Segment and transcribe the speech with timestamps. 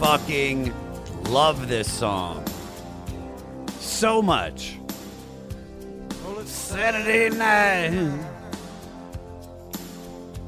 [0.00, 0.72] Fucking
[1.24, 2.42] love this song
[3.78, 4.78] so much.
[6.24, 8.18] Well, it's Saturday night.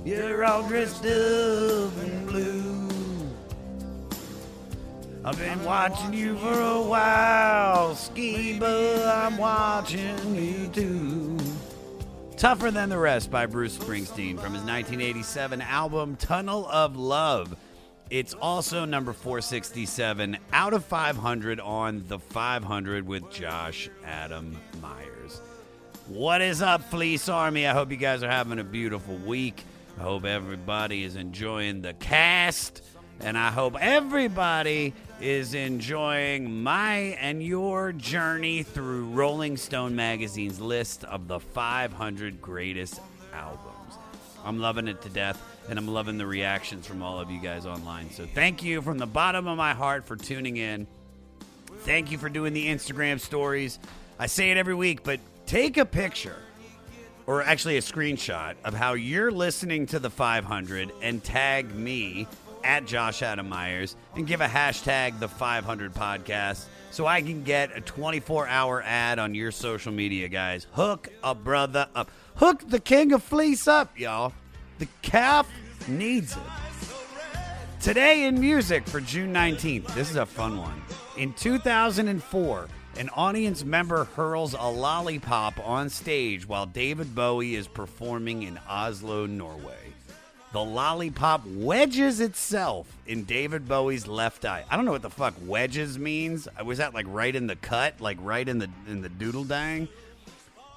[0.06, 2.88] You're all dressed up in blue.
[5.22, 9.06] I've been watching you for a while, Skiba.
[9.06, 11.38] I'm watching you too.
[12.38, 17.54] Tougher Than the Rest by Bruce Springsteen from his 1987 album Tunnel of Love.
[18.12, 25.40] It's also number 467 out of 500 on the 500 with Josh Adam Meyers.
[26.08, 27.66] What is up, Fleece Army?
[27.66, 29.64] I hope you guys are having a beautiful week.
[29.98, 32.82] I hope everybody is enjoying the cast.
[33.20, 41.04] And I hope everybody is enjoying my and your journey through Rolling Stone Magazine's list
[41.04, 43.00] of the 500 greatest
[43.32, 43.96] albums.
[44.44, 47.66] I'm loving it to death, and I'm loving the reactions from all of you guys
[47.66, 48.10] online.
[48.10, 50.86] So thank you from the bottom of my heart for tuning in.
[51.80, 53.78] Thank you for doing the Instagram stories.
[54.18, 56.36] I say it every week, but take a picture
[57.26, 62.26] or actually a screenshot of how you're listening to the 500 and tag me
[62.64, 67.76] at Josh Adam Meyers and give a hashtag the 500 podcast so I can get
[67.76, 70.66] a 24 hour ad on your social media, guys.
[70.72, 72.10] Hook a brother up.
[72.36, 74.32] Hook the king of fleece up, y'all.
[74.82, 75.48] The calf
[75.86, 76.42] needs it.
[77.80, 80.82] Today in music for June 19th, this is a fun one.
[81.16, 88.42] In 2004, an audience member hurls a lollipop on stage while David Bowie is performing
[88.42, 89.94] in Oslo, Norway.
[90.52, 94.64] The lollipop wedges itself in David Bowie's left eye.
[94.68, 96.48] I don't know what the fuck wedges means.
[96.64, 99.86] Was that like right in the cut, like right in the in the doodle dang?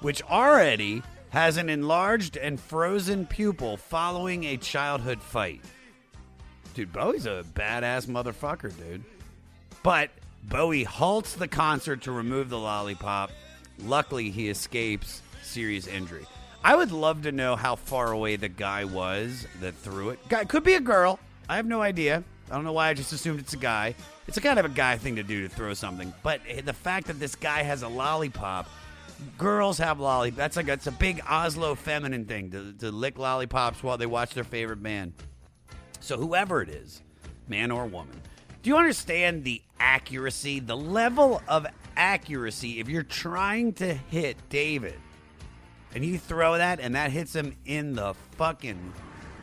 [0.00, 1.02] Which already
[1.36, 5.60] has an enlarged and frozen pupil following a childhood fight.
[6.72, 9.04] Dude, Bowie's a badass motherfucker, dude.
[9.82, 10.08] But
[10.44, 13.32] Bowie halts the concert to remove the lollipop.
[13.84, 16.24] Luckily, he escapes serious injury.
[16.64, 20.28] I would love to know how far away the guy was that threw it.
[20.30, 21.20] Guy could be a girl.
[21.50, 22.24] I have no idea.
[22.50, 23.94] I don't know why I just assumed it's a guy.
[24.26, 26.14] It's a kind of a guy thing to do to throw something.
[26.22, 28.70] But the fact that this guy has a lollipop,
[29.38, 30.36] girls have lollipops.
[30.36, 34.34] That's like it's a big Oslo feminine thing to, to lick lollipops while they watch
[34.34, 35.12] their favorite band.
[36.00, 37.02] So whoever it is,
[37.48, 38.20] man or woman,
[38.62, 41.66] do you understand the accuracy, the level of
[41.96, 44.98] accuracy if you're trying to hit David
[45.94, 48.92] and you throw that and that hits him in the fucking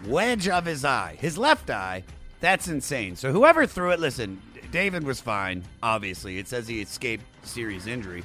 [0.05, 2.03] wedge of his eye, his left eye,
[2.39, 3.15] that's insane.
[3.15, 4.41] So whoever threw it, listen,
[4.71, 6.37] David was fine, obviously.
[6.37, 8.23] It says he escaped serious injury.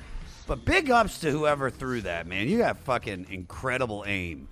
[0.49, 2.49] But big ups to whoever threw that, man.
[2.49, 4.49] You got fucking incredible aim.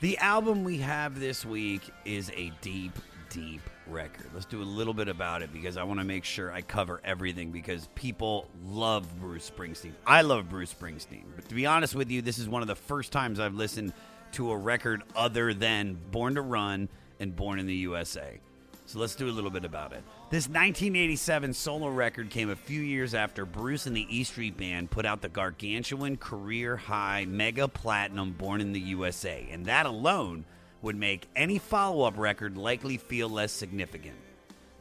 [0.00, 2.92] The album we have this week is a deep,
[3.30, 4.26] deep record.
[4.34, 7.00] Let's do a little bit about it because I want to make sure I cover
[7.04, 9.92] everything because people love Bruce Springsteen.
[10.06, 11.24] I love Bruce Springsteen.
[11.34, 13.94] But to be honest with you, this is one of the first times I've listened
[14.32, 18.40] to a record other than Born to Run and Born in the USA.
[18.86, 20.02] So let's do a little bit about it.
[20.30, 24.90] This 1987 solo record came a few years after Bruce and the E Street Band
[24.90, 30.44] put out the gargantuan career high mega platinum Born in the USA, and that alone
[30.82, 34.16] would make any follow up record likely feel less significant.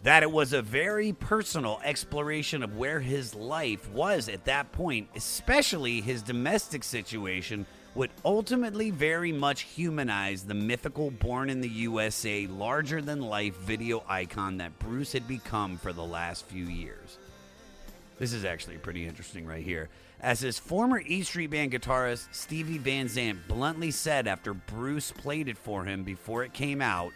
[0.04, 5.08] that it was a very personal exploration of where his life was at that point,
[5.16, 7.66] especially his domestic situation,
[7.96, 14.04] would ultimately very much humanize the mythical born in the USA, larger than life video
[14.08, 17.20] icon that Bruce had become for the last few years.
[18.18, 19.90] This is actually pretty interesting right here.
[20.22, 25.48] As his former E Street Band guitarist Stevie Van Zandt bluntly said after Bruce played
[25.48, 27.12] it for him before it came out,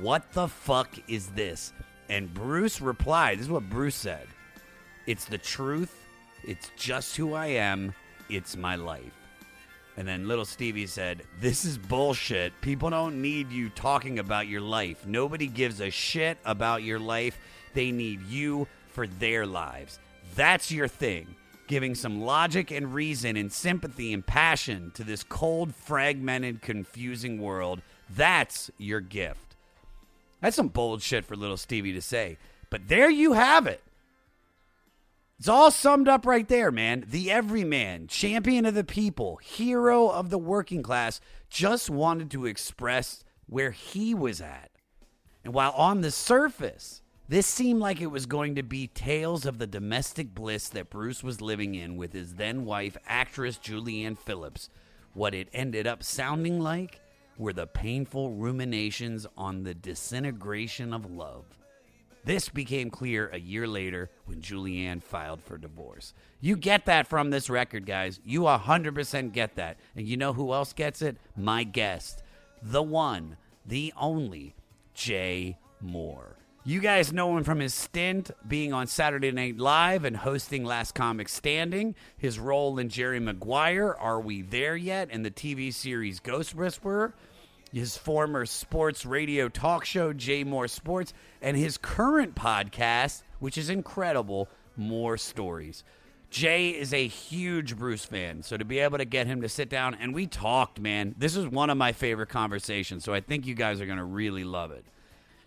[0.00, 1.72] What the fuck is this?
[2.08, 4.26] And Bruce replied, This is what Bruce said
[5.06, 6.06] It's the truth.
[6.44, 7.94] It's just who I am.
[8.28, 9.25] It's my life.
[9.96, 12.52] And then little Stevie said, This is bullshit.
[12.60, 15.06] People don't need you talking about your life.
[15.06, 17.38] Nobody gives a shit about your life.
[17.72, 19.98] They need you for their lives.
[20.34, 21.34] That's your thing.
[21.66, 27.80] Giving some logic and reason and sympathy and passion to this cold, fragmented, confusing world.
[28.10, 29.56] That's your gift.
[30.40, 32.36] That's some bold shit for little Stevie to say.
[32.70, 33.82] But there you have it.
[35.38, 37.04] It's all summed up right there, man.
[37.06, 43.22] The everyman, champion of the people, hero of the working class, just wanted to express
[43.46, 44.70] where he was at.
[45.44, 49.58] And while on the surface, this seemed like it was going to be tales of
[49.58, 54.70] the domestic bliss that Bruce was living in with his then wife, actress Julianne Phillips.
[55.12, 57.00] What it ended up sounding like
[57.36, 61.55] were the painful ruminations on the disintegration of love.
[62.26, 66.12] This became clear a year later when Julianne filed for divorce.
[66.40, 68.18] You get that from this record, guys.
[68.24, 69.78] You 100% get that.
[69.94, 71.18] And you know who else gets it?
[71.36, 72.24] My guest,
[72.60, 74.56] the one, the only,
[74.92, 76.34] Jay Mohr.
[76.64, 80.96] You guys know him from his stint being on Saturday Night Live and hosting Last
[80.96, 86.18] Comic Standing, his role in Jerry Maguire, Are We There Yet, and the TV series
[86.18, 87.14] Ghost Whisperer,
[87.76, 91.12] his former sports radio talk show, Jay Mohr Sports,
[91.42, 95.84] and his current podcast, which is incredible, Mohr Stories.
[96.30, 99.68] Jay is a huge Bruce fan, so to be able to get him to sit
[99.68, 103.46] down and we talked, man, this is one of my favorite conversations, so I think
[103.46, 104.84] you guys are going to really love it.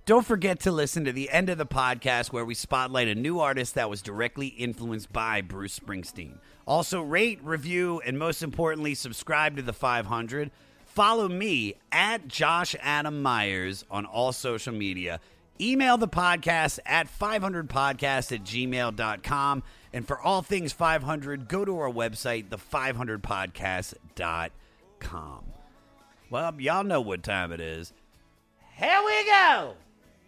[0.05, 3.39] Don't forget to listen to the end of the podcast where we spotlight a new
[3.39, 6.37] artist that was directly influenced by Bruce Springsteen.
[6.67, 10.51] Also, rate, review, and most importantly, subscribe to the 500.
[10.99, 15.21] Follow me at Josh Adam Meyers on all social media.
[15.61, 19.63] Email the podcast at 500podcast at gmail.com.
[19.93, 25.45] And for all things 500, go to our website, the500podcast.com.
[26.29, 27.93] Well, y'all know what time it is.
[28.75, 29.75] Here we go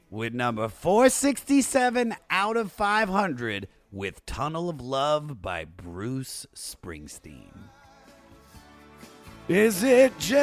[0.09, 7.70] with number 467 out of 500 with Tunnel of Love by Bruce Springsteen.
[9.51, 10.37] Is it J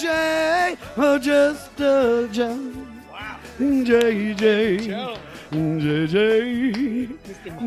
[0.00, 2.58] J or just a J?
[3.58, 7.08] J J J J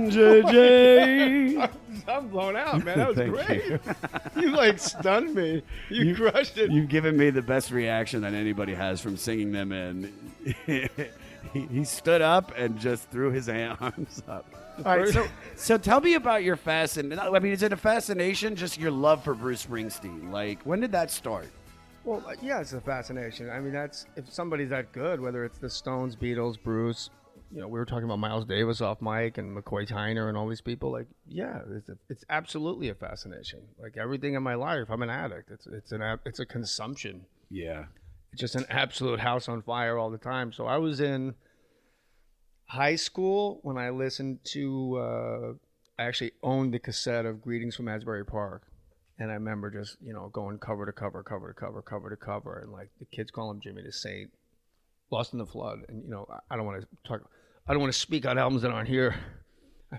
[0.09, 1.67] J J.
[2.07, 2.97] I'm blown out, man.
[2.97, 3.65] That was Thank great.
[3.65, 3.79] you.
[4.41, 4.49] You.
[4.49, 5.61] like stunned me.
[5.89, 6.71] You, crushed it.
[6.71, 10.11] You've given me the best reaction that anybody has from singing them in.
[10.65, 10.89] he,
[11.53, 14.47] he stood up and just threw his arms up.
[14.85, 17.19] All right, so so tell me about your fascination.
[17.19, 20.31] I mean, is it a fascination, just your love for Bruce Springsteen?
[20.31, 21.47] Like, when did that start?
[22.03, 23.49] well, uh, yeah, it's a fascination.
[23.49, 27.09] I mean, that's if somebody's that good, whether it's the Stones, Beatles, Bruce.
[27.53, 30.47] You know, we were talking about Miles Davis off mic and McCoy Tyner and all
[30.47, 30.89] these people.
[30.89, 33.59] Like, yeah, it's, a, it's absolutely a fascination.
[33.77, 35.51] Like everything in my life, I'm an addict.
[35.51, 37.25] It's it's an it's a consumption.
[37.49, 37.85] Yeah,
[38.31, 40.53] It's just an absolute house on fire all the time.
[40.53, 41.35] So I was in
[42.71, 44.97] high school when I listened to.
[44.97, 45.53] Uh,
[45.99, 48.63] I actually owned the cassette of Greetings from Asbury Park,
[49.19, 52.15] and I remember just you know going cover to cover, cover to cover, cover to
[52.15, 54.31] cover, and like the kids call him Jimmy the Saint,
[55.11, 57.29] Lost in the Flood, and you know I- don't want to talk.
[57.67, 59.15] I don't want to speak on albums that aren't here.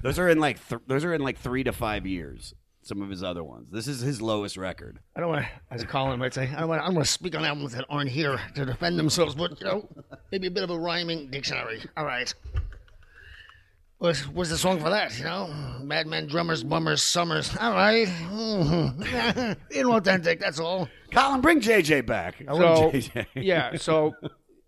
[0.03, 2.55] those are in like th- those are in like three to five years.
[2.85, 3.69] Some of his other ones.
[3.71, 4.99] This is his lowest record.
[5.15, 6.83] I don't want to, as Colin might say, I don't want.
[6.83, 9.67] I don't want to speak on albums that aren't here to defend themselves, but you
[9.67, 9.89] know,
[10.33, 11.81] maybe a bit of a rhyming dictionary.
[11.97, 12.33] All right.
[13.99, 15.17] What's, what's the song for that?
[15.17, 15.47] You know,
[15.81, 17.57] Madmen, drummers, bummers, summers.
[17.57, 19.57] All right, Mhm.
[19.71, 20.41] inauthentic.
[20.41, 20.89] That's all.
[21.13, 22.43] Colin, bring JJ back.
[22.49, 23.27] I So JJ.
[23.37, 24.15] yeah, so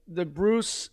[0.07, 0.91] the Bruce,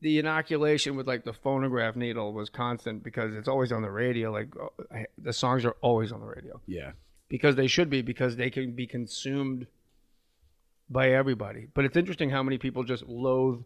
[0.00, 4.30] the inoculation with like the phonograph needle was constant because it's always on the radio.
[4.30, 6.92] Like uh, the songs are always on the radio yeah.
[7.28, 9.66] because they should be because they can be consumed
[10.88, 11.66] by everybody.
[11.72, 13.62] But it's interesting how many people just loathe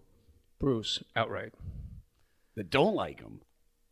[0.58, 1.52] Bruce outright.
[2.56, 3.40] That don't like him.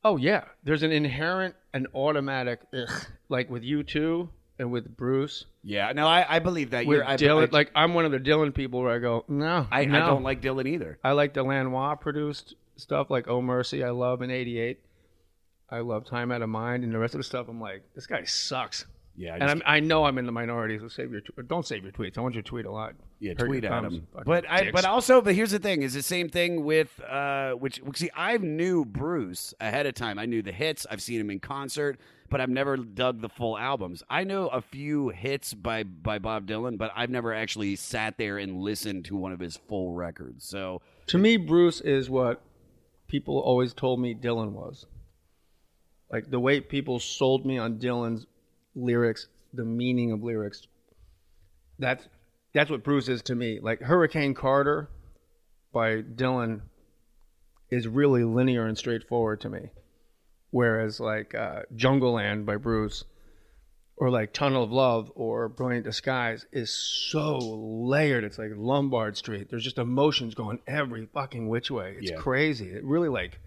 [0.05, 4.29] Oh yeah, there's an inherent and automatic ugh, like with U2.
[4.59, 6.87] And with Bruce, Yeah, no, I, I believe that.
[6.87, 7.49] with You're, I, Dylan.
[7.49, 9.97] I, like I'm one of the Dylan people where I go, no, I, no.
[10.03, 10.99] I don't like Dylan either.
[11.05, 13.85] I like the Lanois produced stuff like Oh Mercy.
[13.85, 14.81] I love in '88.
[15.71, 17.47] I love Time Out of Mind, and the rest of the stuff.
[17.49, 18.87] I'm like, this guy sucks.
[19.19, 21.67] Yeah, I and I'm, I know I'm in the minority, so save your tw- don't
[21.67, 22.17] save your tweets.
[22.17, 22.95] I want you to tweet a lot.
[23.19, 24.07] Yeah, Hurt tweet your at thumbs, him.
[24.13, 24.73] fucking But I, dicks.
[24.73, 28.37] but also, but here's the thing: is the same thing with uh, which see, I
[28.37, 30.21] knew Bruce ahead of time.
[30.21, 30.87] I knew the hits.
[30.89, 31.99] I've seen him in concert,
[32.31, 34.05] but I've never dug the full albums.
[34.09, 38.39] I know a few hits by by Bob Dylan, but I've never actually sat there
[38.39, 40.45] and listened to one of his full records.
[40.45, 42.41] So to me, Bruce is what
[43.09, 44.87] people always told me Dylan was.
[46.13, 48.27] Like the way people sold me on Dylan's
[48.79, 50.67] lyrics, the meaning of lyrics.
[51.79, 52.07] That's
[52.55, 53.61] that's what Bruce is to me.
[53.61, 54.89] Like Hurricane Carter
[55.73, 56.63] by Dylan
[57.71, 59.71] is really linear and straightforward to me.
[60.51, 63.05] Whereas like uh, Jungleland by Bruce
[63.97, 68.25] or like Tunnel of Love or Brilliant Disguise is so layered.
[68.25, 69.49] It's like Lombard Street.
[69.51, 71.97] There's just emotions going every fucking which way.
[71.99, 72.17] It's Yeah.
[72.17, 72.71] crazy.
[72.71, 73.39] It really like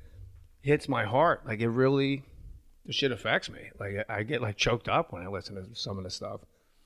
[0.61, 1.45] hits my heart.
[1.47, 2.23] Like it really,
[2.85, 3.59] the shit affects me.
[3.79, 6.41] Like I get like choked up when I listen to some of the stuff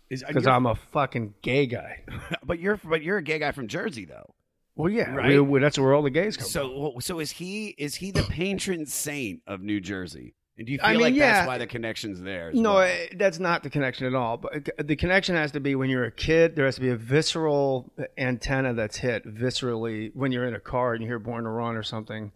[0.09, 2.03] because I'm a fucking gay guy.
[2.45, 4.33] but you're but you're a gay guy from Jersey though.
[4.77, 5.29] Well, yeah, Right.
[5.29, 6.51] we- we- that's where all the gays come from.
[6.51, 10.33] So so is he is he the patron saint of New Jersey?
[10.57, 11.33] And do you feel I mean, like yeah.
[11.33, 12.49] that's why the connection's there?
[12.53, 12.81] No, well?
[12.83, 14.37] eh, that's not the connection at all.
[14.37, 16.55] But the connection has to be when you're a kid.
[16.55, 20.93] There has to be a visceral antenna that's hit viscerally when you're in a car
[20.93, 22.31] and you hear "Born to Run" or something.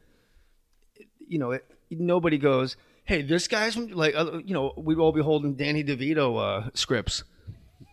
[1.28, 2.76] You know, it, nobody goes,
[3.10, 6.38] "Hey, this guy's from like." Uh, you know, we'd all be holding Danny DeVito
[6.68, 7.24] uh, scripts.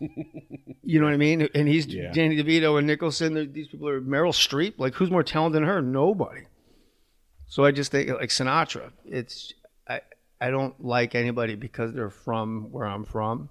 [0.83, 1.47] you know what I mean?
[1.55, 2.11] And he's Yeah.
[2.13, 3.51] Danny DeVito and Nicholson.
[3.51, 4.75] These people are Meryl Streep.
[4.77, 5.81] Like, who's more talented than her?
[5.81, 6.41] Nobody.
[7.47, 8.91] So I just think like Sinatra.
[9.05, 9.53] It's
[9.87, 10.01] I
[10.39, 13.49] I don't like anybody because they're from where I'm from,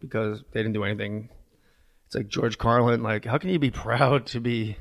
[0.00, 1.28] because they didn't do anything.
[2.06, 3.02] It's like George Carlin.
[3.02, 4.76] Like, how can you be proud to be,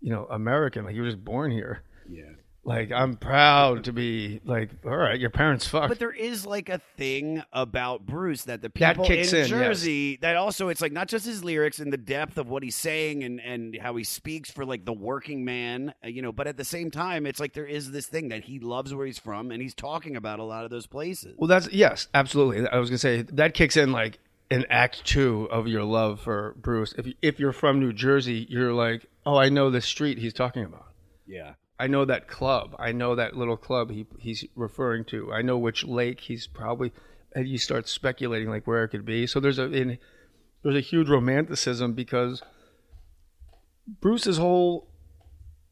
[0.00, 0.84] you know, American?
[0.84, 1.82] Like you were just born here.
[2.08, 2.24] yeah.
[2.66, 5.90] Like I'm proud to be like, all right, your parents fucked.
[5.90, 9.48] But there is like a thing about Bruce that the That people kicks in, in,
[9.48, 9.50] yes.
[9.50, 12.76] Jersey that also it's like not just his lyrics and the depth of what he's
[12.76, 16.32] saying and and how he speaks for like the working man, uh, you know.
[16.32, 19.04] But at the same time, it's like there is this thing that he loves where
[19.04, 21.34] he's from and he's talking about a lot of those places.
[21.36, 22.66] Well, that's yes, absolutely.
[22.66, 24.18] I was gonna say that kicks in like
[24.50, 26.94] in Act Two of your love for Bruce.
[26.96, 30.64] If if you're from New Jersey, you're like, oh, I know the street he's talking
[30.64, 30.86] about.
[31.26, 31.54] Yeah.
[31.84, 32.74] I know that club.
[32.78, 35.30] I know that little club he he's referring to.
[35.34, 36.94] I know which lake he's probably.
[37.34, 39.26] And you start speculating like where it could be.
[39.26, 39.98] So there's a in,
[40.62, 42.42] there's a huge romanticism because
[44.00, 44.88] Bruce's whole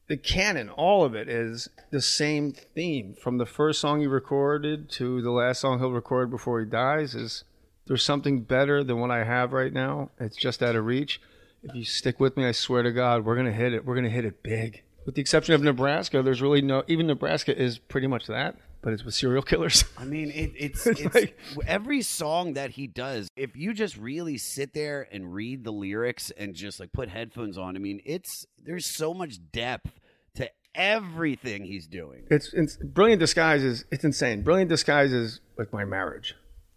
[0.09, 4.90] the canon, all of it is the same theme from the first song he recorded
[4.90, 7.14] to the last song he'll record before he dies.
[7.14, 7.45] Is
[7.87, 10.11] there's something better than what I have right now?
[10.21, 11.23] It's just out of reach.
[11.62, 13.87] If you stick with me, I swear to God, we're gonna hit it.
[13.87, 14.83] We're gonna hit it big.
[15.05, 16.85] With the exception of Nebraska, there's really no.
[16.89, 19.85] Even Nebraska is pretty much that, but it's with serial killers.
[19.99, 23.29] I mean, it, it's It's like- every song that he does.
[23.37, 27.59] If you just really sit there and read the lyrics and just like put headphones
[27.59, 29.91] on, I mean, it's there's so much depth
[30.37, 32.25] to everything he's doing.
[32.31, 33.85] It's, it's brilliant disguises.
[33.91, 34.43] it's insane.
[34.43, 36.35] Brilliant disguises is like my marriage.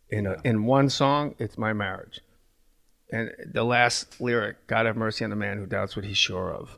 [0.10, 2.20] In a, in one song, it's my marriage.
[3.12, 6.52] And the last lyric, God have mercy on the man who doubts what he's sure
[6.54, 6.78] of.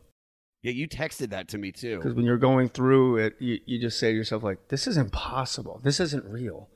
[0.67, 1.95] Yeah, you texted that to me too.
[1.95, 4.97] Because when you're going through it, you, you just say to yourself like, "This is
[4.97, 5.79] impossible.
[5.81, 6.67] This isn't real.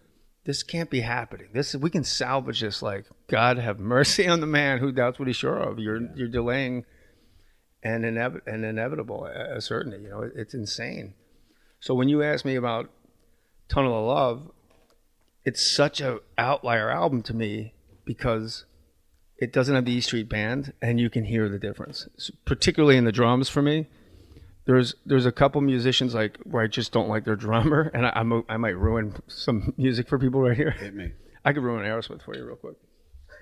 [0.45, 1.50] This can't be happening.
[1.53, 2.81] This we can salvage this.
[2.81, 5.77] Like, God have mercy on the man who doubts what he's sure of.
[5.77, 6.86] You're you're delaying
[7.83, 10.03] an inev- an inevitable a, a certainty.
[10.03, 11.15] You know, it, it's insane.
[11.81, 12.89] So when you ask me about
[13.67, 14.51] Tunnel of Love,
[15.43, 17.74] it's such a outlier album to me
[18.05, 18.63] because
[19.41, 22.95] it doesn't have the E Street Band, and you can hear the difference, S- particularly
[22.95, 23.50] in the drums.
[23.50, 23.88] For me,
[24.65, 28.13] there's there's a couple musicians like where I just don't like their drummer, and I,
[28.15, 30.71] I'm a, I might ruin some music for people right here.
[30.71, 31.12] Hit me.
[31.45, 32.75] I could ruin Aerosmith for you real quick.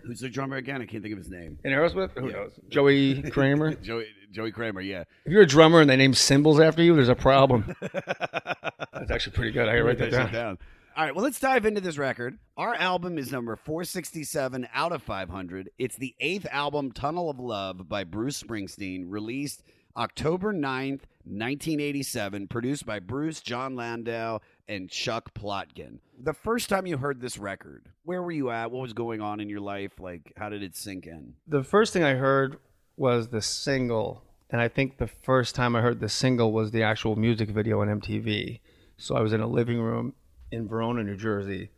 [0.06, 0.82] Who's the drummer again?
[0.82, 1.60] I can't think of his name.
[1.66, 2.58] In Aerosmith, who knows?
[2.70, 3.74] Joey Kramer.
[3.84, 4.80] Joey Joey Kramer.
[4.80, 5.04] Yeah.
[5.26, 7.76] if you're a drummer and they name cymbals after you, there's a problem.
[7.82, 9.68] That's actually pretty good.
[9.68, 10.58] I gotta write that shit down.
[11.00, 12.40] All right, well, let's dive into this record.
[12.58, 15.70] Our album is number 467 out of 500.
[15.80, 19.64] It's the eighth album, Tunnel of Love, by Bruce Springsteen, released
[19.96, 26.00] October 9th, 1987, produced by Bruce, Jon Landau, and Chuck Plotkin.
[26.22, 28.70] The first time you heard this record, where were you at?
[28.70, 30.02] What was going on in your life?
[30.02, 31.36] Like, how did it sink in?
[31.48, 32.58] The first thing I heard
[32.98, 36.84] was the single, and I think the first time I heard the single was the
[36.84, 38.60] actual music video on MTV.
[38.98, 40.14] So I was in a living room
[40.52, 41.70] in Verona, New Jersey,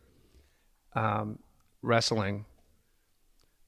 [0.94, 1.38] um,
[1.82, 2.44] wrestling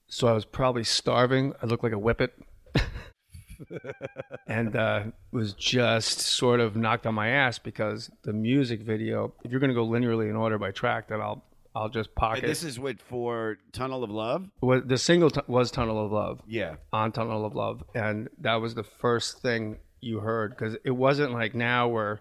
[0.07, 1.55] so I was probably starving.
[1.61, 2.31] I looked like a whippet.
[4.47, 9.33] and uh, was just sort of knocked on my ass because the music video.
[9.45, 11.43] If you're going to go linearly in order by track, then I'll
[11.75, 12.45] I'll just pocket.
[12.45, 14.49] This is what for Tunnel of Love.
[14.61, 16.77] What- the single t- was Tunnel of Love Yeah.
[16.93, 21.33] on Tunnel of Love, and that was the first thing you heard because it wasn't
[21.33, 22.21] like now where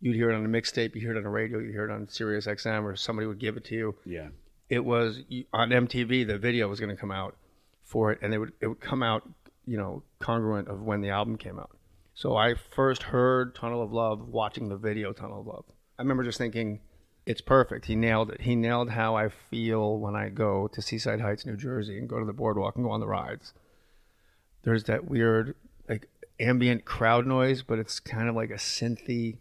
[0.00, 1.92] you'd hear it on a mixtape, you hear it on the radio, you hear it
[1.92, 3.94] on Sirius XM, or somebody would give it to you.
[4.04, 4.28] Yeah.
[4.68, 5.20] It was
[5.52, 6.26] on MTV.
[6.26, 7.36] The video was going to come out
[7.82, 9.28] for it, and it would it would come out,
[9.66, 11.70] you know, congruent of when the album came out.
[12.14, 15.64] So I first heard Tunnel of Love watching the video Tunnel of Love.
[15.98, 16.80] I remember just thinking,
[17.26, 17.86] it's perfect.
[17.86, 18.40] He nailed it.
[18.40, 22.18] He nailed how I feel when I go to Seaside Heights, New Jersey, and go
[22.18, 23.52] to the boardwalk and go on the rides.
[24.62, 25.54] There's that weird,
[25.88, 26.08] like
[26.40, 29.36] ambient crowd noise, but it's kind of like a synthy,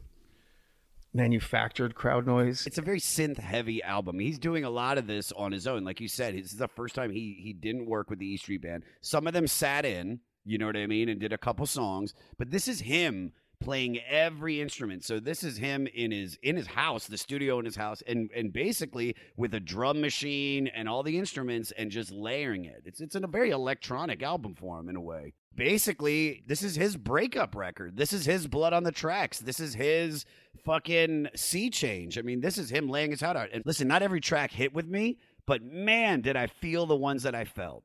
[1.17, 2.65] manufactured crowd noise.
[2.65, 4.19] It's a very synth heavy album.
[4.19, 5.83] He's doing a lot of this on his own.
[5.83, 8.37] Like you said, this is the first time he he didn't work with the E
[8.37, 8.83] Street Band.
[9.01, 12.13] Some of them sat in, you know what I mean, and did a couple songs.
[12.37, 15.03] But this is him playing every instrument.
[15.03, 18.29] So this is him in his in his house, the studio in his house, and
[18.35, 22.83] and basically with a drum machine and all the instruments and just layering it.
[22.85, 25.33] It's it's in a very electronic album for him in a way.
[25.55, 27.97] Basically, this is his breakup record.
[27.97, 29.39] This is his blood on the tracks.
[29.39, 30.23] This is his
[30.67, 32.19] fucking sea change.
[32.19, 33.49] I mean, this is him laying his heart out.
[33.53, 37.23] And listen, not every track hit with me, but man, did I feel the ones
[37.23, 37.83] that I felt.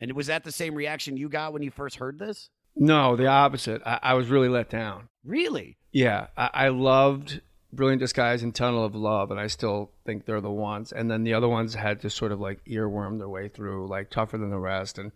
[0.00, 2.48] And was that the same reaction you got when you first heard this?
[2.76, 3.82] No, the opposite.
[3.84, 5.08] I, I was really let down.
[5.24, 5.76] Really?
[5.92, 7.40] Yeah, I, I loved
[7.72, 10.92] Brilliant Disguise and Tunnel of Love, and I still think they're the ones.
[10.92, 14.08] And then the other ones had to sort of like earworm their way through, like
[14.08, 14.98] tougher than the rest.
[14.98, 15.10] And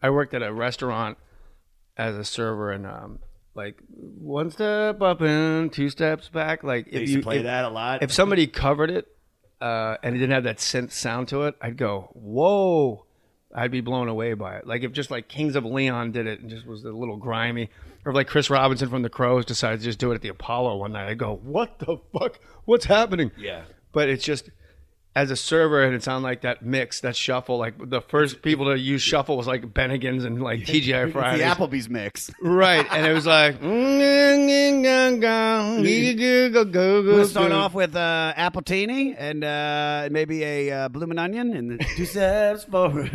[0.00, 1.18] I worked at a restaurant
[1.96, 3.18] as a server, and um,
[3.54, 6.62] like one step up and two steps back.
[6.62, 8.02] Like if you play if, that a lot.
[8.02, 9.08] if somebody covered it
[9.60, 13.06] uh, and it didn't have that synth sound to it, I'd go, whoa.
[13.52, 14.66] I'd be blown away by it.
[14.66, 17.68] Like if just like Kings of Leon did it and just was a little grimy,
[18.04, 20.28] or if like Chris Robinson from the Crowes decided to just do it at the
[20.28, 22.38] Apollo one night, I'd go, "What the fuck?
[22.64, 23.62] What's happening?" yeah.
[23.92, 24.50] But it's just
[25.16, 27.58] as a server, and it sounded like that mix, that shuffle.
[27.58, 31.46] Like the first people to use shuffle was like Bennigan's and like TGI Fridays, the
[31.46, 32.30] Applebee's mix.
[32.40, 32.86] right?
[32.92, 33.60] And it was like,
[37.06, 41.84] We'll start off with uh, appletini and uh, maybe a uh, bloomin' onion and the
[41.96, 43.10] two steps forward.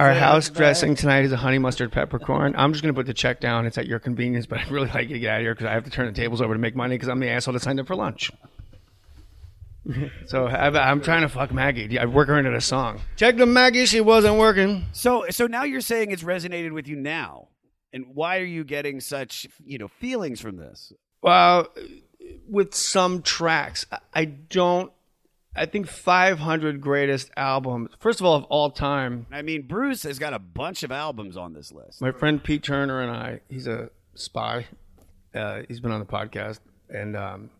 [0.00, 2.54] Our house dressing tonight is a honey mustard peppercorn.
[2.56, 3.66] I'm just going to put the check down.
[3.66, 5.66] It's at your convenience, but I'd really like you to get out of here because
[5.66, 7.60] I have to turn the tables over to make money because I'm the asshole that
[7.60, 8.30] signed up for lunch.
[10.26, 11.98] So I've, I'm trying to fuck Maggie.
[11.98, 13.00] I work her into the song.
[13.16, 14.86] Check the Maggie, she wasn't working.
[14.92, 17.48] So, so now you're saying it's resonated with you now,
[17.92, 20.92] and why are you getting such you know feelings from this?
[21.22, 21.68] Well,
[22.48, 24.92] with some tracks, I- I don't.
[25.56, 27.90] I think 500 greatest albums.
[27.98, 31.36] First of all, of all time, I mean, Bruce has got a bunch of albums
[31.36, 32.00] on this list.
[32.00, 34.66] My friend Pete Turner and I, he's a spy.
[35.34, 37.50] Uh, he's been on the podcast, and um,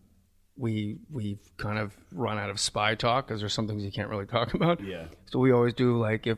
[0.61, 4.09] we we've kind of run out of spy talk because there's some things you can't
[4.09, 4.79] really talk about.
[4.81, 5.05] Yeah.
[5.31, 6.37] So we always do like if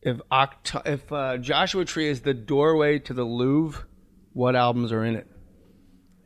[0.00, 3.84] if Oct- if uh, Joshua Tree is the doorway to the Louvre,
[4.32, 5.28] what albums are in it?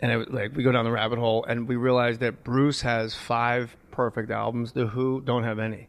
[0.01, 2.83] And it was like we go down the rabbit hole, and we realize that Bruce
[2.83, 4.73] has five perfect albums.
[4.73, 5.89] The Who don't have any.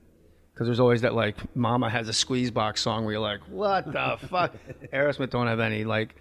[0.53, 3.85] Because there's always that like Mama has a squeeze box song where you're like, what
[3.85, 4.55] the fuck?
[4.91, 5.83] Aerosmith don't have any.
[5.83, 6.15] Like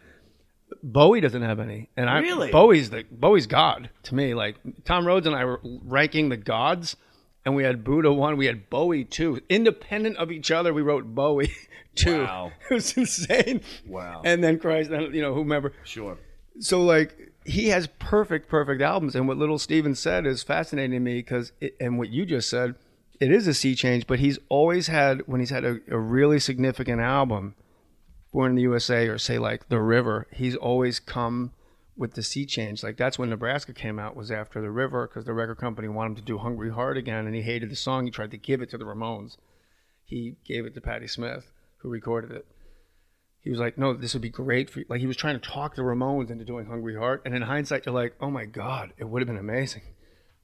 [0.83, 1.89] Bowie doesn't have any.
[1.97, 2.51] And I Really?
[2.51, 4.35] Bowie's the Bowie's God to me.
[4.35, 6.97] Like Tom Rhodes and I were ranking the gods,
[7.45, 10.73] and we had Buddha one, we had Bowie two, independent of each other.
[10.75, 11.53] We wrote Bowie
[11.95, 12.23] two.
[12.25, 12.53] Wow.
[12.71, 13.61] it was insane.
[13.87, 14.23] Wow.
[14.25, 16.19] And then Christ, then, you know, whomever Sure.
[16.61, 20.99] so like he has perfect perfect albums and what little steven said is fascinating to
[21.01, 22.75] me because and what you just said
[23.21, 26.41] it is a sea change but he's always had when he's had a, a really
[26.41, 27.55] significant album
[28.37, 31.53] born in the usa or say like the river he's always come
[31.97, 35.25] with the sea change like that's when nebraska came out was after the river because
[35.25, 38.05] the record company wanted him to do hungry heart again and he hated the song
[38.05, 39.39] he tried to give it to the ramones
[40.05, 42.47] he gave it to patti smith who recorded it
[43.47, 45.49] he was like, "No, this would be great for you." Like he was trying to
[45.49, 48.93] talk the Ramones into doing "Hungry Heart," and in hindsight, you're like, "Oh my god,
[48.99, 49.83] it would have been amazing."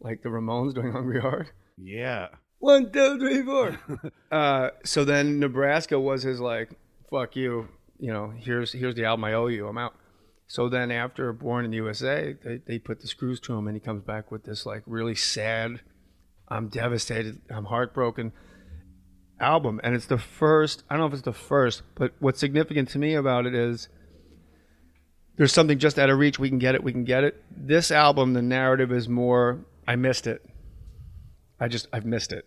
[0.00, 2.28] Like the Ramones doing "Hungry Heart." Yeah.
[2.58, 3.78] One, two, three, four.
[4.32, 6.70] uh, so then Nebraska was his like,
[7.10, 7.68] "Fuck you,"
[8.02, 8.32] you know.
[8.36, 9.66] Here's here's the album I owe you.
[9.68, 9.94] I'm out.
[10.46, 13.76] So then after Born in the USA, they they put the screws to him, and
[13.76, 15.80] he comes back with this like really sad.
[16.48, 17.40] I'm devastated.
[17.48, 18.32] I'm heartbroken
[19.42, 22.88] album and it's the first i don't know if it's the first but what's significant
[22.88, 23.88] to me about it is
[25.36, 27.90] there's something just out of reach we can get it we can get it this
[27.90, 30.46] album the narrative is more i missed it
[31.58, 32.46] i just i've missed it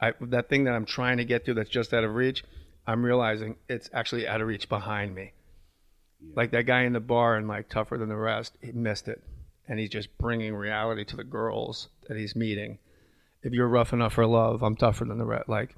[0.00, 2.44] I, that thing that i'm trying to get to that's just out of reach
[2.88, 5.32] I'm realizing it's actually out of reach behind me.
[6.34, 9.22] Like that guy in the bar and like tougher than the rest, he missed it,
[9.68, 12.78] and he's just bringing reality to the girls that he's meeting.
[13.42, 15.50] If you're rough enough for love, I'm tougher than the rest.
[15.50, 15.76] Like,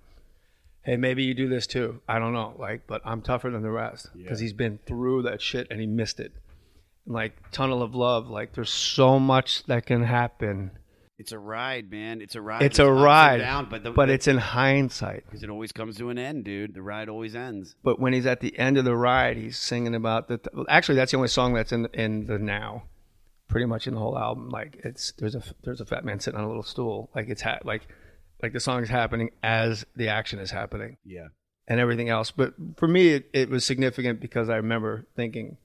[0.82, 2.00] hey, maybe you do this too.
[2.08, 2.54] I don't know.
[2.56, 5.88] Like, but I'm tougher than the rest because he's been through that shit and he
[5.88, 6.32] missed it.
[7.06, 8.30] Like tunnel of love.
[8.30, 10.70] Like, there's so much that can happen.
[11.20, 12.22] It's a ride, man.
[12.22, 12.62] It's a ride.
[12.62, 15.24] It's There's a ride, down, but the, but it's in hindsight.
[15.26, 16.72] because it always comes to an end, dude.
[16.72, 17.74] The ride always ends.
[17.84, 20.40] But when he's at the end of the ride, he's singing about the.
[20.54, 22.84] well, actually, that's the only song that's in in the now,
[23.48, 24.48] pretty much in the whole album.
[24.48, 27.10] Like it's there's a there's a fat man sitting on a little stool.
[27.14, 27.86] Like it's ha- like
[28.42, 31.28] like the song is happening as the action is happening Yeah.
[31.68, 32.30] and everything else.
[32.30, 35.58] But for me, it, it was significant because I remember thinking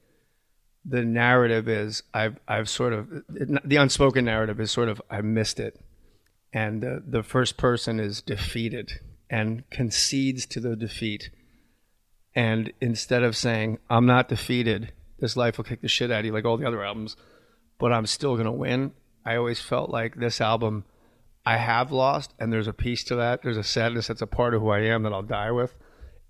[0.88, 5.60] the narrative is I've I've sort of the unspoken narrative is sort of I missed
[5.60, 5.80] it,
[6.54, 8.92] and the the first person is defeated
[9.30, 11.32] and concedes to the defeat,
[12.36, 16.26] and instead of saying I'm not defeated, this life will kick the shit out of
[16.26, 17.16] you like all the other albums,
[17.80, 18.92] but I'm still gonna win.
[19.26, 20.86] I always felt like this album.
[21.48, 23.44] I have lost, and there's a piece to that.
[23.44, 25.76] There's a sadness that's a part of who I am that I'll die with,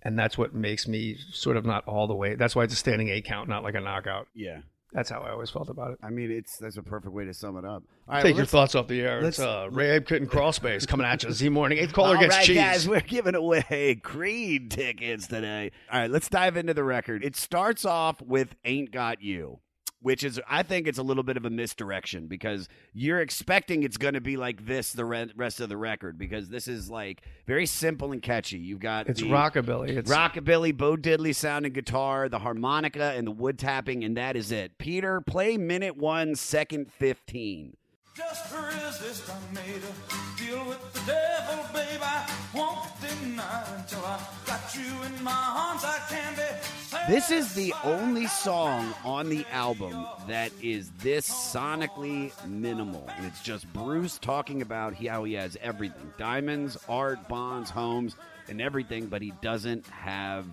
[0.06, 2.36] and that's what makes me sort of not all the way.
[2.36, 4.28] That's why it's a standing eight count, not like a knockout.
[4.36, 4.60] Yeah.
[4.94, 5.98] That's how I always felt about it.
[6.02, 7.84] I mean, it's that's a perfect way to sum it up.
[8.08, 9.20] All right, Take well, your thoughts off the air.
[9.20, 11.32] It's uh, Ray Abe Kitten Crawl Space coming at you.
[11.34, 11.80] Z Morning.
[11.80, 12.56] Eighth caller All gets right, cheese.
[12.56, 15.72] guys, we're giving away Creed tickets today.
[15.92, 17.26] All right, let's dive into the record.
[17.26, 19.60] It starts off with "Ain't Got You,"
[20.06, 23.98] which is, I think, it's a little bit of a misdirection because you're expecting it's
[23.98, 27.24] going to be like this the re- rest of the record because this is like
[27.48, 28.60] very simple and catchy.
[28.60, 29.90] You've got It's rockabilly.
[29.90, 34.52] It's rockabilly, Bo Diddley sounding guitar, the harmonica, and the wood tapping, and that is
[34.52, 34.78] it.
[34.78, 37.76] Peter, play minute one, second fifteen.
[38.16, 42.00] Just resist, I made a deal with the devil, babe.
[42.02, 45.84] I won't deny until I got you in my arms.
[45.84, 47.14] I can be.
[47.14, 53.06] This is the only song on the album that is this sonically minimal.
[53.18, 58.16] And it's just Bruce talking about how he has everything diamonds, art, bonds, homes,
[58.48, 60.46] and everything, but he doesn't have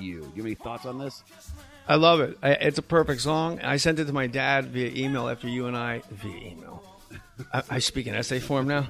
[0.00, 0.20] you.
[0.20, 1.22] You have any thoughts on this?
[1.88, 2.38] I love it.
[2.42, 3.60] I, it's a perfect song.
[3.60, 6.84] I sent it to my dad via email after you and I via email.
[7.52, 8.88] I, I speak in essay form now.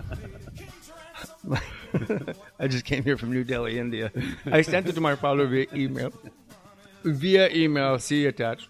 [2.59, 4.11] I just came here from New Delhi, India.
[4.47, 6.13] I sent it to my father via email.
[7.05, 8.69] Via email, see attached.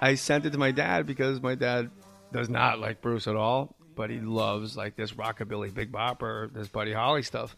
[0.00, 1.90] I sent it to my dad because my dad
[2.32, 6.66] does not like Bruce at all, but he loves like this rockabilly Big Bopper, this
[6.66, 7.56] Buddy Holly stuff.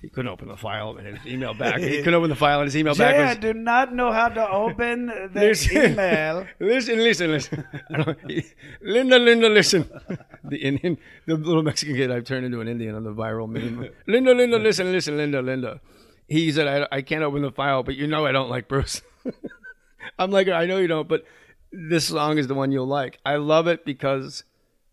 [0.00, 1.80] He couldn't open the file in his email back.
[1.80, 3.16] He couldn't open the file in his email back.
[3.16, 5.96] was- do not know how to open the Listen,
[6.60, 8.44] listen, listen, listen.
[8.80, 9.88] Linda, Linda, listen.
[10.44, 13.88] The Indian, the little Mexican kid I've turned into an Indian on the viral meme.
[14.06, 15.80] Linda, Linda, listen, listen, Linda, Linda.
[16.28, 19.02] He said, I, I can't open the file, but you know I don't like Bruce.
[20.18, 21.24] I'm like, I know you don't, but
[21.72, 23.18] this song is the one you'll like.
[23.26, 24.44] I love it because,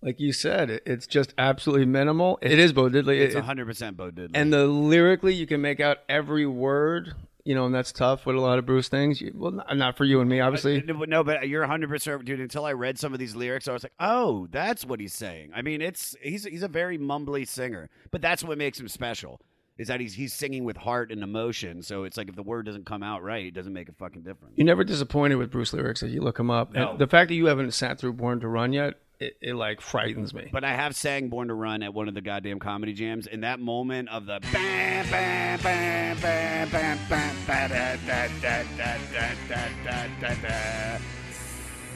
[0.05, 2.39] like you said, it, it's just absolutely minimal.
[2.41, 3.19] It is Bo Diddley.
[3.19, 4.31] It's It- 100% Bo Diddley.
[4.35, 7.13] and the lyrically you can make out every word
[7.43, 9.95] you know and that's tough with a lot of bruce things you, well not, not
[9.95, 12.39] for you and me obviously uh, No, but- no, but you're 100 percent, dude.
[12.39, 15.51] Until I read some of these lyrics, I was like, "Oh, that's what he's saying."
[15.55, 19.39] I mean, it's he's he's a very mumbly singer, but that's what makes him special.
[19.77, 21.83] Is that he's he's singing with heart and emotion.
[21.83, 24.23] So it's like if the word doesn't come out right, it doesn't make a fucking
[24.23, 24.53] difference.
[24.57, 26.91] you're never disappointed with bruce lyrics if you look him up No.
[26.91, 29.81] and the fact that you haven't sat through born to run yet it, it like
[29.81, 32.93] frightens me But I have sang "Born to Run" at one of the goddamn comedy
[32.93, 38.27] jams, and that moment of the bam bam bam bam bam bam ba da da
[38.41, 40.99] da da da da da da da,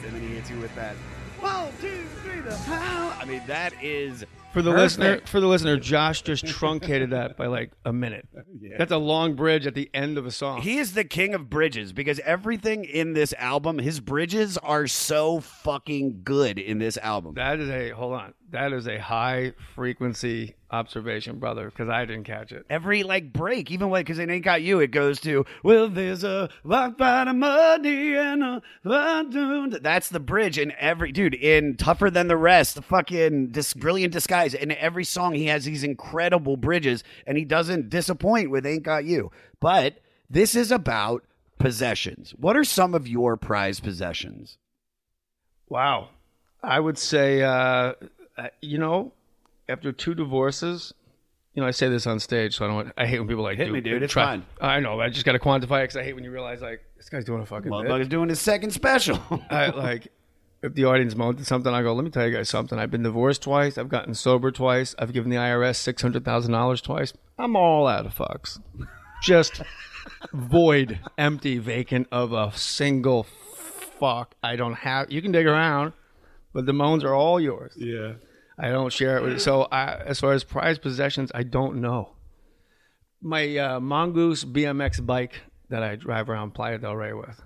[0.03, 0.95] and then he hits you with that
[1.39, 3.15] one two three the pound.
[3.21, 4.25] I mean, that is
[4.59, 4.99] for the Perfect.
[4.99, 8.27] listener for the listener josh just truncated that by like a minute
[8.77, 11.49] that's a long bridge at the end of a song He is the king of
[11.49, 17.35] bridges because everything in this album, his bridges are so fucking good in this album.
[17.35, 22.23] that is a hold on that is a high frequency observation brother because i didn't
[22.25, 25.45] catch it Every like break, even when because it ain't got you, it goes to
[25.63, 28.61] well, there's a rock bottom money and a
[29.81, 32.75] that's the bridge in every dude in tougher than the rest.
[32.75, 37.45] The fucking this brilliant disguise in every song he has these incredible bridges, and he
[37.45, 39.31] doesn't disappoint with ain't got you.
[39.59, 41.23] But this is about
[41.57, 42.31] possessions.
[42.37, 44.57] What are some of your prized possessions?
[45.67, 46.09] Wow.
[46.63, 47.93] I would say, uh,
[48.37, 49.13] uh, you know,
[49.67, 50.93] after two divorces,
[51.53, 52.75] you know, I say this on stage, so I don't.
[52.75, 54.03] Want, I hate when people like Hit do- me, dude.
[54.03, 54.45] It's try- fine.
[54.61, 54.99] I know.
[54.99, 57.25] I just got to quantify it because I hate when you realize like this guy's
[57.25, 57.63] doing a fucking.
[57.63, 57.71] bit.
[57.71, 59.19] Motherfucker's doing his second special.
[59.49, 60.11] I, like,
[60.61, 62.77] if the audience moaned something, I go, "Let me tell you guys something.
[62.77, 63.77] I've been divorced twice.
[63.77, 64.95] I've gotten sober twice.
[64.99, 67.13] I've given the IRS six hundred thousand dollars twice.
[67.37, 68.59] I'm all out of fucks.
[69.23, 69.61] just
[70.33, 74.35] void, empty, vacant of a single fuck.
[74.43, 75.11] I don't have.
[75.11, 75.93] You can dig around,
[76.53, 77.73] but the moans are all yours.
[77.75, 78.13] Yeah.
[78.57, 79.41] I don't share it with.
[79.41, 82.15] So I, as far as prized possessions, I don't know.
[83.21, 87.41] My uh, mongoose BMX bike that I drive around Playa del Rey with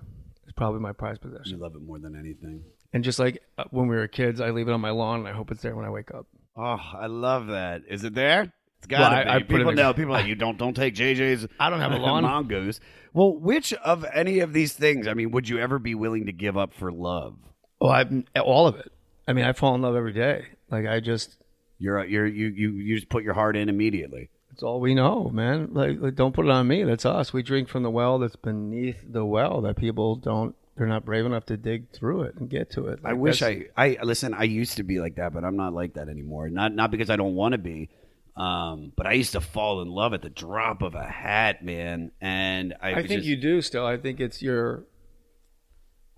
[0.46, 1.52] is probably my prized possession.
[1.52, 2.64] You love it more than anything.
[2.94, 5.28] And just like uh, when we were kids, I leave it on my lawn and
[5.28, 6.26] I hope it's there when I wake up.
[6.56, 7.82] Oh, I love that.
[7.88, 8.52] Is it there?
[8.78, 9.30] It's got Well, to I- be.
[9.30, 9.92] I put it people in- know.
[9.92, 10.34] People are like you.
[10.36, 11.46] Don't don't take JJ's.
[11.60, 12.22] I don't have a lawn.
[12.22, 12.80] mongoose.
[13.12, 15.06] Well, which of any of these things?
[15.08, 17.36] I mean, would you ever be willing to give up for love?
[17.80, 18.04] Oh, I
[18.40, 18.90] all of it.
[19.28, 20.44] I mean, I fall in love every day.
[20.70, 21.36] Like I just,
[21.78, 24.30] You're you're you you you just put your heart in immediately.
[24.52, 25.70] it's all we know, man.
[25.72, 26.84] Like, like, don't put it on me.
[26.84, 27.32] That's us.
[27.32, 30.54] We drink from the well that's beneath the well that people don't.
[30.76, 32.98] They're not brave enough to dig through it and get to it.
[33.04, 34.34] I wish I I listen.
[34.34, 36.48] I used to be like that, but I'm not like that anymore.
[36.48, 37.90] Not not because I don't want to be,
[38.36, 42.10] um, but I used to fall in love at the drop of a hat, man.
[42.20, 43.86] And I, I think just- you do still.
[43.86, 44.84] I think it's your.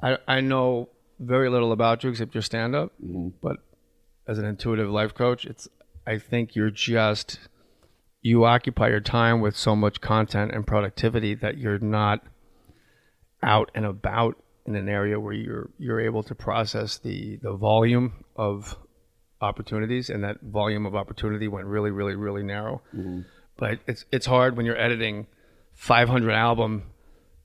[0.03, 0.89] I I know
[1.19, 3.29] very little about you except your stand up, Mm-hmm.
[3.43, 3.59] but
[4.27, 5.69] as an intuitive life coach, it's.
[6.07, 7.39] I think you're just.
[8.23, 12.23] You occupy your time with so much content and productivity that you're not
[13.43, 14.37] out and about
[14.67, 18.77] in an area where you're you're able to process the the volume of
[19.41, 22.83] opportunities and that volume of opportunity went really really really narrow.
[23.57, 25.27] But it's it's hard when you're editing
[25.75, 26.85] 500 album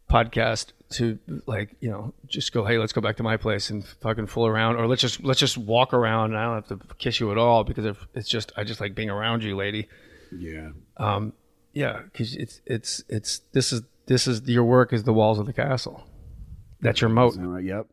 [0.09, 3.85] podcast to like you know just go hey let's go back to my place and
[4.01, 6.95] fucking fool around or let's just let's just walk around and I don't have to
[6.95, 9.87] kiss you at all because if it's just I just like being around you lady.
[10.37, 10.71] Yeah.
[10.97, 11.33] um
[11.73, 15.45] yeah because it's it's it's this is this is your work is the walls of
[15.45, 16.05] the castle
[16.81, 17.87] that's your moat Right, Yep.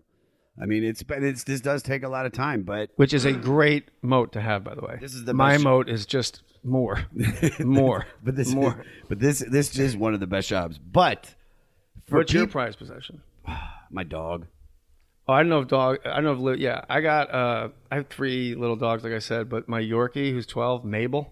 [0.60, 3.24] I mean, it's but it's this does take a lot of time, but which is
[3.24, 6.04] a great moat to have by the way This is the my best- moat is
[6.06, 7.04] just more
[7.60, 10.78] more but this more but this this is one of the best jobs.
[10.78, 11.34] But
[12.08, 13.22] for what's your peop- prize possession
[13.90, 14.46] my dog.
[15.28, 15.98] Oh, I don't know if dog.
[16.06, 16.84] I don't know if yeah.
[16.88, 17.32] I got.
[17.32, 19.50] uh I have three little dogs, like I said.
[19.50, 21.30] But my Yorkie, who's twelve, Mabel,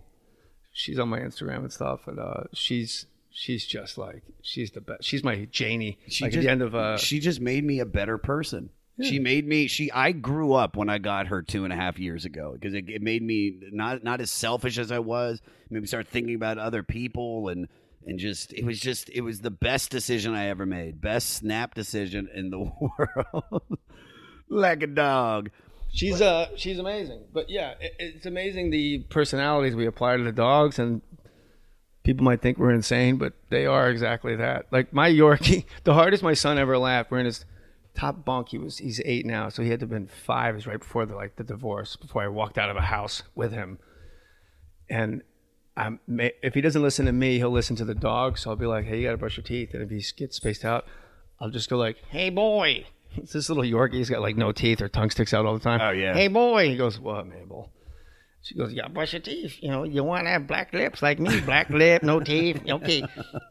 [0.70, 5.04] she's on my Instagram and stuff, and uh she's she's just like she's the best.
[5.04, 5.98] She's my Janie.
[6.08, 8.70] She like just, at the end of uh, she just made me a better person.
[9.02, 9.66] She made me.
[9.66, 9.92] She.
[9.92, 12.88] I grew up when I got her two and a half years ago because it,
[12.88, 15.42] it made me not not as selfish as I was.
[15.68, 17.68] Made me start thinking about other people and
[18.06, 21.02] and just it was just it was the best decision I ever made.
[21.02, 23.78] Best snap decision in the world.
[24.48, 25.50] like a dog.
[25.92, 27.24] she's uh she's amazing.
[27.34, 31.02] But yeah, it, it's amazing the personalities we apply to the dogs, and
[32.06, 34.66] people might think we're insane, but they are exactly that.
[34.70, 37.10] Like my Yorkie, the hardest my son ever laughed.
[37.10, 37.44] We're in his
[37.96, 38.50] top bunk.
[38.50, 40.54] He was he's eight now, so he had to have been five.
[40.54, 41.96] It was right before the like the divorce.
[41.96, 43.80] Before I walked out of a house with him,
[44.88, 45.22] and
[45.76, 48.38] I'm if he doesn't listen to me, he'll listen to the dog.
[48.38, 50.64] So I'll be like, "Hey, you gotta brush your teeth." And if he gets spaced
[50.64, 50.86] out,
[51.40, 53.94] I'll just go like, "Hey, boy." It's this little Yorkie.
[53.94, 55.80] He's got like no teeth or tongue sticks out all the time.
[55.80, 56.14] Oh, yeah.
[56.14, 56.68] Hey, boy.
[56.68, 57.72] He goes, "What, Mabel?"
[58.46, 59.56] She goes, "You gotta brush your teeth.
[59.60, 61.40] You know, you want to have black lips like me.
[61.40, 62.62] Black lip, no teeth.
[62.76, 63.02] Okay."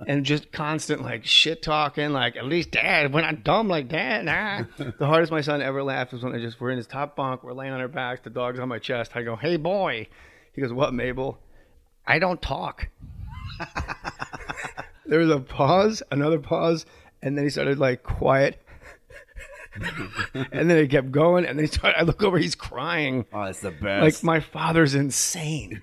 [0.07, 2.11] And just constant like shit talking.
[2.11, 4.23] Like at least dad, we're not dumb like dad.
[4.23, 4.63] Nah.
[4.77, 7.43] the hardest my son ever laughed was when I just we're in his top bunk,
[7.43, 9.11] we're laying on our backs, the dog's on my chest.
[9.15, 10.07] I go, "Hey, boy."
[10.53, 11.39] He goes, "What, Mabel?"
[12.07, 12.87] I don't talk.
[15.05, 16.85] there was a pause, another pause,
[17.21, 18.61] and then he started like quiet.
[20.51, 21.99] and then it kept going, and then he started.
[21.99, 23.25] I look over, he's crying.
[23.33, 24.03] Oh, that's the best.
[24.03, 25.81] Like my father's insane.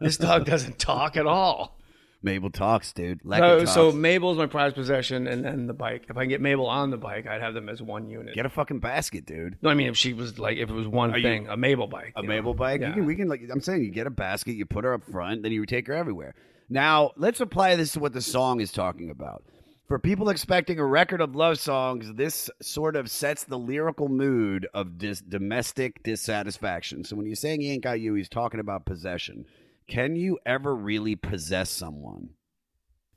[0.00, 1.78] this dog doesn't talk at all.
[2.22, 3.20] Mabel talks, dude.
[3.22, 3.92] Like So, it so.
[3.92, 6.06] Mabel's my prized possession, and then the bike.
[6.08, 8.34] If I can get Mabel on the bike, I'd have them as one unit.
[8.34, 9.58] get a fucking basket, dude.
[9.60, 11.86] no, I mean if she was like if it was one you- thing, a Mabel
[11.86, 12.34] bike, a you know?
[12.34, 12.80] Mabel bike.
[12.80, 12.88] Yeah.
[12.88, 15.04] You can, we can like I'm saying, you get a basket, you put her up
[15.04, 16.34] front, then you take her everywhere.
[16.70, 19.44] Now let's apply this to what the song is talking about.
[19.86, 24.66] For people expecting a record of love songs, this sort of sets the lyrical mood
[24.72, 27.04] of dis- domestic dissatisfaction.
[27.04, 29.44] So when he's saying he ain't got you, he's talking about possession.
[29.86, 32.30] Can you ever really possess someone?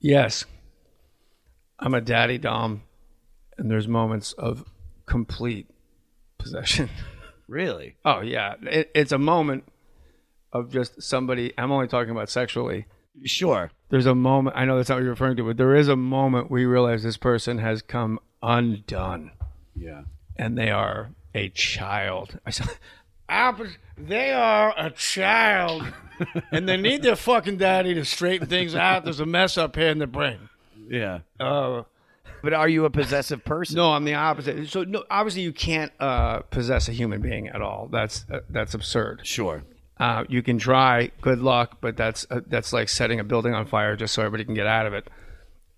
[0.01, 0.43] Yes.
[1.79, 2.83] I'm a daddy dom,
[3.57, 4.65] and there's moments of
[5.05, 5.67] complete
[6.37, 6.89] possession.
[7.49, 7.95] Really?
[8.03, 9.63] oh yeah, it, it's a moment
[10.51, 11.53] of just somebody.
[11.57, 12.87] I'm only talking about sexually.
[13.23, 13.71] Sure.
[13.89, 14.55] There's a moment.
[14.57, 17.03] I know that's not what you're referring to, but there is a moment we realize
[17.03, 19.31] this person has come undone,
[19.75, 20.01] Yeah.
[20.35, 22.39] and they are a child.
[22.45, 22.67] I said,
[23.29, 25.83] "Apples, they are a child,
[26.51, 29.03] and they need their fucking daddy to straighten things out.
[29.05, 30.49] There's a mess up here in the brain."
[30.89, 31.19] Yeah.
[31.39, 31.83] Uh,
[32.43, 33.77] But are you a possessive person?
[33.77, 34.69] No, I'm the opposite.
[34.69, 37.87] So no, obviously you can't uh, possess a human being at all.
[37.91, 39.21] That's uh, that's absurd.
[39.23, 39.63] Sure.
[39.99, 41.11] Uh, you can try.
[41.21, 44.45] Good luck, but that's uh, that's like setting a building on fire just so everybody
[44.45, 45.09] can get out of it.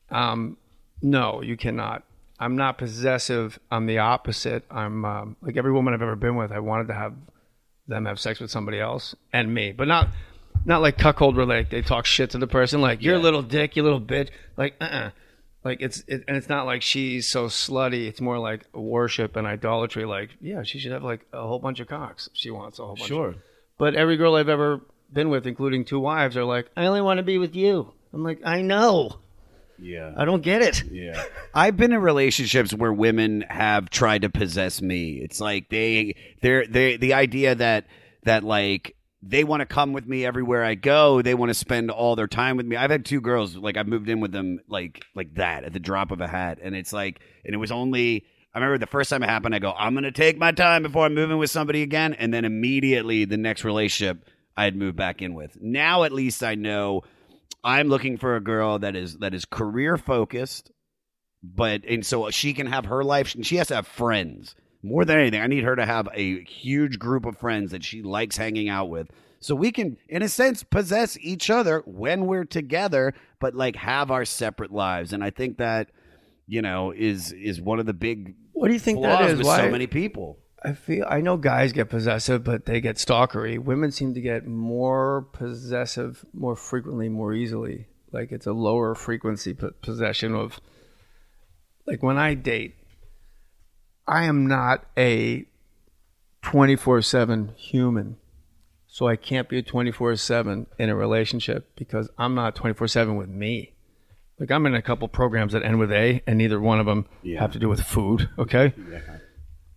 [0.10, 0.58] Um,
[1.02, 2.04] no, you cannot.
[2.40, 3.60] I'm not possessive.
[3.70, 4.64] I'm the opposite.
[4.72, 6.52] I'm um, like every woman I've ever been with.
[6.52, 7.14] I wanted to have
[7.88, 10.10] them have sex with somebody else and me, but not
[10.66, 13.76] not like cuckold like they talk shit to the person like you're a little dick,
[13.76, 14.30] you little bitch.
[14.58, 15.10] Like uh, uh
[15.64, 18.08] like it's it, and it's not like she's so slutty.
[18.08, 20.06] It's more like worship and idolatry.
[20.06, 22.28] Like yeah, she should have like a whole bunch of cocks.
[22.28, 23.08] if She wants a whole bunch.
[23.08, 23.36] Sure.
[23.80, 27.18] But every girl I've ever been with, including two wives, are like, I only want
[27.18, 27.92] to be with you.
[28.14, 29.20] I'm like, I know.
[29.80, 30.14] Yeah.
[30.18, 30.84] I don't get it.
[30.92, 31.24] Yeah.
[31.56, 35.14] I've been in relationships where women have tried to possess me.
[35.14, 37.86] It's like they they're they the idea that
[38.24, 41.22] that like they want to come with me everywhere I go.
[41.22, 42.76] They want to spend all their time with me.
[42.76, 45.80] I've had two girls like I've moved in with them like like that at the
[45.80, 48.26] drop of a hat, and it's like and it was only.
[48.54, 49.54] I remember the first time it happened.
[49.54, 52.46] I go, I'm gonna take my time before I'm moving with somebody again, and then
[52.46, 54.26] immediately the next relationship
[54.58, 55.58] I had moved back in with.
[55.62, 57.04] Now at least I know
[57.64, 60.72] I'm looking for a girl that is that is career focused,
[61.44, 63.36] but and so she can have her life.
[63.42, 65.42] She has to have friends more than anything.
[65.42, 68.90] I need her to have a huge group of friends that she likes hanging out
[68.90, 69.10] with,
[69.40, 74.12] so we can, in a sense, possess each other when we're together, but like have
[74.12, 75.14] our separate lives.
[75.14, 75.90] And I think that
[76.50, 79.38] you know is is one of the big What do you think that is?
[79.38, 79.58] with Why?
[79.58, 80.40] so many people.
[80.62, 83.58] I feel I know guys get possessive, but they get stalkery.
[83.58, 87.88] Women seem to get more possessive more frequently, more easily.
[88.12, 90.60] Like it's a lower frequency p- possession of.
[91.86, 92.76] Like when I date,
[94.08, 95.46] I am not a
[96.42, 98.18] twenty four seven human,
[98.88, 102.74] so I can't be a twenty four seven in a relationship because I'm not twenty
[102.74, 103.74] four seven with me.
[104.40, 107.06] Like I'm in a couple programs that end with A, and neither one of them
[107.38, 108.30] have to do with food.
[108.38, 108.74] Okay.
[108.92, 109.00] Yeah.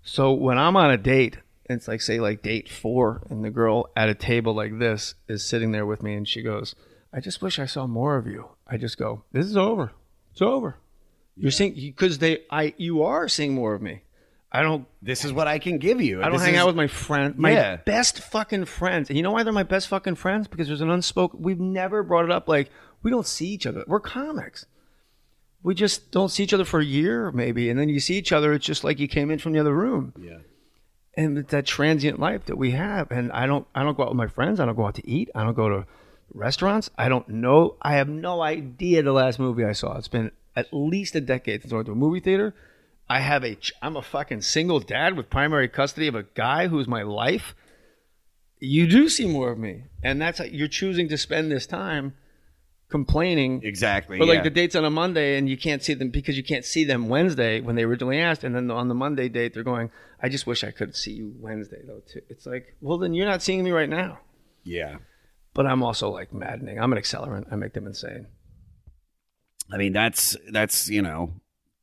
[0.03, 3.91] So when I'm on a date, it's like say like date four, and the girl
[3.97, 6.75] at a table like this is sitting there with me, and she goes,
[7.13, 9.93] "I just wish I saw more of you." I just go, "This is over.
[10.33, 10.77] It's over."
[11.37, 14.03] You're seeing because they, I, you are seeing more of me.
[14.55, 16.21] I don't, This is what I can give you.
[16.21, 17.77] I don't This hang is- out with my friend, my Yeah.
[17.77, 19.09] best fucking friends.
[19.09, 20.47] And you know why they're my best fucking friends?
[20.47, 21.41] Because there's an unspoken.
[21.41, 22.49] We've never brought it up.
[22.49, 22.69] Like
[23.03, 23.85] we don't see each other.
[23.87, 24.67] We're comics.
[25.63, 28.33] We just don't see each other for a year, maybe, and then you see each
[28.33, 28.53] other.
[28.53, 30.13] It's just like you came in from the other room.
[30.21, 30.39] Yeah.
[31.17, 34.17] and that transient life that we have and i don't i don't go out with
[34.17, 35.85] my friends i don't go out to eat i don't go to
[36.33, 40.31] restaurants i don't know i have no idea the last movie i saw it's been
[40.57, 42.55] at least a decade since i went to a movie theater
[43.11, 46.89] i have a i'm a fucking single dad with primary custody of a guy who's
[46.89, 47.55] my life
[48.59, 52.15] you do see more of me and that's how you're choosing to spend this time
[52.93, 54.19] complaining Exactly.
[54.21, 54.43] but like yeah.
[54.45, 57.09] the dates on a Monday and you can't see them because you can't see them
[57.09, 59.91] Wednesday when they originally asked, and then on the Monday date they're going,
[60.23, 62.21] "I just wish I could see you Wednesday though." Too.
[62.29, 64.21] It's like, well, then you're not seeing me right now.
[64.63, 64.99] yeah.
[65.55, 66.79] But I'm also like maddening.
[66.81, 67.53] I'm an accelerant.
[67.53, 68.27] I make them insane.
[69.71, 71.33] I mean, that's that's you know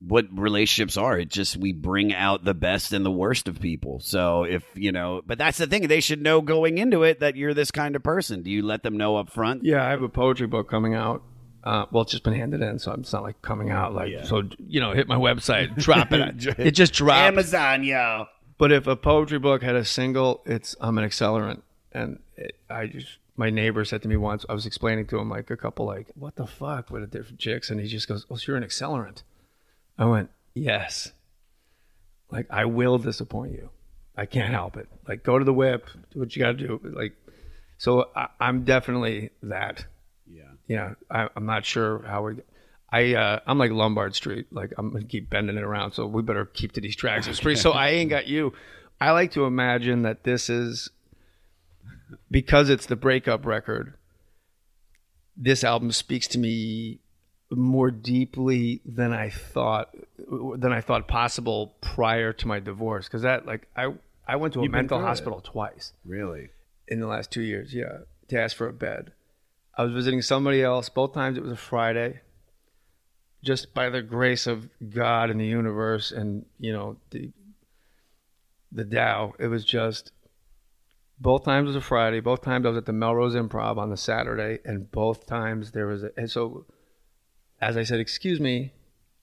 [0.01, 1.17] what relationships are.
[1.19, 3.99] It just we bring out the best and the worst of people.
[3.99, 5.87] So if you know, but that's the thing.
[5.87, 8.41] They should know going into it that you're this kind of person.
[8.41, 9.63] Do you let them know up front?
[9.63, 11.23] Yeah, I have a poetry book coming out.
[11.63, 13.93] Uh, well, it's just been handed in, so it's not like coming out.
[13.93, 16.45] Like, so you know, hit my website, drop it.
[16.59, 17.19] it just dropped.
[17.19, 18.27] Amazon, yo.
[18.57, 22.87] But if a poetry book had a single, it's I'm an accelerant, and it, I
[22.87, 25.85] just my neighbor said to me once, I was explaining to him like a couple
[25.85, 28.57] like what the fuck with the different chicks, and he just goes, "Oh, so you're
[28.57, 29.23] an accelerant."
[29.99, 31.11] I went, "Yes."
[32.31, 33.69] Like I will disappoint you.
[34.15, 34.87] I can't help it.
[35.07, 36.79] Like go to the whip, do what you got to do.
[36.83, 37.13] Like,
[37.77, 39.85] so I, I'm definitely that.
[40.27, 40.43] Yeah.
[40.67, 42.35] Yeah, I, I'm not sure how we.
[42.91, 44.47] I uh, I'm like Lombard Street.
[44.51, 45.93] Like I'm gonna keep bending it around.
[45.93, 47.27] So we better keep to these tracks.
[47.27, 47.59] It's pretty.
[47.59, 48.53] So I ain't got you.
[49.01, 50.89] I like to imagine that this is
[52.29, 53.93] because it's the breakup record.
[55.35, 56.99] This album speaks to me
[57.51, 59.89] more deeply than I thought
[60.57, 63.07] than I thought possible prior to my divorce.
[63.07, 63.93] Because that like I
[64.27, 65.09] I went to a You've mental through it.
[65.09, 66.49] hospital twice Really?
[66.87, 67.73] in the last two years.
[67.73, 69.11] Yeah, to ask for a bed.
[69.77, 70.89] I was visiting somebody else.
[70.89, 72.21] Both times it was a Friday.
[73.43, 77.31] Just by the grace of God and the universe, and you know the
[78.71, 80.11] the Tao, it was just.
[81.21, 82.19] Both times was a Friday.
[82.21, 85.87] Both times I was at the Melrose Improv on the Saturday, and both times there
[85.87, 86.11] was a.
[86.17, 86.65] And so,
[87.61, 88.73] as I said, "Excuse me,"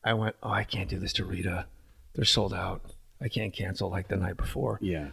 [0.04, 1.66] I went, "Oh, I can't do this to Rita.
[2.14, 2.82] They're sold out.
[3.20, 5.08] I can't cancel like the night before." Yeah.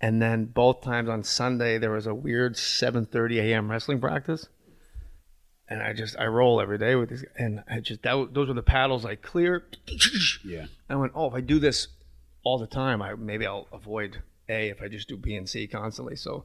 [0.00, 3.70] and then both times on Sunday there was a weird 7:30 a.m.
[3.70, 4.48] wrestling practice,
[5.68, 8.54] and I just I roll every day with these, and I just that those were
[8.54, 9.64] the paddles I clear.
[10.44, 10.66] Yeah.
[10.90, 11.88] I went, oh, if I do this
[12.42, 15.66] all the time, I maybe I'll avoid A if I just do B and C
[15.66, 16.16] constantly.
[16.16, 16.44] So,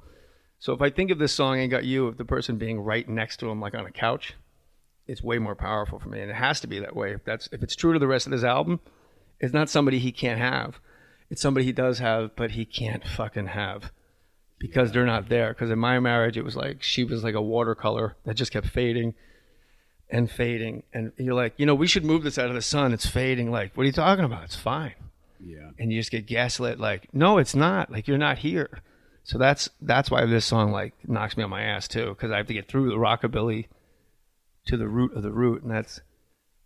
[0.59, 3.07] so if I think of this song "Ain't Got You," of the person being right
[3.09, 4.35] next to him, like on a couch,
[5.09, 7.13] it's way more powerful for me, and it has to be that way.
[7.13, 8.79] If that's if it's true to the rest of this album,
[9.39, 10.79] it's not somebody he can't have.
[11.29, 13.91] It's somebody he does have, but he can't fucking have
[14.59, 15.49] because they're not there.
[15.49, 18.67] Because in my marriage, it was like she was like a watercolor that just kept
[18.67, 19.15] fading
[20.11, 22.93] and fading, and you're like, you know, we should move this out of the sun.
[22.93, 23.51] It's fading.
[23.51, 24.43] Like, what are you talking about?
[24.43, 24.93] It's fine.
[25.43, 25.71] Yeah.
[25.79, 26.79] And you just get gaslit.
[26.79, 27.91] Like, no, it's not.
[27.91, 28.81] Like, you're not here.
[29.23, 32.37] So that's that's why this song like knocks me on my ass too, because I
[32.37, 33.67] have to get through the rockabilly
[34.67, 36.01] to the root of the root, and that's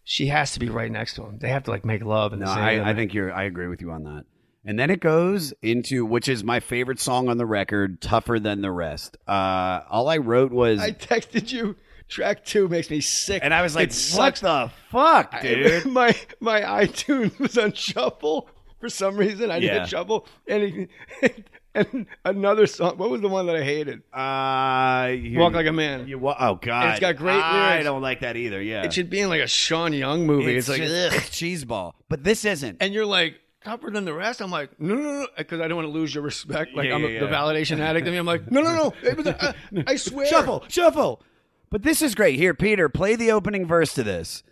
[0.04, 1.40] she has to be right next to him.
[1.40, 3.34] They have to like make love and No, I, I think you're.
[3.34, 4.26] I agree with you on that.
[4.66, 8.62] And then it goes into which is my favorite song on the record, "Tougher Than
[8.62, 11.76] the Rest." Uh, all I wrote was, I texted you.
[12.10, 14.40] Track two makes me sick, and I was like, It "What sucks.
[14.42, 19.50] the fuck, dude?" my my iTunes was on shuffle for some reason.
[19.52, 19.80] I Yeah.
[19.80, 20.90] did shuffle, and it,
[21.76, 22.98] and another song.
[22.98, 24.02] What was the one that I hated?
[24.14, 26.08] Uh, you- Walk like a man.
[26.08, 27.48] You, wa- oh God, It's got great lyrics.
[27.48, 27.86] I lyrics.
[27.86, 28.62] don't like that either.
[28.62, 30.56] Yeah, It should be in like a Sean Young movie.
[30.56, 31.20] It's, like, just, ugh.
[31.22, 31.30] it's
[31.66, 32.78] cheeseball, but this isn't.
[32.82, 34.42] and you're like tougher than the rest.
[34.42, 36.76] I'm like, no, no, no, because I don't want to lose your respect.
[36.76, 37.32] Like Yeah, I'm yeah, a, the yeah.
[37.32, 38.08] validation addict.
[38.08, 38.94] And I'm like, no, no, no.
[39.04, 40.26] It was a- I, I swear.
[40.26, 41.22] Shuffle, shuffle.
[41.70, 42.36] But this is great.
[42.36, 44.44] Here, Peter, play the opening verse to this.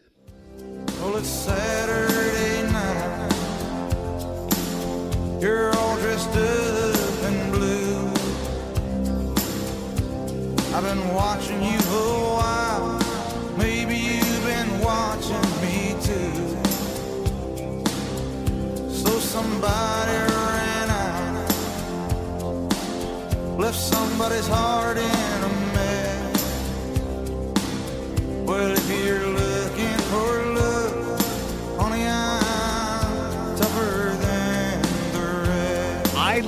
[1.02, 3.32] Well, it's Saturday night.
[5.42, 6.36] You're all dressed up
[10.74, 12.98] I've been watching you for a while.
[13.58, 16.32] Maybe you've been watching me too.
[18.90, 21.50] So somebody ran out,
[23.60, 26.42] left somebody's heart in a mess.
[28.46, 29.41] Well, if you're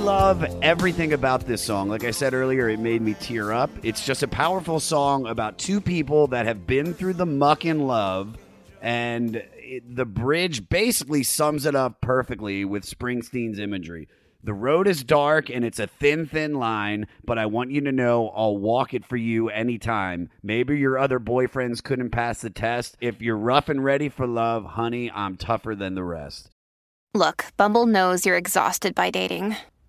[0.04, 1.88] love everything about this song.
[1.88, 3.70] Like I said earlier, it made me tear up.
[3.82, 7.86] It's just a powerful song about two people that have been through the muck in
[7.86, 8.36] love,
[8.82, 14.06] and it, the bridge basically sums it up perfectly with Springsteen's imagery.
[14.42, 17.92] The road is dark and it's a thin, thin line, but I want you to
[17.92, 20.28] know I'll walk it for you anytime.
[20.42, 22.98] Maybe your other boyfriends couldn't pass the test.
[23.00, 26.50] If you're rough and ready for love, honey, I'm tougher than the rest.
[27.14, 29.56] Look, Bumble knows you're exhausted by dating.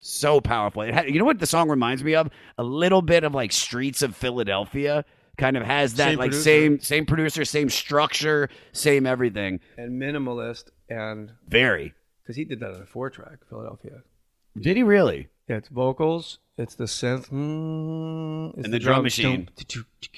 [0.00, 0.82] So powerful.
[0.82, 2.30] It had, you know what the song reminds me of?
[2.56, 5.04] A little bit of like Streets of Philadelphia.
[5.36, 6.42] Kind of has that Same like producer.
[6.42, 9.60] same same producer, same structure, same everything.
[9.76, 11.94] And minimalist, and Very.
[12.22, 14.02] because he did that on a four track, Philadelphia.
[14.60, 15.28] Did he really?
[15.48, 19.48] Yeah, it's vocals, it's the synth, mm, it's And the drum drums, machine.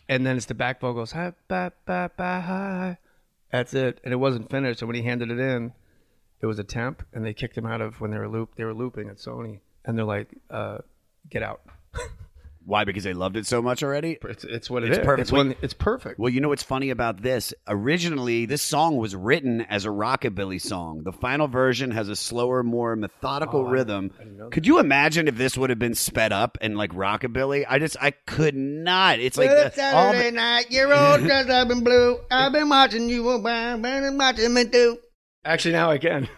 [0.08, 1.12] and then it's the back vocals.
[1.12, 2.98] Hi, ba, ba, ba, hi.
[3.52, 4.80] That's it, and it wasn't finished.
[4.80, 5.74] So when he handed it in,
[6.40, 8.54] it was a temp, and they kicked him out of when they were loop.
[8.56, 9.60] They were looping at Sony,
[9.90, 10.78] and they're like, uh,
[11.28, 11.60] "Get out."
[12.64, 12.84] Why?
[12.84, 14.18] Because they loved it so much already.
[14.22, 15.04] It's, it's what it It's is.
[15.04, 15.20] perfect.
[15.22, 16.20] It's, one, it's perfect.
[16.20, 17.52] Well, you know what's funny about this?
[17.66, 21.02] Originally, this song was written as a rockabilly song.
[21.02, 24.12] The final version has a slower, more methodical rhythm.
[24.52, 27.64] Could you imagine if this would have been sped up and like rockabilly?
[27.68, 29.18] I just, I could not.
[29.18, 32.18] It's like the, all the, night, you're all dressed up in blue.
[32.30, 34.98] I've been watching you, been watching me do.
[35.44, 36.28] Actually, now I can.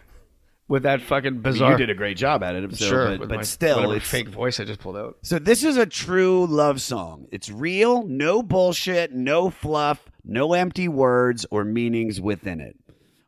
[0.72, 1.72] With that fucking bizarre.
[1.72, 2.74] you did a great job at it.
[2.74, 5.18] So, sure, but, but my still, it's fake voice I just pulled out.
[5.20, 7.26] So this is a true love song.
[7.30, 12.74] It's real, no bullshit, no fluff, no empty words or meanings within it.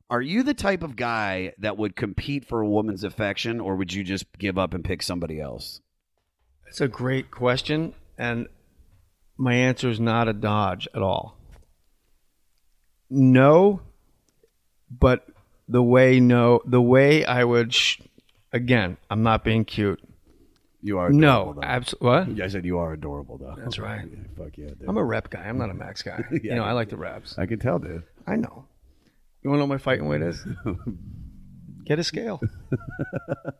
[0.09, 3.93] Are you the type of guy that would compete for a woman's affection or would
[3.93, 5.83] you just give up and pick somebody else?
[6.67, 8.49] It's a great question, and
[9.37, 11.37] my answer is not a dodge at all.
[13.11, 13.83] No,
[14.91, 15.27] but
[15.69, 17.75] the way no, the way I would.
[17.75, 18.01] Sh-
[18.53, 20.01] again, I'm not being cute.
[20.83, 22.35] You are No, absolutely.
[22.35, 22.41] What?
[22.43, 23.55] I said you are adorable though.
[23.57, 24.07] That's right.
[24.37, 24.67] Fuck yeah.
[24.67, 24.85] Dude.
[24.87, 25.41] I'm a rep guy.
[25.41, 26.23] I'm not a max guy.
[26.31, 27.39] You know, I like the reps.
[27.39, 28.03] I can tell, dude.
[28.27, 28.67] I know.
[29.43, 30.45] You want to know what my fighting weight is?
[31.85, 32.41] Get a scale.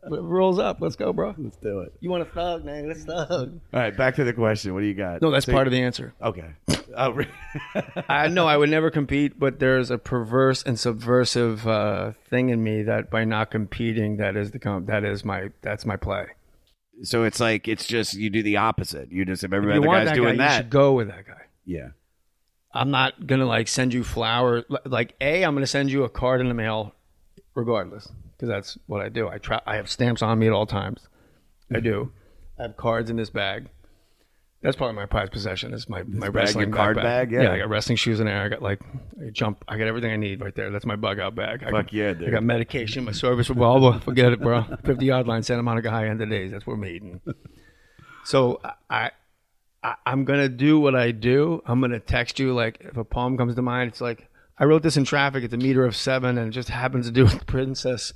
[0.03, 0.81] Whatever rolls up.
[0.81, 1.35] Let's go, bro.
[1.37, 1.93] Let's do it.
[1.99, 2.87] You want a thug, man?
[2.87, 3.59] Let's thug.
[3.73, 4.73] All right, back to the question.
[4.73, 5.21] What do you got?
[5.21, 6.13] No, that's So- part of the answer.
[6.21, 6.49] Okay.
[6.97, 7.27] Oh, re-
[8.09, 12.63] I know I would never compete, but there's a perverse and subversive uh, thing in
[12.63, 16.27] me that by not competing, that is the com- that is my that's my play.
[17.03, 19.11] so it's like it's just you do the opposite.
[19.11, 20.57] You just if every If you other want guy's that doing guy, you that.
[20.57, 21.41] should go with that guy.
[21.65, 21.89] yeah.
[22.73, 24.63] I'm not gonna like send you flowers.
[24.69, 26.93] Li- Like a, I'm gonna send you a card in the mail,
[27.55, 29.27] regardless, because that's what I do.
[29.27, 29.61] I try.
[29.65, 31.07] I have stamps on me at all times.
[31.73, 32.11] I do.
[32.59, 33.69] I have cards in this bag.
[34.61, 35.73] That's probably my prized possession.
[35.73, 37.31] Is my my bag, wrestling your card bag?
[37.31, 37.51] Yeah.
[37.51, 38.41] I got wrestling shoes in there.
[38.41, 38.81] I got like
[39.23, 39.63] I jump.
[39.67, 40.71] I got everything I need right there.
[40.71, 41.61] That's my bug out bag.
[41.63, 42.29] I Fuck got, yeah, dude.
[42.29, 43.99] I got medication, my service revolver.
[44.03, 44.63] Forget it, bro.
[44.83, 46.51] Fifty yard line, Santa Monica High end of days.
[46.51, 47.21] That's where we're meeting.
[48.23, 49.11] So I,
[49.83, 51.61] I I'm gonna do what I do.
[51.67, 53.91] I'm gonna text you like if a poem comes to mind.
[53.91, 54.27] It's like
[54.57, 55.43] I wrote this in traffic.
[55.43, 58.13] It's a meter of seven, and it just happens to do with princess,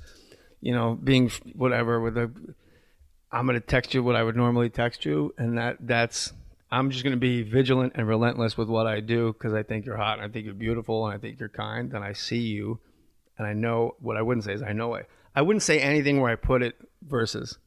[0.60, 2.30] you know, being whatever with a.
[3.32, 6.32] I'm gonna text you what I would normally text you, and that that's.
[6.72, 9.96] I'm just gonna be vigilant and relentless with what I do because I think you're
[9.96, 12.78] hot, and I think you're beautiful, and I think you're kind, and I see you,
[13.38, 15.08] and I know what I wouldn't say is I know it.
[15.34, 17.58] I wouldn't say anything where I put it versus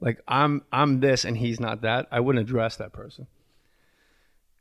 [0.00, 3.26] like I'm I'm this and he's not that, I wouldn't address that person.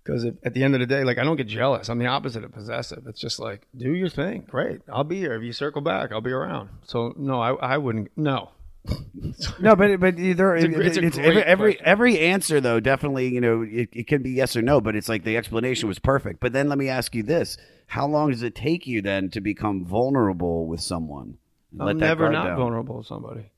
[0.09, 1.89] Because at the end of the day, like I don't get jealous.
[1.89, 3.03] I'm the opposite of possessive.
[3.07, 4.45] It's just like do your thing.
[4.49, 5.33] Great, I'll be here.
[5.33, 6.69] If you circle back, I'll be around.
[6.83, 8.09] So no, I I wouldn't.
[8.17, 8.49] No,
[9.59, 13.27] No, but but there, It's a it's a it's every every, every answer though definitely
[13.27, 15.99] you know it, it can be yes or no, but it's like the explanation was
[15.99, 16.39] perfect.
[16.39, 17.57] But then let me ask you this:
[17.87, 21.37] How long does it take you then to become vulnerable with someone?
[21.79, 22.57] I'm never not down?
[22.57, 23.51] vulnerable with somebody.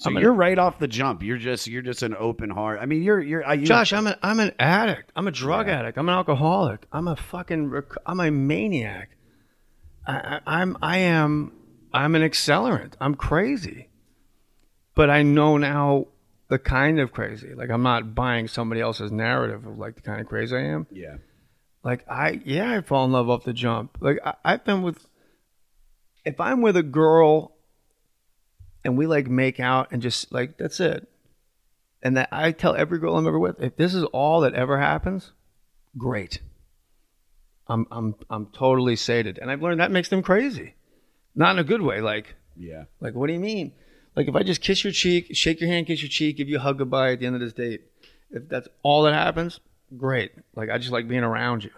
[0.00, 1.22] So I'm you're right off the jump.
[1.22, 2.78] You're just you're just an open heart.
[2.80, 5.12] I mean, you're you're uh, you, Josh, I'm an I'm an addict.
[5.14, 5.98] I'm a drug addict.
[5.98, 6.86] I'm an alcoholic.
[6.90, 9.10] I'm a fucking rec- I'm a maniac.
[10.06, 11.52] I, I, I'm I am
[11.92, 12.94] I'm an accelerant.
[12.98, 13.90] I'm crazy,
[14.94, 16.06] but I know now
[16.48, 17.52] the kind of crazy.
[17.54, 20.86] Like I'm not buying somebody else's narrative of like the kind of crazy I am.
[20.90, 21.16] Yeah.
[21.84, 23.98] Like I yeah, I fall in love off the jump.
[24.00, 25.06] Like I, I've been with
[26.24, 27.54] if I'm with a girl
[28.84, 31.06] and we like make out and just like that's it.
[32.02, 34.78] And that I tell every girl I'm ever with, if this is all that ever
[34.78, 35.32] happens,
[35.98, 36.40] great.
[37.68, 39.38] I'm I'm I'm totally sated.
[39.38, 40.74] And I've learned that makes them crazy.
[41.34, 42.84] Not in a good way, like Yeah.
[43.00, 43.72] like, what do you mean?
[44.16, 46.56] Like, if I just kiss your cheek, shake your hand, kiss your cheek, give you
[46.56, 47.82] a hug goodbye at the end of this date,
[48.30, 49.60] if that's all that happens,
[49.96, 50.32] great.
[50.56, 51.70] Like, I just like being around you.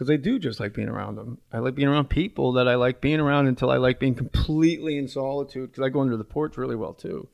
[0.00, 1.36] Because I do just like being around them.
[1.52, 4.96] I like being around people that I like being around until I like being completely
[4.96, 5.70] in solitude.
[5.70, 7.28] Because I go under the porch really well, too.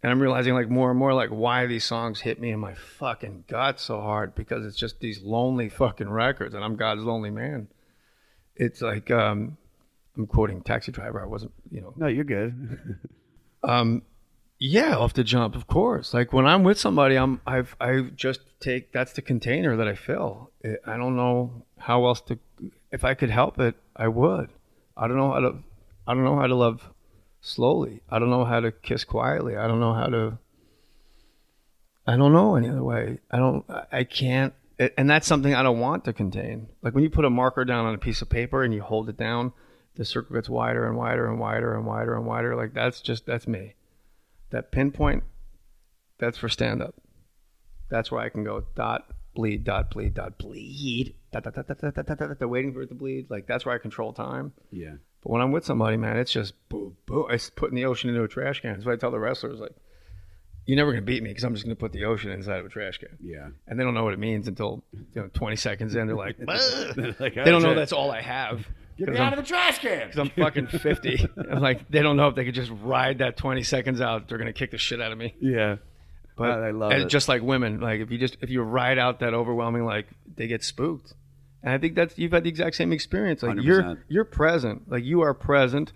[0.00, 2.74] And I'm realizing, like, more and more, like, why these songs hit me in my
[2.74, 4.36] fucking gut so hard.
[4.36, 7.66] Because it's just these lonely fucking records, and I'm God's lonely man.
[8.54, 9.56] It's like, um,
[10.16, 11.20] I'm quoting Taxi Driver.
[11.20, 13.08] I wasn't, you know, No, you're good.
[13.64, 14.02] um,
[14.64, 16.14] yeah, off the jump, of course.
[16.14, 19.96] Like when I'm with somebody, I'm I've I just take that's the container that I
[19.96, 20.52] fill.
[20.64, 22.38] I I don't know how else to.
[22.90, 24.50] If I could help it, I would.
[24.96, 25.54] I don't know how to.
[26.06, 26.90] I don't know how to love
[27.40, 28.00] slowly.
[28.08, 29.56] I don't know how to kiss quietly.
[29.56, 30.38] I don't know how to.
[32.06, 33.18] I don't know any other way.
[33.30, 33.64] I don't.
[33.90, 34.54] I- can't.
[34.96, 36.68] And that's something I don't want to contain.
[36.82, 39.08] Like when you put a marker down on a piece of paper and you hold
[39.08, 39.52] it down,
[39.94, 42.56] the circle gets wider and wider and wider and wider and wider.
[42.56, 43.74] Like that's just that's me.
[44.50, 45.22] That pinpoint,
[46.18, 46.94] that's for stand up.
[47.90, 51.80] That's where I can go dot bleed dot bleed dot bleed dot dot dot dot
[51.80, 53.30] dot dot, dot, dot waiting for it to bleed.
[53.30, 54.52] Like that's where I control time.
[54.70, 54.94] yeah.
[55.22, 57.26] But when I'm with somebody, man, it's just boom boom.
[57.30, 58.72] I s- putting the ocean into a trash can.
[58.72, 59.60] That's what I tell the wrestlers.
[59.60, 59.70] Like,
[60.66, 62.68] you're never gonna beat me because I'm just gonna put the ocean inside of a
[62.68, 63.16] trash can.
[63.20, 63.48] Yeah.
[63.68, 66.06] And they don't know what it means until you know 20 seconds in.
[66.08, 68.66] They're like, "Ugh." Like, they don't know that's all I have.
[68.98, 70.06] Get me I'm- out of the trash can.
[70.08, 71.28] because I'm fucking 50.
[71.50, 74.38] I'm like, they don't know if they could just ride that 20 seconds out, they're
[74.38, 75.34] gonna kick the shit out of me.
[75.40, 75.76] Yeah.
[76.36, 77.06] But I love and it.
[77.08, 80.46] just like women, like if you just if you ride out that overwhelming, like they
[80.48, 81.14] get spooked.
[81.62, 83.42] And I think that's you've had the exact same experience.
[83.42, 83.84] Like you 100%.
[83.84, 85.92] are you're present, like you are present.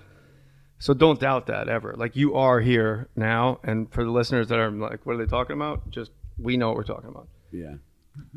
[0.79, 1.95] So don't doubt that ever.
[1.97, 3.61] Like you are here now.
[3.65, 5.91] And for the listeners that are like, what are they talking about?
[5.91, 7.29] Just we know what we're talking about.
[7.51, 7.77] Yeah.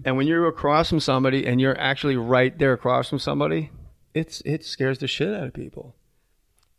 [0.05, 3.71] And when you're across from somebody and you're actually right there across from somebody,
[4.13, 5.95] it's it scares the shit out of people.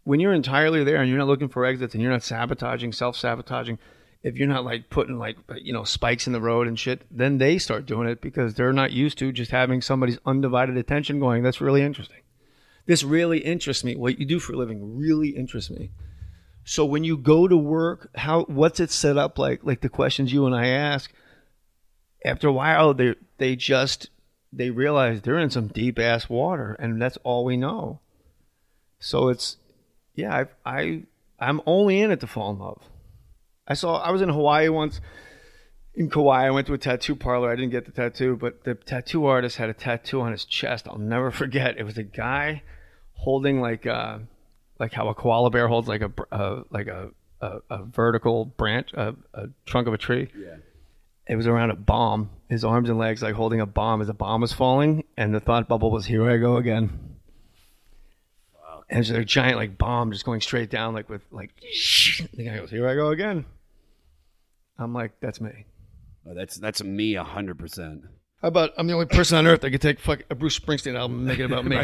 [0.04, 3.78] When you're entirely there and you're not looking for exits and you're not sabotaging, self-sabotaging,
[4.22, 7.38] if you're not like putting like you know spikes in the road and shit, then
[7.38, 11.42] they start doing it because they're not used to just having somebody's undivided attention going,
[11.42, 12.20] that's really interesting.
[12.86, 13.96] This really interests me.
[13.96, 15.90] What you do for a living really interests me.
[16.64, 19.64] So when you go to work, how what's it set up like?
[19.64, 21.12] Like the questions you and I ask,
[22.24, 24.10] after a while they they just
[24.52, 28.00] they realize they're in some deep ass water and that's all we know
[29.00, 29.56] so it's
[30.14, 31.02] yeah, I, I
[31.38, 32.82] I'm only in it to fall in love.
[33.70, 35.00] I saw I was in Hawaii once
[35.94, 36.46] in Kauai.
[36.46, 37.52] I went to a tattoo parlor.
[37.52, 40.88] I didn't get the tattoo, but the tattoo artist had a tattoo on his chest.
[40.88, 41.78] I'll never forget.
[41.78, 42.62] It was a guy
[43.12, 44.18] holding like uh
[44.80, 47.10] like how a koala bear holds like a br- uh, like a,
[47.40, 50.28] a a vertical branch, a, a trunk of a tree.
[50.36, 50.56] Yeah.
[51.28, 52.30] It was around a bomb.
[52.48, 55.38] His arms and legs like holding a bomb as a bomb was falling, and the
[55.38, 57.18] thought bubble was, "Here I go again."
[58.54, 58.82] Wow.
[58.90, 61.50] And there's a giant like bomb just going straight down, like with like.
[62.34, 63.44] The guy goes, "Here I go again."
[64.80, 65.66] I'm like, "That's me."
[66.26, 68.04] Oh, that's that's me hundred percent.
[68.42, 70.96] How about I'm the only person on earth that could take fuck a Bruce Springsteen
[70.96, 71.76] album and make it about me?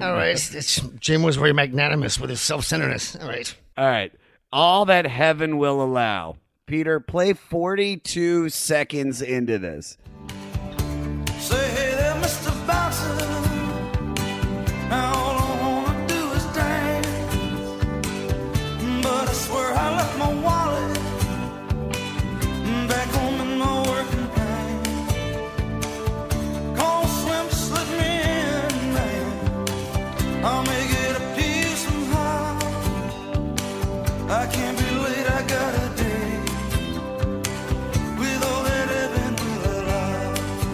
[0.00, 3.16] All right, it's, it's, Jim was very magnanimous with his self-centeredness.
[3.16, 3.54] All right.
[3.76, 4.12] All right.
[4.52, 6.36] All that heaven will allow.
[6.66, 9.98] Peter, play 42 seconds into this.
[11.38, 11.73] Say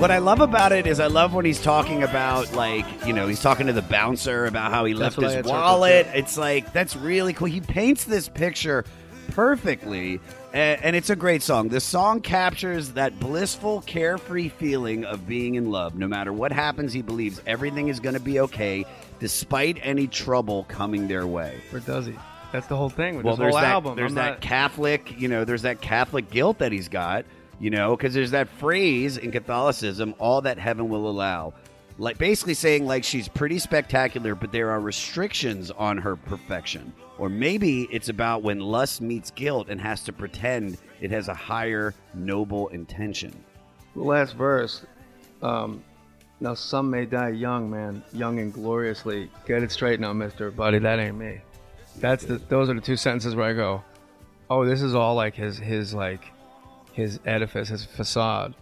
[0.01, 3.26] What I love about it is I love when he's talking about like, you know,
[3.26, 6.07] he's talking to the bouncer about how he That's left his wallet.
[6.14, 7.48] It's like that's really cool.
[7.48, 8.86] He paints this picture
[9.32, 10.18] perfectly.
[10.55, 11.68] And, and it's a great song.
[11.68, 15.94] This song captures that blissful, carefree feeling of being in love.
[15.94, 18.86] No matter what happens, he believes everything is going to be okay,
[19.18, 21.61] despite any trouble coming their way.
[21.74, 22.14] Or does he?
[22.53, 23.96] That's the whole thing with well, this there's whole that, album.
[23.96, 27.26] There's I'm that not- Catholic, you know, there's that Catholic guilt that he's got,
[27.61, 31.53] you know, because there's that phrase in Catholicism, all that heaven will allow.
[31.99, 36.93] Like basically saying like she's pretty spectacular, but there are restrictions on her perfection.
[37.19, 41.35] Or maybe it's about when lust meets guilt and has to pretend it has a
[41.35, 43.45] higher noble intention.
[43.95, 44.87] The last verse.
[45.43, 45.85] Um,
[46.41, 49.31] now some may die young, man, young and gloriously.
[49.47, 50.79] Get it straight now, Mister Buddy.
[50.79, 51.43] That ain't me.
[51.99, 52.39] That's the.
[52.39, 53.85] Those are the two sentences where I go,
[54.49, 56.33] oh, this is all like his his like
[57.01, 58.55] his edifice, his facade.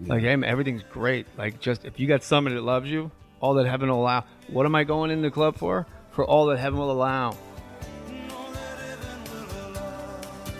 [0.00, 1.26] Like, hey, man, everything's great.
[1.36, 3.10] Like, just if you got somebody that loves you,
[3.40, 4.24] all that heaven will allow.
[4.48, 5.86] What am I going in the club for?
[6.12, 7.36] For all that heaven will allow.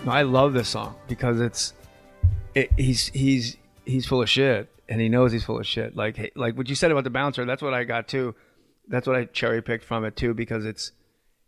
[0.05, 1.73] No, I love this song because it's
[2.53, 5.95] it, he's he's he's full of shit and he knows he's full of shit.
[5.95, 8.35] Like like what you said about the bouncer, that's what I got too.
[8.87, 10.91] That's what I cherry picked from it too because it's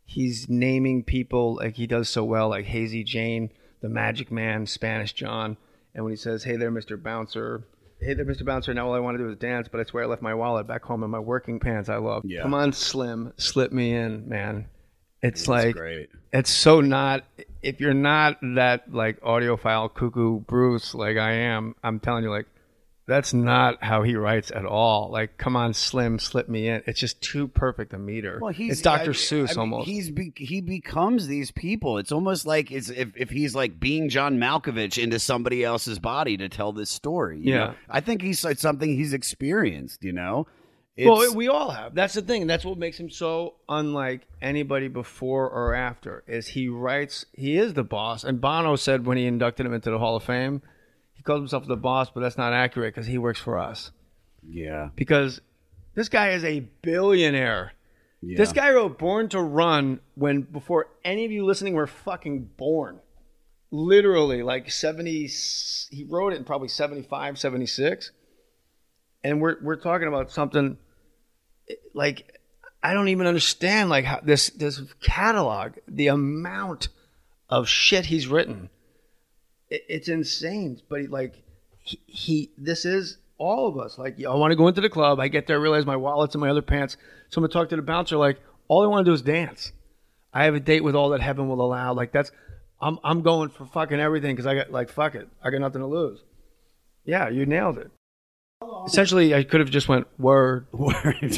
[0.06, 3.52] he's naming people like he does so well, like Hazy Jane,
[3.82, 5.58] the Magic Man, Spanish John,
[5.94, 7.64] and when he says, "Hey there, Mister Bouncer."
[8.00, 8.46] Hey there, Mr.
[8.46, 8.76] Bouncer.
[8.76, 10.68] Now all I want to do is dance, but I swear I left my wallet
[10.68, 11.90] back home in my working pants.
[11.90, 12.22] I love.
[12.26, 12.44] Yeah.
[12.44, 14.68] Come on, Slim, slip me in, man.
[15.24, 16.10] It's It's like great.
[16.32, 17.24] it's so not
[17.64, 22.46] if you're not that like audiophile cuckoo Bruce like I am, I'm telling you like
[23.08, 25.10] that's not how he writes at all.
[25.12, 26.84] Like, come on, Slim, slip me in.
[26.86, 28.38] It's just too perfect a meter.
[28.42, 29.12] Well, he's it's Dr.
[29.12, 29.88] I- Seuss I mean, almost.
[29.88, 31.98] He's be, he becomes these people.
[31.98, 36.38] It's almost like it's if, if he's like being John Malkovich into somebody else's body
[36.38, 37.40] to tell this story.
[37.40, 37.58] you Yeah.
[37.58, 37.74] know?
[37.90, 40.04] I think he's it's something he's experienced.
[40.04, 40.48] You know,
[41.00, 41.94] well, we all have.
[41.96, 42.48] That's the thing.
[42.48, 46.24] That's what makes him so unlike anybody before or after.
[46.28, 47.26] Is he writes?
[47.34, 48.24] He is the boss.
[48.24, 50.62] And Bono said when he inducted him into the Hall of Fame,
[51.28, 53.92] calls himself the boss, but that's not accurate because he works for us.
[54.48, 55.40] yeah, Because
[55.94, 57.74] this guy is a billionaire.
[58.22, 58.38] yeah.
[58.38, 63.00] This guy wrote Born to Run when before any of you listening were fucking born.
[63.70, 65.28] Literally, like 70,
[65.92, 68.12] he wrote it in probably 75, 76.
[69.24, 70.78] And we're, we're talking about something
[71.94, 72.40] like,
[72.82, 76.88] I don't even understand like how this, this catalog, the amount
[77.50, 78.70] of shit he's written.
[79.70, 80.82] It, it's insane.
[80.90, 81.42] But he, like,
[81.80, 83.98] he, he, this is all of us.
[83.98, 85.20] Like, I want to go into the club.
[85.20, 86.98] I get there, I realize my wallet's in my other pants.
[87.30, 88.18] So I'm gonna talk to the bouncer.
[88.18, 89.72] Like, all I want to do is dance.
[90.34, 91.94] I have a date with all that heaven will allow.
[91.94, 92.32] Like, that's
[92.80, 95.28] I'm I'm going for fucking everything because I got like fuck it.
[95.44, 96.20] I got nothing to lose.
[97.06, 97.92] Yeah, you nailed it.
[98.88, 100.68] Essentially, I could have just went word.
[100.72, 100.96] Word,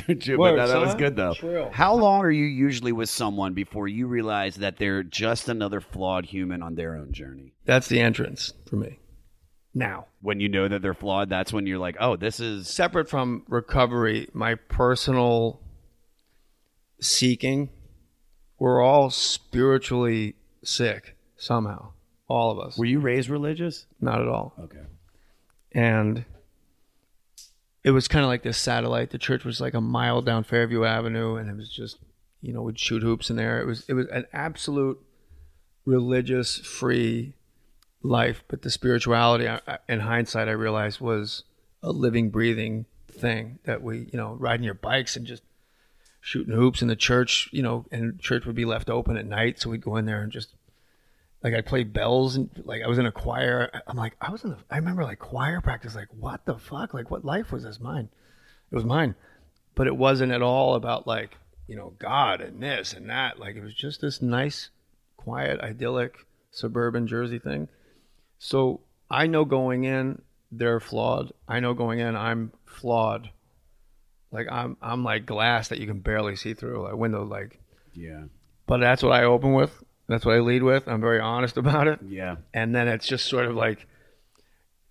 [0.08, 0.98] but Word, that, that was son.
[0.98, 1.34] good though.
[1.34, 1.70] Trill.
[1.72, 6.26] How long are you usually with someone before you realize that they're just another flawed
[6.26, 7.54] human on their own journey?
[7.66, 9.00] That's the entrance for me.
[9.74, 13.08] Now, When you know that they're flawed, that's when you're like, oh, this is separate
[13.10, 15.62] from recovery, my personal
[17.00, 17.70] seeking,
[18.58, 21.92] we're all spiritually sick somehow.
[22.28, 22.78] All of us.
[22.78, 23.86] Were you raised religious?
[24.02, 24.54] Not at all.
[24.60, 24.86] Okay.
[25.72, 26.26] and
[27.84, 29.12] it was kind of like this satellite.
[29.12, 31.98] The church was like a mile down Fairview Avenue, and it was just
[32.42, 33.60] You know, we'd shoot hoops in there.
[33.62, 35.00] It was it was an absolute
[35.86, 37.34] religious free
[38.02, 41.44] life, but the spirituality, I, I, in hindsight, I realized was
[41.84, 45.44] a living, breathing thing that we, you know, riding your bikes and just
[46.22, 49.60] shooting hoops in the church, you know, and church would be left open at night,
[49.60, 50.54] so we'd go in there and just
[51.44, 53.70] like I played bells and like I was in a choir.
[53.88, 54.52] I'm like I was in.
[54.52, 55.96] The, I remember like choir practice.
[55.96, 56.94] Like what the fuck?
[56.94, 57.80] Like what life was this?
[57.80, 58.10] Mine.
[58.72, 59.16] It was mine,
[59.76, 61.38] but it wasn't at all about like
[61.68, 63.40] you know God and this and that.
[63.40, 64.70] Like it was just this nice,
[65.18, 66.16] quiet, idyllic
[66.52, 67.70] suburban Jersey thing.
[68.38, 70.22] So I know going in
[70.52, 71.32] they're flawed.
[71.48, 73.30] I know going in I'm flawed.
[74.32, 76.84] Like I'm I'm like glass that you can barely see through.
[76.84, 77.60] Like window like.
[77.94, 78.26] Yeah.
[78.68, 79.84] But that's what I open with.
[80.10, 80.88] That's what I lead with.
[80.88, 82.00] I'm very honest about it.
[82.06, 82.38] Yeah.
[82.54, 83.88] And then it's just sort of like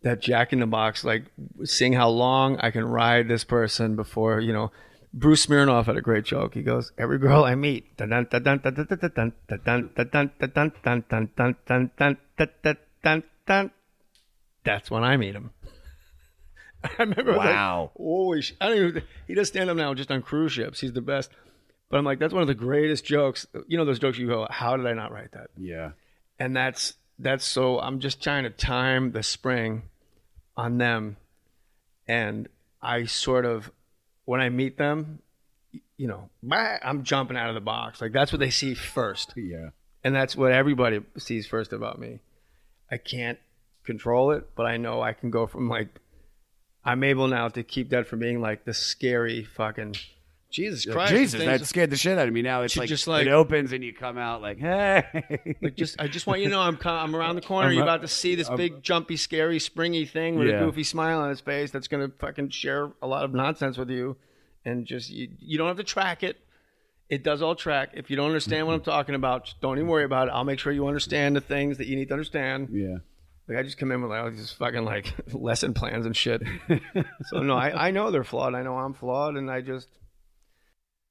[0.02, 1.24] that jack in the box, like
[1.64, 4.70] seeing how long I can ride this person before, you know.
[5.12, 6.52] Bruce Smirnoff had a great joke.
[6.52, 7.96] He goes, Every girl I meet,
[14.64, 15.50] that's when I meet him.
[16.84, 17.84] I remember, wow.
[17.84, 18.42] Like, Holy.
[18.60, 20.80] I don't he does stand up now just on cruise ships.
[20.80, 21.30] He's the best.
[21.90, 23.46] But I'm like, that's one of the greatest jokes.
[23.66, 25.92] You know those jokes you go, "How did I not write that?" Yeah.
[26.38, 29.82] and that's that's so I'm just trying to time the spring
[30.56, 31.16] on them
[32.06, 32.48] and
[32.80, 33.70] I sort of
[34.24, 35.18] when I meet them
[35.96, 39.70] you know I'm jumping out of the box like that's what they see first Yeah.
[40.04, 42.20] and that's what everybody sees first about me
[42.90, 43.38] I can't
[43.84, 45.88] control it but I know I can go from like
[46.84, 49.96] I'm able now to keep that from being like the scary fucking
[50.50, 52.40] Jesus Christ Jesus, that scared the shit out of me.
[52.40, 55.04] Now it's like, just, like- it opens and you come out like, hey.
[55.60, 57.68] Like just, I just want you to know I'm I'm around the corner.
[57.68, 60.60] I'm You're about to see this big, jumpy, scary, springy thing with Yeah.
[60.60, 63.90] a goofy smile on his face that's gonna fucking share a lot of nonsense with
[63.90, 64.16] you,
[64.64, 66.38] and just you, you don't have to track it.
[67.10, 67.90] It does all track.
[67.94, 68.90] If you don't understand what I'm mm-hmm.
[68.90, 70.30] talking about, just don't even worry about it.
[70.32, 72.68] I'll make sure you understand the things that you need to understand.
[72.72, 72.98] yeah.
[73.48, 76.42] Like I just come in with like all these fucking like lesson plans and shit.
[77.26, 78.54] so no, I, I know they're flawed.
[78.54, 79.88] I know I'm flawed, and I just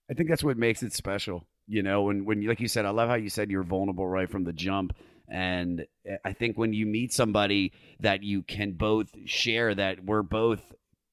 [0.10, 1.46] I think that's what makes it special.
[1.68, 4.30] You know, when when like you said, I love how you said you're vulnerable right
[4.30, 4.96] from the jump.
[5.30, 10.24] And eh, I think when you meet somebody that you can both share that we're
[10.24, 10.62] both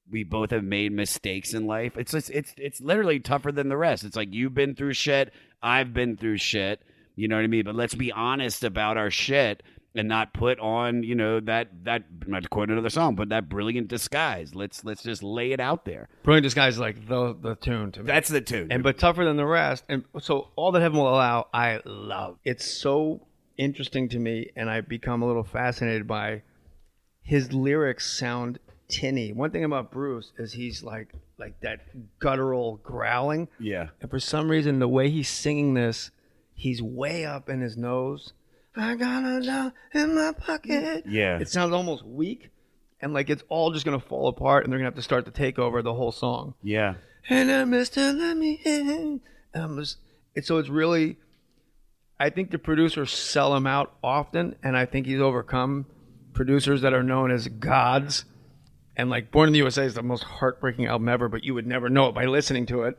[0.09, 1.97] we both have made mistakes in life.
[1.97, 4.03] It's just, it's it's literally tougher than the rest.
[4.03, 6.81] It's like you've been through shit, I've been through shit.
[7.15, 7.63] You know what I mean?
[7.63, 9.63] But let's be honest about our shit
[9.95, 13.49] and not put on, you know, that that not to quote another song, but that
[13.49, 14.53] brilliant disguise.
[14.53, 16.09] Let's let's just lay it out there.
[16.23, 18.07] brilliant disguise is like the the tune to me.
[18.07, 18.71] That's the tune.
[18.71, 19.85] and but tougher than the rest.
[19.89, 22.37] And so all that heaven will allow, I love.
[22.43, 23.27] It's so
[23.57, 26.43] interesting to me, and I become a little fascinated by
[27.21, 28.05] his lyrics.
[28.05, 29.33] Sound tinny.
[29.33, 31.81] One thing about Bruce is he's like like that
[32.19, 33.89] guttural growling, yeah.
[34.01, 36.11] and for some reason the way he's singing this,
[36.53, 38.33] he's way up in his nose.
[38.77, 41.05] I got a dollar in my pocket.
[41.07, 41.39] Yeah.
[41.39, 42.49] It sounds almost weak.
[43.01, 45.31] And like it's all just gonna fall apart, and they're gonna have to start to
[45.31, 46.95] take over the whole song Yeah.
[47.29, 49.21] and I Mister Let Me In.
[49.53, 49.97] And I'm just,
[50.43, 51.17] so it's really,
[52.19, 55.85] I think the producers sell him out often, and I think he's overcome
[56.33, 58.25] producers that are known as gods.
[58.97, 61.67] And like Born in the USA is the most heartbreaking album ever, but you would
[61.67, 62.97] never know it by listening to it.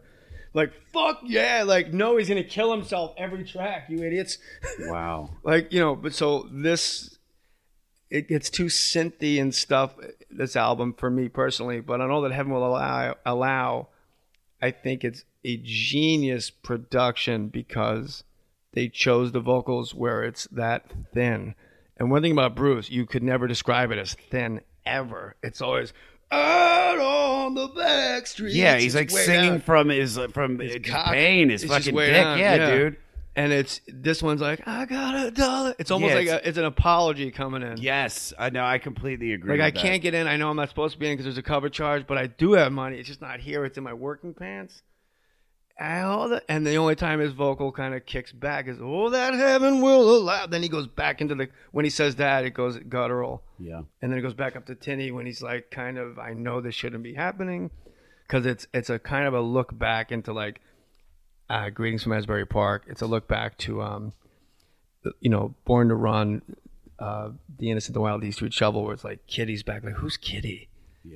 [0.56, 4.38] Like fuck yeah, like no, he's gonna kill himself every track, you idiots.
[4.80, 5.28] Wow.
[5.42, 7.18] like you know, but so this,
[8.08, 9.94] it gets too synthy and stuff.
[10.30, 13.16] This album for me personally, but I know that Heaven will allow.
[13.26, 13.88] allow
[14.62, 18.24] I think it's a genius production because
[18.72, 21.54] they chose the vocals where it's that thin.
[21.98, 25.36] And one thing about Bruce, you could never describe it as thin ever.
[25.42, 25.92] It's always
[26.30, 28.54] out on the back streets.
[28.54, 29.60] Yeah, he's like singing down.
[29.60, 31.12] from his uh, from his cock.
[31.12, 32.10] pain, his fucking dick.
[32.12, 32.70] Yeah, yeah.
[32.74, 32.96] dude.
[33.38, 35.74] And it's this one's like I got a dollar.
[35.78, 37.76] It's almost Yeah, like it's- a, it's an apology coming in.
[37.76, 38.64] Yes, I know.
[38.64, 39.50] I completely agree.
[39.52, 39.78] Like I that.
[39.80, 40.26] can't get in.
[40.26, 42.28] I know I'm not supposed to be in because there's a cover charge, but I
[42.28, 42.98] do have money.
[42.98, 43.64] It's just not here.
[43.66, 44.82] It's in my working pants.
[45.78, 49.10] And, all the, and the only time his vocal kind of kicks back is "Oh,
[49.10, 52.54] that heaven will allow." Then he goes back into the when he says that it
[52.54, 53.82] goes guttural, Yeah.
[54.00, 56.62] and then it goes back up to tinny when he's like, kind of, "I know
[56.62, 57.70] this shouldn't be happening,"
[58.26, 60.62] because it's it's a kind of a look back into like
[61.50, 64.12] uh, "Greetings from Asbury Park." It's a look back to um,
[65.20, 66.40] you know, Born to Run,
[66.98, 69.84] uh, The Innocent, The Wild, The Street Shuffle, where it's like Kitty's back.
[69.84, 70.68] Like, who's Kitty?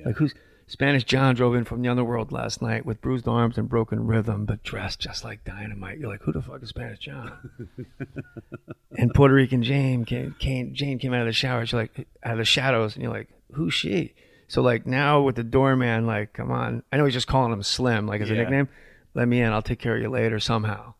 [0.05, 0.33] Like, who's
[0.71, 4.45] Spanish John drove in from the underworld last night with bruised arms and broken rhythm,
[4.45, 5.99] but dressed just like dynamite.
[5.99, 7.33] You're like, who the fuck is Spanish John?
[8.97, 11.65] and Puerto Rican Jane came, came, Jane came out of the shower.
[11.65, 12.95] She's like, out of the shadows.
[12.95, 14.13] And you're like, who's she?
[14.47, 16.83] So, like, now with the doorman, like, come on.
[16.89, 18.69] I know he's just calling him Slim, like, as a nickname.
[19.13, 19.51] Let me in.
[19.51, 20.93] I'll take care of you later somehow.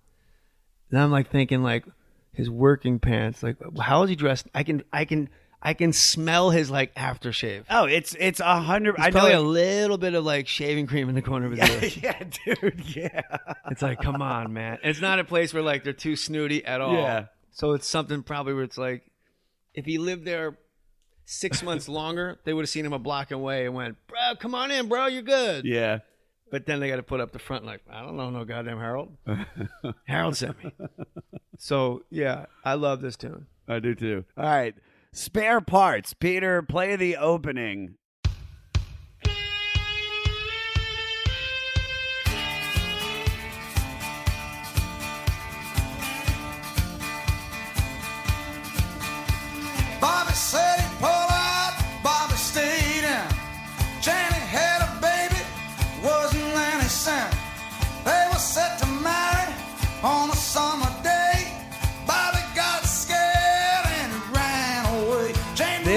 [0.89, 1.85] And I'm like thinking like
[2.33, 3.41] his working pants.
[3.41, 4.47] Like how is he dressed?
[4.53, 5.29] I can I can
[5.63, 7.65] I can smell his like aftershave.
[7.69, 8.95] Oh, it's it's a hundred.
[8.97, 9.11] I know.
[9.11, 12.01] probably a little bit of like shaving cream in the corner of his ear.
[12.03, 12.95] yeah, dude.
[12.95, 13.21] Yeah.
[13.69, 14.79] It's like, come on, man.
[14.83, 16.93] It's not a place where like they're too snooty at all.
[16.93, 17.25] Yeah.
[17.51, 19.03] So it's something probably where it's like,
[19.73, 20.57] if he lived there
[21.25, 24.55] six months longer, they would have seen him a block away and went, bro, come
[24.55, 25.65] on in, bro, you're good.
[25.65, 25.99] Yeah.
[26.49, 28.79] But then they got to put up the front like, I don't know, no goddamn
[28.79, 29.15] Harold.
[30.07, 30.71] Harold sent me.
[31.59, 33.45] So yeah, I love this tune.
[33.67, 34.25] I do too.
[34.37, 34.75] All right.
[35.13, 36.13] Spare parts.
[36.13, 37.95] Peter, play the opening.
[49.99, 50.99] Bobby said he'd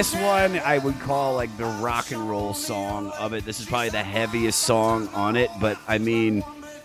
[0.04, 3.46] This one I would call like the rock and roll song of it.
[3.46, 6.44] This is probably the heaviest song on it, but I mean,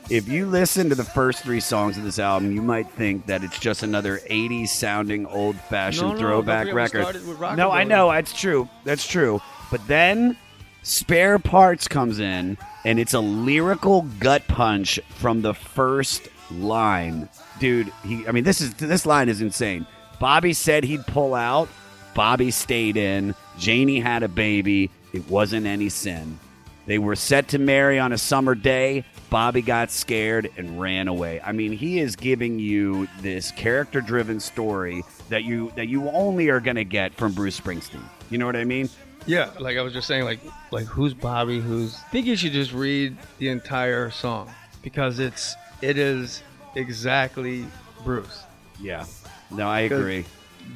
[0.09, 3.43] if you listen to the first three songs of this album, you might think that
[3.43, 7.01] it's just another 80s sounding old fashioned No, no, throwback don't forget we record.
[7.01, 8.69] started with rock No, I know, that's true.
[8.85, 9.41] That's true.
[9.69, 10.37] But then
[10.83, 17.27] Spare Parts comes in and it's a lyrical gut punch from the first line.
[17.59, 19.85] Dude, he I mean this is this line is insane.
[20.21, 21.67] Bobby said he'd pull out.
[22.13, 23.35] Bobby stayed in.
[23.57, 24.89] Janie had a baby.
[25.13, 26.39] It wasn't any sin.
[26.85, 29.05] They were set to marry on a summer day.
[29.29, 31.39] Bobby got scared and ran away.
[31.43, 36.59] I mean, he is giving you this character-driven story that you that you only are
[36.59, 38.03] going to get from Bruce Springsteen.
[38.31, 38.89] You know what I mean?
[39.27, 40.39] Yeah, like I was just saying, like
[40.71, 41.59] like who's Bobby?
[41.59, 41.95] Who's?
[41.95, 44.51] I think you should just read the entire song
[44.81, 46.41] because it's it is
[46.75, 47.65] exactly
[48.03, 48.43] Bruce.
[48.81, 49.05] Yeah.
[49.51, 50.25] No, I agree.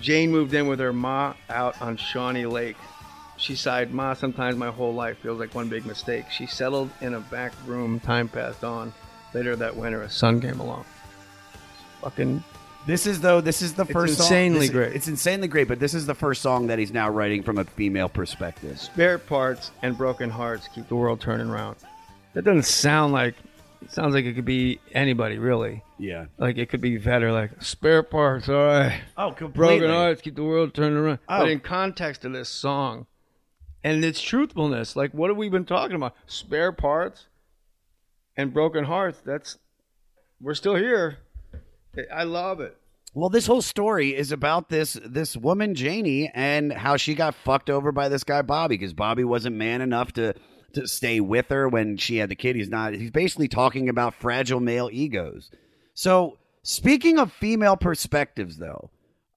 [0.01, 2.77] Jane moved in with her ma out on Shawnee Lake.
[3.37, 6.25] She sighed, Ma, sometimes my whole life feels like one big mistake.
[6.31, 8.93] She settled in a back room, time passed on.
[9.33, 10.85] Later that winter, a son came along.
[12.01, 12.43] Fucking
[12.85, 13.39] This is though.
[13.41, 14.93] This is the first song- insanely this- great.
[14.93, 17.63] It's insanely great, but this is the first song that he's now writing from a
[17.63, 18.79] female perspective.
[18.79, 21.77] spare parts and broken hearts keep the world turning round.
[22.33, 23.35] That doesn't sound like.
[23.83, 25.83] It sounds like it could be anybody, really.
[25.97, 26.25] Yeah.
[26.37, 29.01] Like it could be better, like spare parts, all right.
[29.17, 29.79] Oh, completely.
[29.79, 31.19] Broken hearts keep the world turning around.
[31.27, 31.39] Oh.
[31.39, 33.07] But in context of this song
[33.83, 36.15] and its truthfulness, like what have we been talking about?
[36.25, 37.27] Spare parts
[38.37, 39.21] and broken hearts.
[39.23, 39.57] That's
[40.41, 41.19] we're still here.
[42.13, 42.77] I love it.
[43.15, 47.69] Well, this whole story is about this this woman Janie and how she got fucked
[47.69, 50.33] over by this guy Bobby because Bobby wasn't man enough to
[50.73, 52.55] to stay with her when she had the kid.
[52.55, 52.93] He's not.
[52.93, 55.49] He's basically talking about fragile male egos.
[55.93, 58.89] So, speaking of female perspectives, though,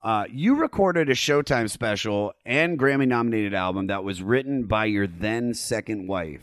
[0.03, 5.07] uh, you recorded a Showtime special and Grammy nominated album that was written by your
[5.07, 6.43] then second wife,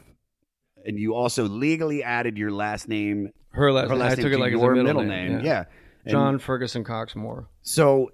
[0.85, 3.31] and you also legally added your last name.
[3.51, 3.99] Her last, Her name.
[3.99, 5.65] last I name took it like your middle, middle name, yeah.
[6.05, 7.45] And- John Ferguson Cox Mohr.
[7.61, 8.11] So,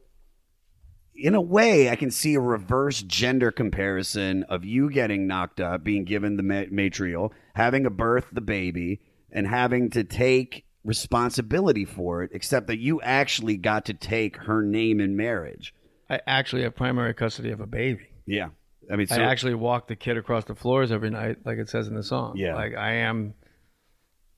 [1.20, 5.84] in a way, I can see a reverse gender comparison of you getting knocked up,
[5.84, 9.01] being given the ma- matrial, having a birth, the baby,
[9.32, 14.61] and having to take responsibility for it, except that you actually got to take her
[14.61, 15.74] name in marriage.
[16.09, 18.07] I actually have primary custody of a baby.
[18.26, 18.49] Yeah.
[18.91, 21.70] I mean, so, I actually walk the kid across the floors every night, like it
[21.70, 22.38] says in the song.
[22.38, 22.55] Yeah.
[22.55, 23.36] Like I am.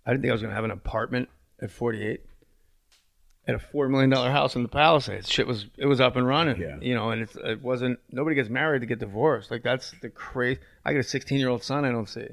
[0.06, 1.30] I didn't think I was going to have an apartment
[1.62, 2.22] at 48.
[3.48, 6.28] At a four million dollar house in the Palisades, shit was it was up and
[6.28, 6.62] running.
[6.62, 6.78] Yeah.
[6.80, 8.00] You know, and it's, it wasn't.
[8.12, 9.50] Nobody gets married to get divorced.
[9.50, 10.60] Like that's the crazy.
[10.86, 11.84] I got a 16 year old son.
[11.84, 12.28] I don't see.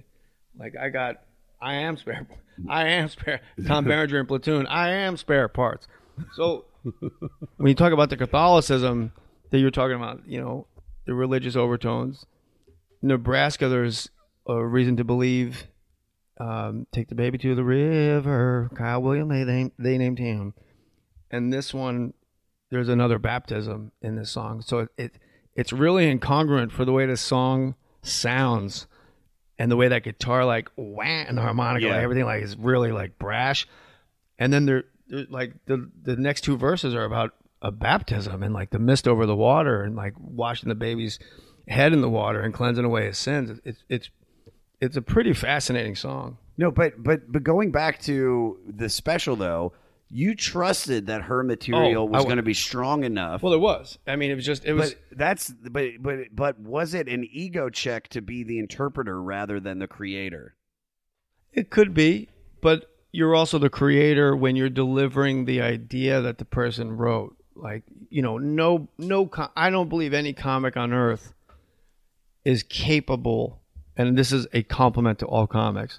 [0.58, 1.22] Like I got.
[1.60, 2.26] I am spare.
[2.68, 3.40] I am spare.
[3.66, 4.66] Tom Berenger in Platoon.
[4.66, 5.88] I am spare parts.
[6.34, 6.66] So
[7.56, 9.12] when you talk about the Catholicism
[9.50, 10.66] that you're talking about, you know,
[11.06, 12.26] the religious overtones.
[13.00, 14.10] Nebraska, there's
[14.46, 15.66] a reason to believe.
[16.38, 18.70] Um, take the baby to the river.
[18.74, 20.54] Kyle William, they they, they named him.
[21.30, 22.14] And this one,
[22.70, 25.12] there's another baptism in this song, so it, it
[25.54, 28.86] it's really incongruent for the way this song sounds,
[29.58, 31.94] and the way that guitar like wah and the harmonica, Yeah.
[31.94, 33.66] like everything like is really like brash.
[34.38, 34.84] And then there,
[35.30, 39.26] like the the next two verses are about a baptism and like the mist over
[39.26, 41.18] the water and like washing the baby's
[41.66, 43.58] head in the water and cleansing away his sins.
[43.64, 44.10] It's it's
[44.80, 46.38] it's a pretty fascinating song.
[46.56, 49.72] no, but but but going back to the special though,
[50.10, 53.42] you trusted that her material Oh, was going to be strong enough.
[53.42, 53.98] Well, it was.
[54.06, 54.94] I mean, it was just it was.
[54.94, 59.60] but that's but but but was it an ego check to be the interpreter rather
[59.60, 60.54] than the creator?
[61.52, 62.28] It could be,
[62.60, 67.36] but you're also the creator when you're delivering the idea that the person wrote.
[67.54, 71.32] Like, you know, no, no, I don't believe any comic on earth
[72.44, 73.60] is capable,
[73.96, 75.98] and this is a compliment to all comics,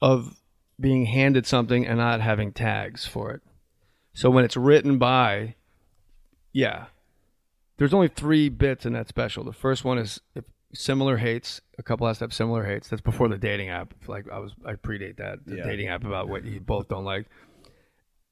[0.00, 0.37] of
[0.80, 3.42] being handed something and not having tags for it.
[4.12, 5.54] So when it's written by,
[6.52, 6.86] yeah,
[7.76, 9.44] there's only three bits in that special.
[9.44, 11.60] The first one is if similar hates.
[11.78, 12.88] A couple has to have similar hates.
[12.88, 13.94] That's before the dating app.
[14.06, 15.64] Like I was, I predate that the Yeah.
[15.64, 17.26] dating app about what you both don't like.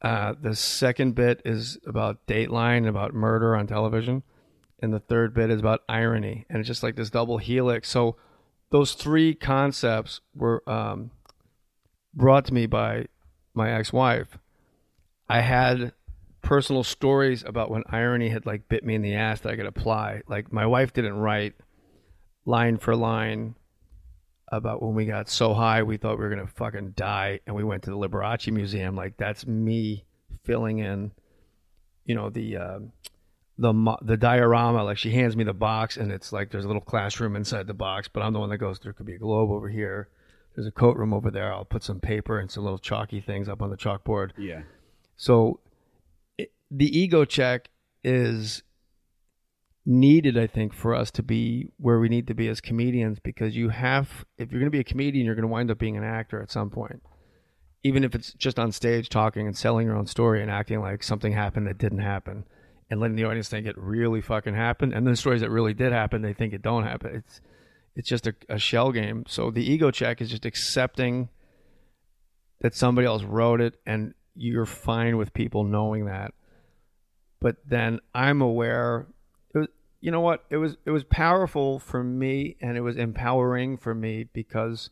[0.02, 4.22] Uh, the second bit is about Dateline, about murder on television,
[4.80, 7.88] and the third bit is about irony, and it's just like this double helix.
[7.88, 8.16] So
[8.70, 11.12] those three concepts were um,
[12.16, 13.06] brought to me by
[13.54, 14.38] my ex-wife.
[15.28, 15.92] I had
[16.42, 19.66] personal stories about when irony had like bit me in the ass that I could
[19.66, 20.22] apply.
[20.26, 21.54] Like my wife didn't write
[22.44, 23.56] line for line
[24.48, 27.64] about when we got so high we thought we were gonna fucking die, and we
[27.64, 28.96] went to the Liberace Museum.
[28.96, 30.04] Like that's me
[30.44, 31.10] filling in,
[32.04, 32.92] you know, the um,
[33.58, 34.84] the the diorama.
[34.84, 37.74] Like she hands me the box, and it's like there's a little classroom inside the
[37.74, 38.78] box, but I'm the one that goes.
[38.78, 40.08] There could be a globe over here.
[40.56, 41.52] There's a coat room over there.
[41.52, 44.30] I'll put some paper and some little chalky things up on the chalkboard.
[44.38, 44.62] Yeah.
[45.16, 45.60] So
[46.38, 47.68] it, the ego check
[48.02, 48.62] is
[49.84, 53.54] needed, I think, for us to be where we need to be as comedians because
[53.54, 55.98] you have, if you're going to be a comedian, you're going to wind up being
[55.98, 57.02] an actor at some point.
[57.82, 61.02] Even if it's just on stage talking and selling your own story and acting like
[61.02, 62.44] something happened that didn't happen
[62.90, 64.94] and letting the audience think it really fucking happened.
[64.94, 67.16] And then stories that really did happen, they think it don't happen.
[67.16, 67.40] It's,
[67.96, 69.24] it's just a, a shell game.
[69.26, 71.30] So the ego check is just accepting
[72.60, 76.32] that somebody else wrote it and you're fine with people knowing that.
[77.40, 79.06] But then I'm aware
[79.54, 79.68] was
[80.00, 80.44] you know what?
[80.50, 84.90] It was it was powerful for me and it was empowering for me because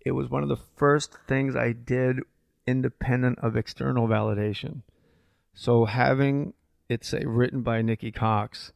[0.00, 2.20] it was one of the first things I did
[2.66, 4.82] independent of external validation.
[5.54, 6.54] So having
[6.88, 8.72] it say written by Nikki Cox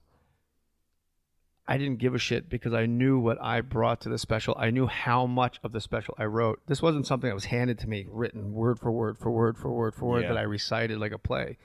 [1.70, 4.56] I didn't give a shit because I knew what I brought to the special.
[4.58, 6.60] I knew how much of the special I wrote.
[6.66, 9.70] This wasn't something that was handed to me, written word for word for word for
[9.70, 10.28] word for word Yeah.
[10.28, 11.58] that I recited like a play.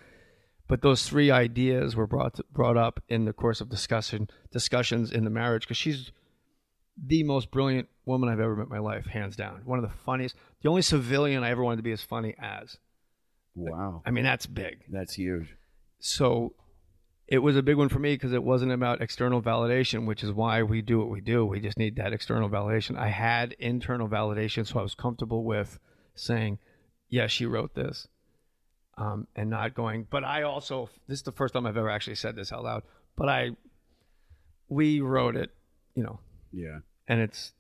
[0.67, 5.23] But those three ideas were brought brought up in the course of discussion discussions in
[5.23, 6.11] the marriage because she's
[6.97, 9.61] the most brilliant woman I've ever met in my life, hands down.
[9.65, 12.77] One of the funniest, the only civilian I ever wanted to be as funny as.
[13.55, 14.01] Wow.
[14.05, 15.55] I mean, that's big That's huge.
[15.99, 16.53] so
[17.33, 20.31] it was a big one for me because it wasn't about external validation, which is
[20.31, 21.43] why we do what we do.
[21.43, 22.95] We just need that external validation.
[22.95, 25.79] I had internal validation, so I was comfortable with
[26.13, 26.59] saying,
[27.09, 28.07] "Yeah, she wrote this,"
[28.99, 30.05] um, and not going.
[30.11, 32.83] But I also this is the first time I've ever actually said this out loud.
[33.15, 33.49] But I,
[34.69, 35.49] we wrote it,
[35.95, 36.19] you know,
[36.51, 36.79] Yeah.
[37.07, 37.53] and it's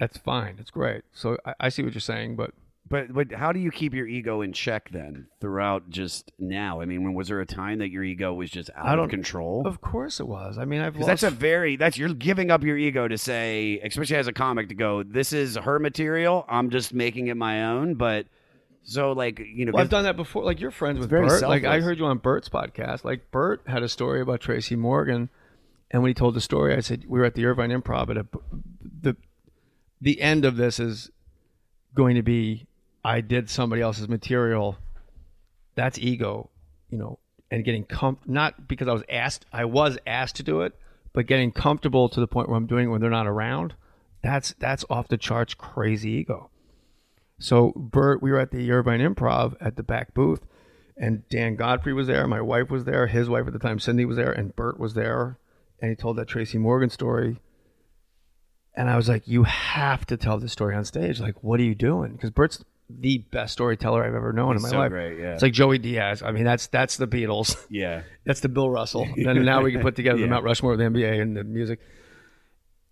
[0.00, 0.56] that's fine.
[0.58, 1.02] It's great.
[1.12, 2.52] So I, I see what you're saying, but
[2.88, 6.80] But but how do you keep your ego in check then throughout just now?
[6.80, 9.66] I mean, when was there a time that your ego was just out of control?
[9.66, 10.56] of course it was.
[10.58, 13.80] I mean, I've lost that's a very that's you're giving up your ego to say,
[13.84, 15.02] especially as a comic, to go.
[15.02, 16.46] This is her material.
[16.48, 17.94] I'm just making it my own.
[17.94, 18.26] But
[18.84, 20.44] so like you know, Well, I've done that before.
[20.44, 21.42] Like you're friends with Bert.
[21.42, 23.04] Like I heard you on Bert's podcast.
[23.04, 25.28] Like Bert had a story about Tracy Morgan,
[25.90, 28.08] and when he told the story, I said we were at the Irvine Improv.
[28.08, 28.26] At a,
[29.02, 29.14] the
[30.00, 31.10] the end of this is
[31.94, 32.67] going to be
[33.04, 34.76] I did somebody else's material.
[35.74, 36.50] That's ego,
[36.90, 37.18] you know,
[37.50, 39.46] and getting com not because I was asked.
[39.52, 40.74] I was asked to do it,
[41.12, 43.74] but getting comfortable to the point where I'm doing it when they're not around.
[44.22, 46.50] That's that's off the charts crazy ego.
[47.38, 50.44] So Bert, we were at the Irvine Improv at the back booth,
[50.96, 52.26] and Dan Godfrey was there.
[52.26, 53.06] My wife was there.
[53.06, 55.38] His wife at the time, Cindy, was there, and Bert was there.
[55.80, 57.38] And he told that Tracy Morgan story.
[58.74, 61.20] And I was like, "You have to tell this story on stage.
[61.20, 64.70] Like, what are you doing?" Because Bert's the best storyteller I've ever known He's in
[64.70, 64.90] my so life.
[64.90, 65.34] great, yeah.
[65.34, 66.22] It's like Joey Diaz.
[66.22, 67.56] I mean, that's that's the Beatles.
[67.70, 69.06] yeah, That's the Bill Russell.
[69.16, 70.26] then now we can put together Yeah.
[70.26, 71.80] the Mount Rushmore of the NBA and the music.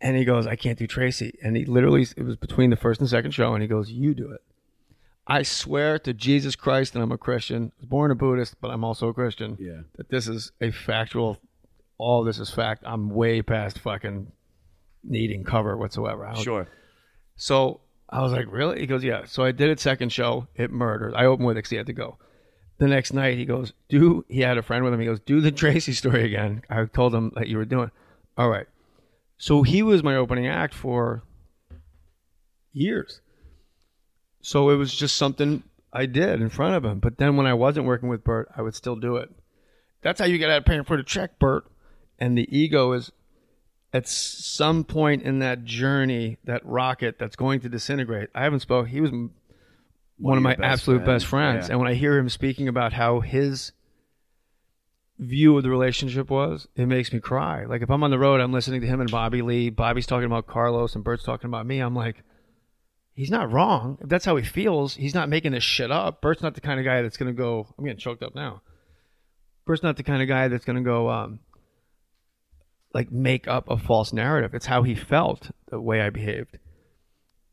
[0.00, 1.38] And he goes, I can't do Tracy.
[1.42, 4.14] And he literally, it was between the first and second show, and he goes, You
[4.14, 4.42] do it.
[5.26, 7.72] I swear to Jesus Christ and I'm a Christian.
[7.78, 9.56] I was born a Buddhist, but I'm also a Christian.
[9.58, 9.80] Yeah.
[9.96, 11.38] That this is a factual,
[11.98, 12.82] all this is fact.
[12.86, 14.30] I'm way past fucking
[15.02, 16.30] needing cover whatsoever.
[16.36, 16.68] Sure.
[17.34, 18.80] so I was like, really?
[18.80, 19.24] He goes, yeah.
[19.26, 20.46] So I did it second show.
[20.54, 21.14] It murdered.
[21.14, 22.18] I opened with it 'cause he had to go.
[22.78, 25.00] The next night, he goes, do, he had a friend with him.
[25.00, 26.62] He goes, do the Tracy story again.
[26.70, 27.90] I told him that you were doing.
[28.36, 28.66] All right.
[29.38, 31.22] So he was my opening act for
[32.72, 33.20] years.
[34.40, 37.00] So it was just something I did in front of him.
[37.00, 39.30] But then when I wasn't working with Bert, I would still do it.
[40.02, 41.64] That's how you get out of paying for the check, Bert.
[42.18, 43.10] And the ego is
[43.96, 48.28] at some point in that journey, that rocket that's going to disintegrate.
[48.34, 48.88] I haven't spoke.
[48.88, 49.10] He was
[50.18, 51.68] one, of my best absolute best friends, friends.
[51.68, 51.72] yeah.
[51.72, 53.72] And when I hear him speaking about how his
[55.18, 57.64] view of the relationship was, it makes me cry.
[57.64, 59.70] Like if I'm on the road, I'm listening to him and Bobby Lee.
[59.70, 61.80] Bobby's talking about Carlos and Bert's talking about me.
[61.80, 62.22] I'm like,
[63.14, 63.96] he's not wrong.
[64.02, 66.20] If that's how he feels, he's not making this shit up.
[66.20, 67.66] Bert's not the kind of guy that's gonna go.
[67.78, 68.60] I'm getting choked up now.
[69.64, 71.08] Bert's not the kind of guy that's gonna go.
[71.08, 71.40] um
[72.94, 74.54] like make up a false narrative.
[74.54, 76.58] It's how he felt, the way I behaved.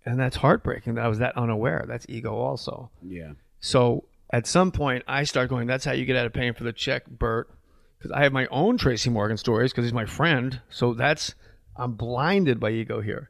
[0.06, 1.86] And that's heartbreaking that I was that unaware.
[1.88, 2.92] That's ego also.
[3.02, 3.34] Yeah.
[3.60, 6.64] So at some point, I start going, that's how you get out of paying for
[6.64, 7.50] the check, Bert.
[7.98, 10.60] Because I have my own Tracy Morgan stories because he's my friend.
[10.70, 11.36] So that's,
[11.78, 13.30] I'm blinded by ego here.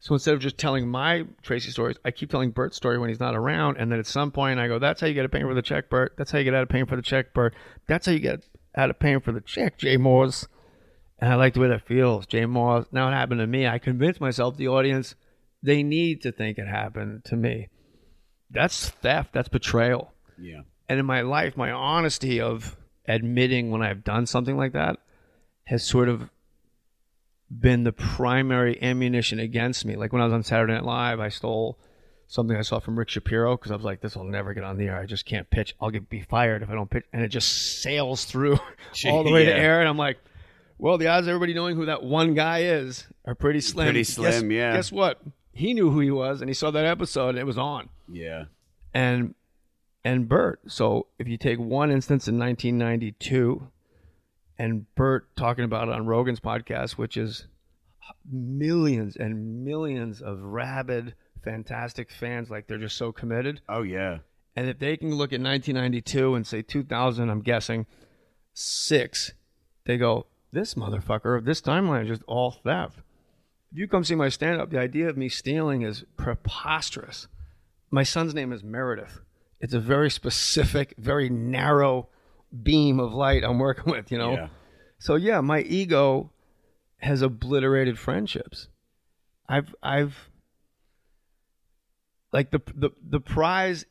[0.00, 3.20] So instead of just telling my Tracy stories, I keep telling Bert's story when he's
[3.20, 3.76] not around.
[3.78, 5.54] And then at some point, I go, that's how you get out of paying for
[5.54, 6.14] the check, Bert.
[6.16, 7.54] That's how you get out of paying for the check, Bert.
[7.86, 8.44] That's how you get
[8.76, 10.46] out of paying for the check, Jay Mohr's.
[11.24, 12.84] And I like the way that feels, Jay Mohr.
[12.92, 13.66] Now it happened to me.
[13.66, 15.14] I convinced myself, the audience,
[15.62, 17.70] they need to think it happened to me.
[18.50, 19.32] That's theft.
[19.32, 20.12] That's betrayal.
[20.38, 20.60] Yeah.
[20.86, 22.76] And in my life, my honesty of
[23.08, 24.98] admitting when I've done something like that
[25.64, 26.28] has sort of
[27.50, 29.96] been the primary ammunition against me.
[29.96, 31.78] Like when I was on Saturday Night Live, I stole
[32.26, 34.76] something I saw from Rick Shapiro because I was like, this will never get on
[34.76, 35.00] the air.
[35.00, 35.74] I just can't pitch.
[35.80, 37.06] I'll get be fired if I don't pitch.
[37.14, 38.58] And it just sails through
[39.06, 39.54] all the way yeah.
[39.54, 39.80] to air.
[39.80, 40.18] And I'm like,
[40.78, 43.86] well, the odds of everybody knowing who that one guy is are pretty slim.
[43.86, 44.74] Pretty Guess- slim, yeah.
[44.74, 45.20] Guess what?
[45.52, 48.46] He knew who he was, and he saw that episode, and it was on Yeah.
[48.92, 49.34] and
[50.04, 50.60] and Bert.
[50.66, 53.68] So if you take one instance in 1992,
[54.58, 57.46] and Bert talking about it on Rogan's podcast, which is
[58.30, 63.60] millions and millions of rabid, fantastic fans, like they're just so committed.
[63.68, 64.18] Oh yeah.
[64.56, 67.86] And if they can look at 1992 and say 2000, I'm guessing
[68.52, 69.32] six,
[69.84, 72.98] they go, this motherfucker, this timeline is just all theft.
[73.72, 77.26] If you come see my stand up, the idea of me stealing is preposterous.
[77.90, 79.20] My son's name is Meredith.
[79.60, 82.08] It's a very specific, very narrow
[82.62, 84.32] beam of light I'm working with, you know?
[84.32, 84.48] Yeah.
[84.98, 86.30] So yeah, my ego
[86.98, 88.68] has obliterated friendships.
[89.48, 90.30] I've I've
[92.32, 93.84] like the the the prize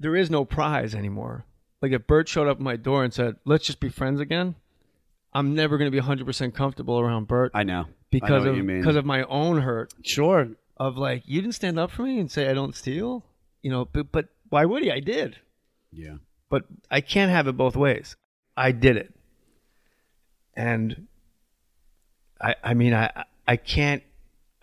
[0.00, 1.46] there is no prize anymore.
[1.80, 4.56] Like if Bert showed up at my door and said, "Let's just be friends again,"
[5.36, 7.80] I'm never going to be 100% comfortable around Bert I know.
[7.80, 8.80] I know because what of you mean.
[8.80, 10.48] because of my own hurt sure.
[10.78, 13.22] of like you didn't stand up for me and say I don't steal,
[13.60, 14.90] you know, but, but why would he?
[14.90, 15.38] I did.
[15.92, 16.16] Yeah.
[16.48, 18.16] But I can't have it both ways.
[18.56, 19.12] I did it.
[20.54, 21.06] And
[22.40, 24.02] I I mean I I can't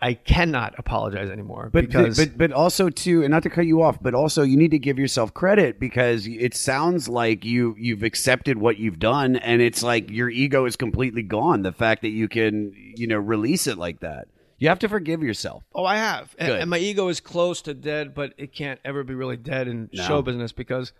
[0.04, 3.82] I cannot apologize anymore But, because but but also too, and not to cut you
[3.82, 8.02] off, but also you need to give yourself credit because it sounds like you you've
[8.02, 11.62] accepted what you've done, and it's like your ego is completely gone.
[11.62, 14.28] The fact that you can you know release it like that,
[14.58, 15.62] you have to forgive yourself.
[15.74, 19.04] Oh, I have, and, and my ego is close to dead, but it can't ever
[19.04, 20.02] be really dead in No.
[20.02, 20.92] show business because.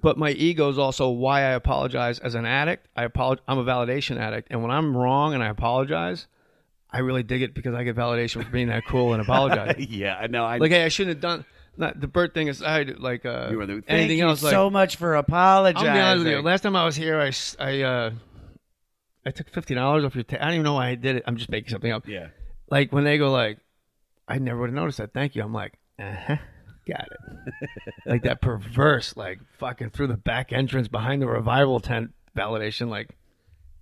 [0.00, 2.88] but my ego is also why I apologize as an addict.
[2.96, 3.44] I apologize.
[3.48, 6.26] I'm a validation addict, and when I'm wrong and I apologize,
[6.96, 9.86] I really dig it because I get validation for being that cool and apologizing.
[9.90, 10.46] yeah, I know.
[10.46, 11.44] I like, hey, I shouldn't have done.
[11.76, 14.42] Not the bird thing aside, like uh, you were the, thank anything you else.
[14.42, 15.88] Like, so much for apologizing.
[15.88, 16.40] I'll be honest with you.
[16.40, 17.32] Last time I was here, I
[17.62, 18.10] I, uh,
[19.26, 20.24] I took fifteen dollars off your.
[20.24, 21.24] Ta- I don't even know why I did it.
[21.26, 22.08] I'm just making something up.
[22.08, 22.28] yeah,
[22.70, 23.58] Like when they go like,
[24.26, 25.12] I never would have noticed that.
[25.12, 25.42] Thank you.
[25.42, 26.36] I'm like, uh huh,
[26.88, 27.52] got it.
[28.06, 32.88] like that perverse, like fucking through the back entrance behind the revival tent validation.
[32.88, 33.10] Like,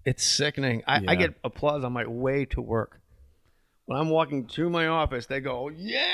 [0.05, 0.83] it's sickening.
[0.85, 3.01] I, I get applause on my way to work.
[3.87, 6.05] When I'm walking to my office, they go, yeah,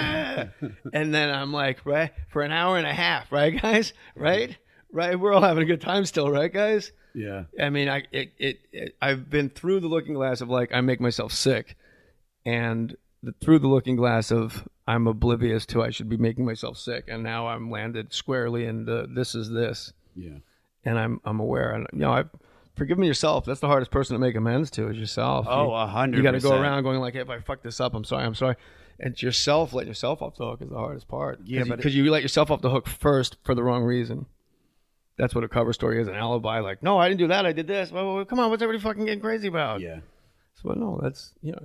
[0.92, 4.56] and then I'm like, right for an hour and a half, right, guys, right,
[4.92, 5.18] right.
[5.18, 6.92] We're all having a good time still, right, guys.
[7.14, 10.74] yeah, I mean, I it, it, it I've been through the looking glass of like
[10.74, 11.76] I make myself sick,
[12.44, 16.76] and the, through the looking glass of I'm oblivious to I should be making myself
[16.76, 20.38] sick, and now I'm landed squarely in the this is this, yeah.
[20.84, 22.24] and I'm I'm aware, and you know I
[22.76, 23.44] forgive me yourself.
[23.44, 25.46] That's the hardest person to make amends to is yourself.
[25.48, 26.18] Oh, a hundred.
[26.18, 28.24] You got to go around going like, hey, if I fuck this up, I'm sorry,
[28.24, 28.56] I'm sorry.
[29.00, 31.40] And it's yourself letting yourself off the hook is the hardest part.
[31.44, 34.26] Yeah, but- because you let yourself off the hook first for the wrong reason.
[35.18, 36.60] That's what a cover story is—an alibi.
[36.60, 37.44] Like, no, I didn't do that.
[37.44, 37.92] I did this.
[37.92, 39.80] Well, well, come on, what's everybody fucking getting crazy about?
[39.80, 40.00] Yeah.
[40.62, 41.58] So no, that's yeah.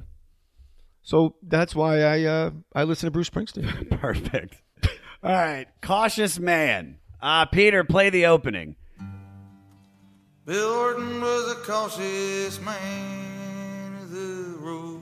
[1.02, 4.00] So that's why I uh, I listen to Bruce Springsteen.
[4.02, 4.62] Perfect.
[5.24, 6.98] All right, cautious man.
[7.22, 8.76] Uh Peter, play the opening.
[10.48, 15.02] Bill Horton was a cautious man of the road.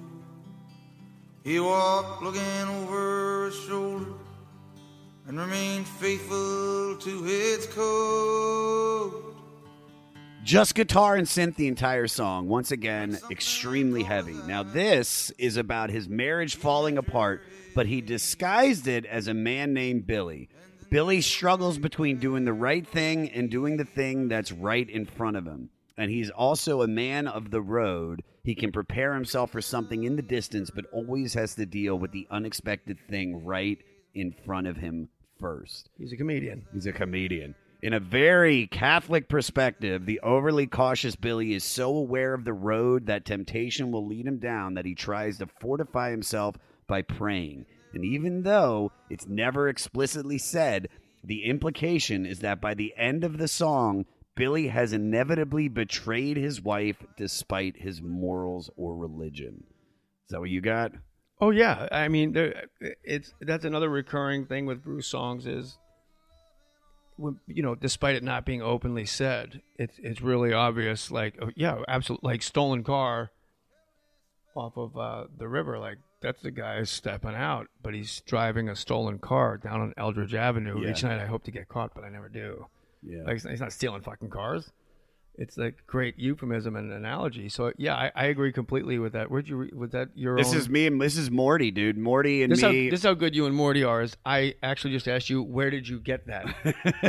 [1.43, 4.07] He walked looking over his shoulder
[5.27, 9.13] and remained faithful to his code.
[10.43, 12.47] Just guitar and synth the entire song.
[12.47, 14.39] Once again, extremely heavy.
[14.47, 17.43] Now, this is about his marriage falling apart,
[17.75, 20.49] but he disguised it as a man named Billy.
[20.95, 25.35] Billy struggles between doing the right thing and doing the thing that's right in front
[25.35, 25.69] of him.
[25.97, 28.23] And he's also a man of the road.
[28.45, 32.13] He can prepare himself for something in the distance, but always has to deal with
[32.13, 33.77] the unexpected thing right
[34.13, 35.89] in front of him first.
[35.97, 36.65] He's a comedian.
[36.73, 37.55] He's a comedian.
[37.81, 43.07] In a very Catholic perspective, the overly cautious Billy is so aware of the road
[43.07, 46.55] that temptation will lead him down that he tries to fortify himself
[46.87, 47.65] by praying.
[47.95, 50.89] And even though it's never explicitly said,
[51.23, 54.05] the implication is that by the end of the song,
[54.35, 59.63] Billy has inevitably betrayed his wife despite his morals or religion.
[60.25, 60.91] Is that what you got?
[61.39, 62.65] Oh yeah, I mean, there,
[63.03, 65.77] it's that's another recurring thing with Bruce songs is,
[67.17, 71.11] when, you know, despite it not being openly said, it's it's really obvious.
[71.11, 73.31] Like, oh, yeah, absolutely, like stolen car
[74.55, 75.77] off of uh, the river.
[75.79, 80.33] Like that's the guy stepping out, but he's driving a stolen car down on Eldridge
[80.33, 80.81] Avenue.
[80.81, 80.89] Yeah.
[80.91, 82.65] Each night I hope to get caught, but I never do.
[83.03, 83.23] Yeah.
[83.23, 84.71] Like he's not- he's not stealing fucking cars.
[85.37, 87.49] It's a great euphemism and analogy.
[87.49, 89.29] So yeah, I, I agree completely with that.
[89.29, 90.57] Where'd you was that your This own?
[90.57, 91.97] is me and this is Morty, dude.
[91.97, 92.89] Morty and This, how, me.
[92.89, 94.01] this is how good you and Morty are.
[94.01, 96.45] Is I actually just asked you where did you get that?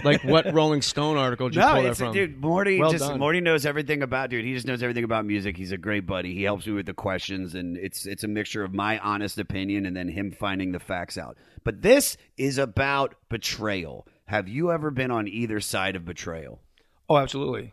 [0.04, 2.12] like what Rolling Stone article did you no, pull that it's from?
[2.12, 2.36] dude.
[2.40, 3.18] Morty Well just done.
[3.20, 4.44] Morty knows everything about dude.
[4.44, 5.56] He just knows everything about music.
[5.56, 6.34] He's a great buddy.
[6.34, 9.86] He helps me with the questions, and it's it's a mixture of my honest opinion
[9.86, 11.36] and then him finding the facts out.
[11.62, 14.06] But this is about betrayal.
[14.24, 16.60] Have you ever been on either side of betrayal?
[17.08, 17.72] Oh, absolutely.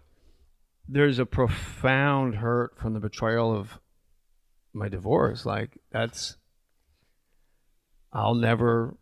[0.88, 3.80] There's a profound hurt from the betrayal of
[4.74, 5.46] my divorce.
[5.46, 6.38] Like that's
[8.12, 8.96] I'll never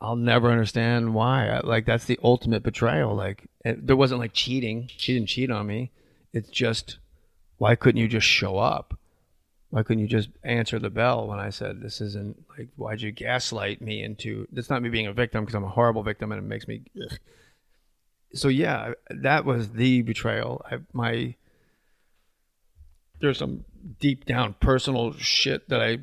[0.00, 1.48] I'll never understand why.
[1.48, 3.14] I- Like that's the ultimate betrayal.
[3.14, 4.88] Like it, there wasn't like cheating.
[4.96, 5.90] She didn't cheat on me.
[6.32, 6.98] It's just
[7.58, 8.98] why couldn't you just show up?
[9.70, 13.10] Why couldn't you just answer the bell when I said this isn't like why'd you
[13.10, 16.38] gaslight me into that's not me being a victim because I'm a horrible victim and
[16.38, 17.18] it makes me ugh
[18.34, 20.64] so yeah, that was the betrayal.
[20.70, 21.34] I, my
[23.20, 23.64] there's some
[24.00, 25.98] deep down personal shit that I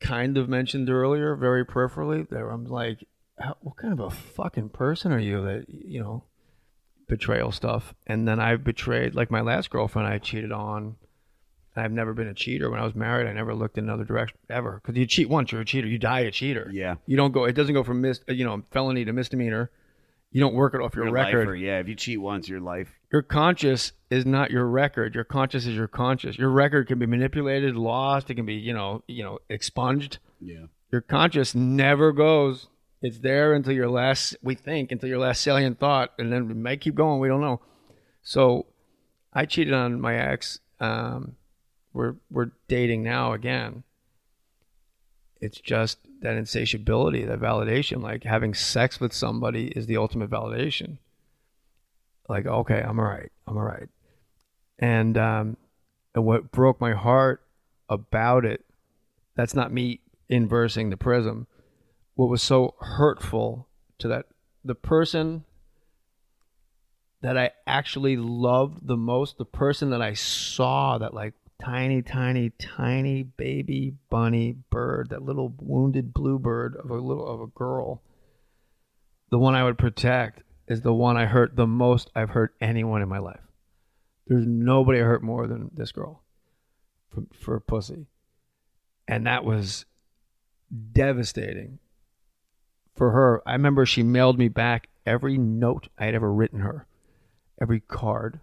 [0.00, 2.28] kind of mentioned earlier, very peripherally.
[2.28, 3.04] There, I'm like,
[3.38, 6.24] how, what kind of a fucking person are you that you know
[7.08, 7.94] betrayal stuff?
[8.06, 10.96] And then I've betrayed, like my last girlfriend, I cheated on.
[11.78, 12.70] I've never been a cheater.
[12.70, 14.80] When I was married, I never looked in another direction ever.
[14.82, 15.86] Because you cheat once, you're a cheater.
[15.86, 16.70] You die a cheater.
[16.72, 16.94] Yeah.
[17.04, 17.44] You don't go.
[17.44, 19.70] It doesn't go from mis, you know, felony to misdemeanor.
[20.36, 21.46] You don't work it off your You're record.
[21.46, 21.78] lifer, yeah.
[21.78, 22.92] If you cheat once, your life.
[23.10, 25.14] Your conscious is not your record.
[25.14, 26.36] Your conscious is your conscious.
[26.36, 28.28] Your record can be manipulated, lost.
[28.28, 30.18] It can be, you know, you know, expunged.
[30.42, 30.66] Yeah.
[30.92, 32.66] Your conscious never goes.
[33.00, 34.36] It's there until your last.
[34.42, 37.18] We think until your last salient thought, and then it might keep going.
[37.18, 37.62] We don't know.
[38.22, 38.66] So,
[39.32, 40.60] I cheated on my ex.
[40.80, 41.36] Um,
[41.94, 43.84] we're we're dating now again.
[45.40, 45.96] It's just
[46.26, 48.02] that insatiability, that validation.
[48.02, 50.98] Like having sex with somebody is the ultimate validation
[52.28, 53.88] like okay i'm all right i'm all right
[54.78, 55.56] and um
[56.14, 57.42] and what broke my heart
[57.88, 58.64] about it
[59.34, 61.46] that's not me inversing the prism
[62.14, 64.26] what was so hurtful to that
[64.64, 65.44] the person
[67.22, 72.50] that i actually loved the most the person that i saw that like tiny tiny
[72.58, 78.02] tiny baby bunny bird that little wounded bluebird of a little of a girl
[79.30, 83.02] the one i would protect is the one I hurt the most I've hurt anyone
[83.02, 83.40] in my life.
[84.26, 86.22] There's nobody I hurt more than this girl
[87.12, 88.06] for, for pussy.
[89.06, 89.84] And that was
[90.92, 91.78] devastating
[92.96, 93.42] for her.
[93.46, 96.86] I remember she mailed me back every note I had ever written her,
[97.60, 98.40] every card,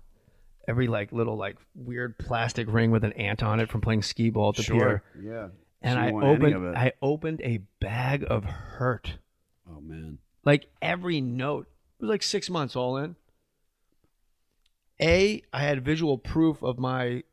[0.68, 4.30] every like little like weird plastic ring with an ant on it from playing skee
[4.30, 5.03] ball at the pier.
[5.22, 5.48] Yeah.
[5.81, 6.77] And I want any of opened.
[6.77, 9.18] I opened a bag of hurt
[9.69, 10.19] Oh man.
[10.45, 11.68] like every note.
[11.99, 13.15] It was like six months all in.
[15.02, 17.23] A, I had visual proof of my,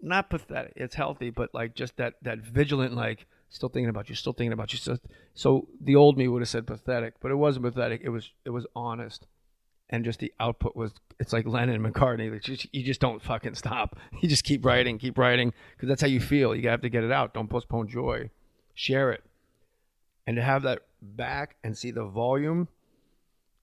[0.00, 0.72] not pathetic.
[0.74, 4.52] It's healthy, but like just that that vigilant, like still thinking about you, still thinking
[4.52, 4.78] about you.
[4.78, 4.98] So,
[5.34, 8.00] so the old me would have said pathetic, but it wasn't pathetic.
[8.02, 9.26] It was it was honest,
[9.92, 10.92] and just the output was.
[11.20, 12.32] It's like Lennon and McCartney.
[12.32, 13.96] Like just, you just don't fucking stop.
[14.20, 16.54] You just keep writing, keep writing, because that's how you feel.
[16.56, 17.34] You have to get it out.
[17.34, 18.30] Don't postpone joy.
[18.74, 19.22] Share it
[20.26, 22.68] and to have that back and see the volume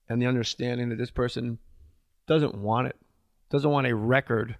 [0.08, 1.58] and the understanding that this person
[2.26, 2.96] doesn't want it
[3.50, 4.56] doesn't want a record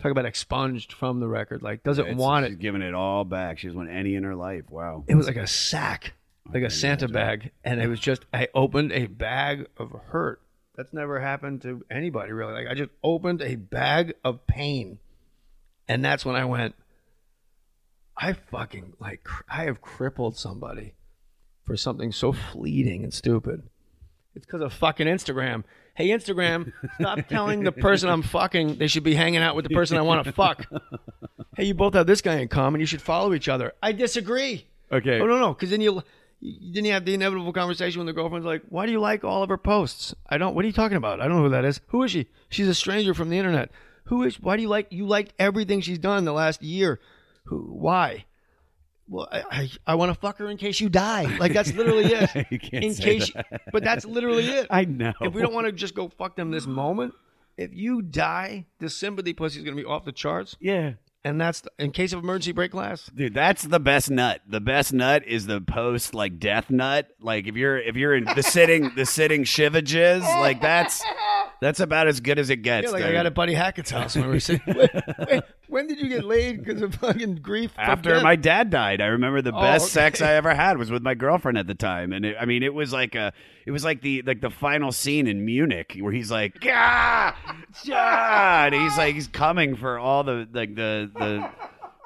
[0.00, 3.24] talk about expunged from the record like doesn't It's- want it she's giving it all
[3.24, 3.58] back.
[3.58, 4.64] She doesn't want any in her life.
[4.70, 5.04] Wow.
[5.06, 6.14] it was like a sack
[6.52, 10.40] like a santa bag and it was just i opened a bag of hurt
[10.76, 12.52] That's never happened to anybody really.
[12.52, 14.98] Like I just opened a bag of pain,
[15.88, 16.74] and that's when I went.
[18.16, 20.94] I fucking like I have crippled somebody
[21.64, 23.62] for something so fleeting and stupid.
[24.34, 25.64] It's because of fucking Instagram.
[25.94, 29.74] Hey Instagram, stop telling the person I'm fucking they should be hanging out with the
[29.74, 30.66] person I want to fuck.
[31.56, 32.80] Hey, you both have this guy in common.
[32.82, 33.72] You should follow each other.
[33.82, 34.66] I disagree.
[34.92, 35.20] Okay.
[35.20, 36.02] Oh no, no, because then you,
[36.40, 39.42] you you have the inevitable conversation when the girlfriend's like, "Why do you like all
[39.42, 40.54] of her posts?" I don't.
[40.54, 41.20] What are you talking about?
[41.20, 41.80] I don't know who that is.
[41.88, 42.26] Who is she?
[42.48, 43.70] She's a stranger from the internet.
[44.04, 44.40] Who is?
[44.40, 44.88] Why do you like?
[44.90, 47.00] You liked everything she's done the last year.
[47.44, 47.58] Who?
[47.58, 48.24] Why?
[49.08, 51.36] Well, I I, I want to fuck her in case you die.
[51.38, 52.46] Like that's literally it.
[52.50, 53.62] You can't in case, that.
[53.72, 54.66] but that's literally it.
[54.70, 55.12] I know.
[55.20, 57.14] If we don't want to just go fuck them this moment,
[57.56, 60.56] if you die, the sympathy pussy is going to be off the charts.
[60.60, 60.94] Yeah.
[61.26, 63.10] And that's the, in case of emergency break glass.
[63.12, 64.42] Dude, that's the best nut.
[64.46, 67.08] The best nut is the post like death nut.
[67.20, 71.02] Like if you're if you're in the sitting the sitting shivages, like that's
[71.60, 72.86] that's about as good as it gets.
[72.86, 74.62] Yeah, like I got at Buddy Hackett's house when we were sitting.
[74.76, 74.90] Wait,
[75.28, 77.72] wait, when did you get laid because of fucking grief?
[77.76, 79.00] after my dad died.
[79.00, 79.90] I remember the Oh, best okay.
[79.92, 82.62] sex I ever had was with my girlfriend at the time, and it, I mean,
[82.62, 83.32] it was like a,
[83.64, 87.36] it was like the like the final scene in Munich where he's like, ah,
[87.90, 91.48] ah, and he's like he's coming for all the like the the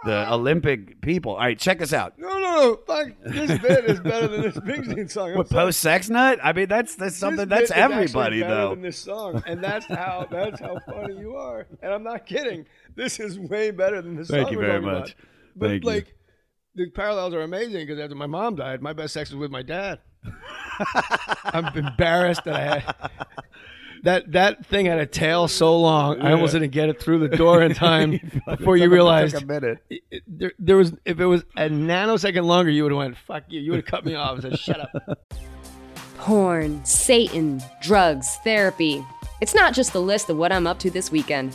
[0.04, 1.32] the Olympic people.
[1.32, 2.18] All right, check this out.
[2.18, 2.76] No, no, no.
[2.86, 3.08] Fuck.
[3.22, 5.32] This bit is better than this Springsteen song.
[5.32, 6.38] I'm What post sex nut?
[6.42, 8.70] I mean, that's that's something that's everybody better though.
[8.70, 11.66] Than this song, and that's how that's how funny you are.
[11.82, 12.64] And I'm not kidding.
[12.96, 14.36] This is way better than the song.
[14.36, 15.10] Thank you we're very talking much.
[15.12, 15.24] About.
[15.56, 15.90] But Thank you.
[15.90, 16.14] like,
[16.74, 19.62] the parallels are amazing because after my mom died, my best sex was with my
[19.62, 20.00] dad.
[21.44, 23.10] I'm embarrassed that I had
[24.02, 26.20] that that thing had a tail so long.
[26.20, 29.46] I almost didn't get it through the door in time before you realized Took a
[29.46, 29.78] minute.
[29.90, 33.16] it- it- there, there was if it was a nanosecond longer, you would have went
[33.18, 33.60] fuck you.
[33.60, 35.18] You would have cut me off and said shut up.
[36.18, 39.04] Porn, Satan, drugs, therapy.
[39.40, 41.54] It's not just the list of what I'm up to this weekend.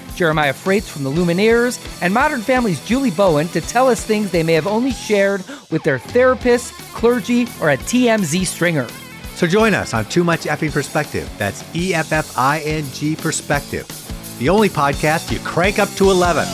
[0.21, 4.43] Jeremiah Fraites from the Lumineers, and Modern Family's Julie Bowen to tell us things they
[4.43, 8.87] may have only shared with their therapist, clergy, or a TMZ stringer.
[9.33, 11.27] So join us on Too Much Effing Perspective.
[11.39, 13.87] That's E F F I N G Perspective.
[14.37, 16.47] The only podcast you crank up to 11.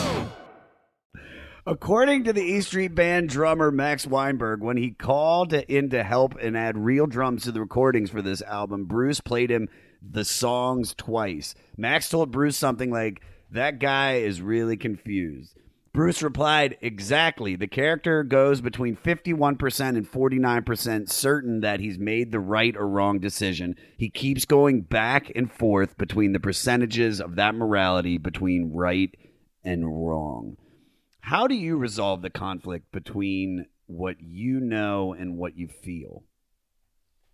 [1.65, 6.35] According to the E Street Band drummer Max Weinberg, when he called in to help
[6.41, 9.67] and add real drums to the recordings for this album, Bruce played him
[10.01, 11.53] the songs twice.
[11.75, 13.21] Max told Bruce something like,
[13.51, 15.57] That guy is really confused.
[15.93, 17.55] Bruce replied, Exactly.
[17.55, 23.19] The character goes between 51% and 49% certain that he's made the right or wrong
[23.19, 23.75] decision.
[23.97, 29.09] He keeps going back and forth between the percentages of that morality between right
[29.63, 30.57] and wrong.
[31.21, 36.23] How do you resolve the conflict between what you know and what you feel?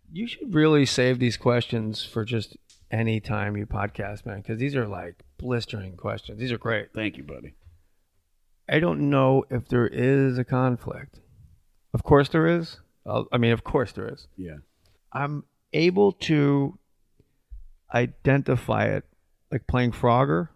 [0.10, 2.56] You should really save these questions for just
[2.94, 6.40] any time you podcast, man, because these are like blistering questions.
[6.40, 6.94] These are great.
[6.94, 7.56] Thank you, buddy.
[8.70, 11.20] I don't know if there is a conflict.
[11.94, 12.78] Of course there is.
[13.06, 14.28] I mean, of course there is.
[14.38, 14.58] Yeah.
[15.12, 15.44] I'm
[15.74, 16.78] able to
[17.94, 19.04] identify it
[19.52, 20.50] like playing Frogger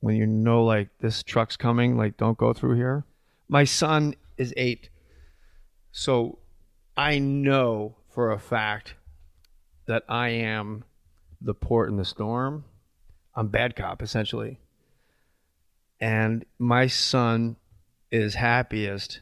[0.00, 3.04] when you know like this truck's coming, like don't go through here.
[3.48, 4.90] My son is eight.
[5.92, 6.38] So
[6.96, 8.94] I know for a fact
[9.86, 10.84] that I am
[11.40, 12.64] the port in the storm.
[13.34, 14.58] I'm bad cop essentially.
[16.00, 17.56] And my son
[18.10, 19.20] is happiest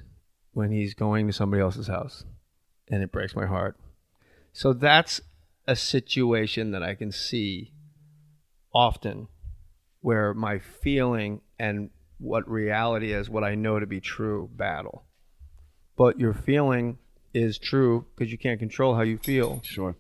[0.53, 2.25] when he's going to somebody else's house.
[2.89, 3.77] And it breaks my heart.
[4.53, 5.21] So that's
[5.67, 7.73] a situation that I can see
[8.73, 9.29] often
[10.01, 15.05] where my feeling and what reality is, what I know to be true, battle.
[15.97, 16.99] But your feeling
[17.35, 19.61] is true because you can't control how you feel.
[19.65, 19.97] Sure.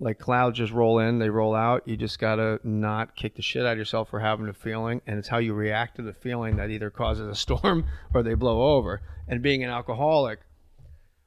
[0.00, 1.86] Like clouds just roll in, they roll out.
[1.86, 5.18] You just gotta not kick the shit out of yourself for having a feeling, and
[5.18, 8.76] it's how you react to the feeling that either causes a storm or they blow
[8.76, 9.02] over.
[9.26, 10.40] And being an alcoholic,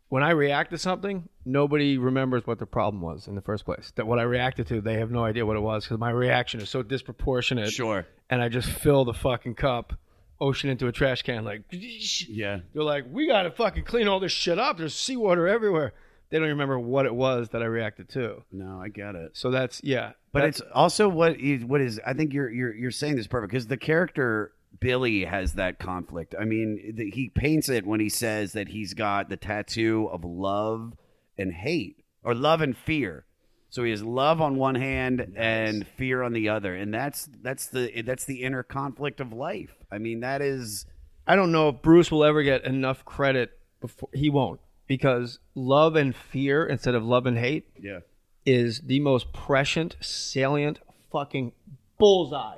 [0.10, 3.92] when I react to something, nobody remembers what the problem was in the first place.
[3.96, 6.62] That what I reacted to, they have no idea what it was because my reaction
[6.62, 7.72] is so disproportionate.
[7.72, 8.06] Sure.
[8.30, 9.94] And I just fill the fucking cup,
[10.40, 11.64] ocean into a trash can, like.
[11.72, 12.60] Yeah.
[12.74, 14.78] They're like, we gotta fucking clean all this shit up.
[14.78, 15.94] There's seawater everywhere.
[16.32, 18.44] They don't remember what it was that I reacted to.
[18.54, 19.32] No, I get it.
[19.34, 20.14] So that's yeah.
[20.32, 23.28] But that's, it's also what is what is I think you're you're you're saying this
[23.28, 26.34] perfect because the character Billy has that conflict.
[26.40, 30.24] I mean, the, he paints it when he says that he's got the tattoo of
[30.24, 30.94] love
[31.38, 33.26] and hate or love and fear.
[33.70, 37.68] So he has love on one hand and fear on the other, and that's that's
[37.68, 39.76] the that's the inner conflict of life.
[39.92, 40.86] I mean, that is
[41.28, 43.52] I don't know if Bruce will ever get enough credit
[43.82, 48.00] before he won't because love and fear instead of love and hate yeah.
[48.46, 50.80] is the most prescient, salient
[51.14, 51.54] fucking
[51.98, 52.58] bullseye.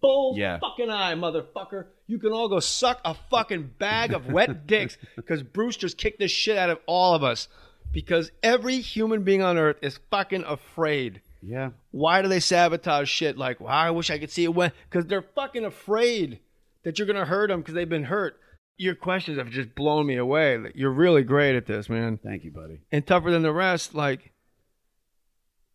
[0.00, 0.60] Bull Yeah.
[0.60, 1.86] fucking eye, motherfucker.
[2.06, 6.20] You can all go suck a fucking bag of wet dicks because Bruce just kicked
[6.20, 7.48] the shit out of all of us.
[7.90, 11.20] Because every human being on earth is fucking afraid.
[11.42, 11.70] Yeah.
[11.90, 14.70] Why do they sabotage shit like, wow, I wish I could see it when?
[14.88, 16.38] Because they're fucking afraid
[16.84, 18.38] that you're going to hurt them because they've been hurt.
[18.78, 20.58] Your questions have just blown me away.
[20.58, 22.18] Like, You're really great at this, man.
[22.22, 22.80] Thank you, buddy.
[22.92, 24.32] And tougher than the rest, like,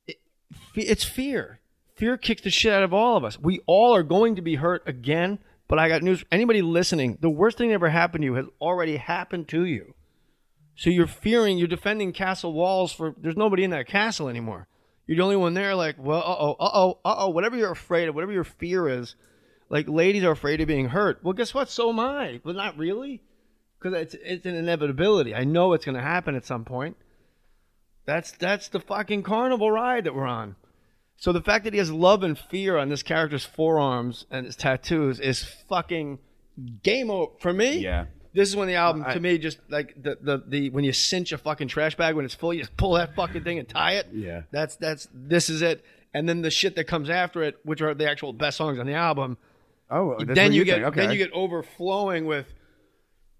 [0.07, 0.18] it,
[0.76, 1.60] it's fear.
[1.95, 3.40] Fear kicks the shit out of all of us.
[3.40, 6.23] We all are going to be hurt again, but I got news.
[6.32, 9.94] Anybody listening, the worst thing that ever happened to you has already happened to you.
[10.76, 14.68] So you're fearing, you're defending castle walls for, there's nobody in that castle anymore.
[15.06, 17.72] You're the only one there, like, well, uh oh, uh oh, uh oh, whatever you're
[17.72, 19.15] afraid of, whatever your fear is.
[19.72, 21.19] Like, ladies are afraid of being hurt.
[21.23, 21.69] Well, guess what?
[21.69, 22.41] So am I.
[22.43, 23.22] But not really.
[23.80, 25.34] Because it's, it's an inevitability.
[25.34, 26.98] I know it's going to happen at some point.
[28.06, 30.56] That's that's the fucking carnival ride that we're on.
[31.18, 34.56] So the fact that he has love and fear on this character's forearms and his
[34.56, 36.19] tattoos is fucking
[36.84, 37.77] game over for me.
[37.77, 38.06] Yeah.
[38.34, 40.93] This is when the album, I- to me, just like the, the the when you
[40.93, 43.69] cinch a fucking trash bag when it's full, you just pull that fucking thing and
[43.69, 44.07] tie it.
[44.11, 44.41] Yeah.
[44.52, 45.85] That's that's this is it.
[46.14, 48.85] And then the shit that comes after it, which are the actual best songs on
[48.88, 49.38] the album.
[49.91, 50.81] Oh, then you, get.
[50.84, 51.01] Okay.
[51.01, 52.45] then you get overflowing with.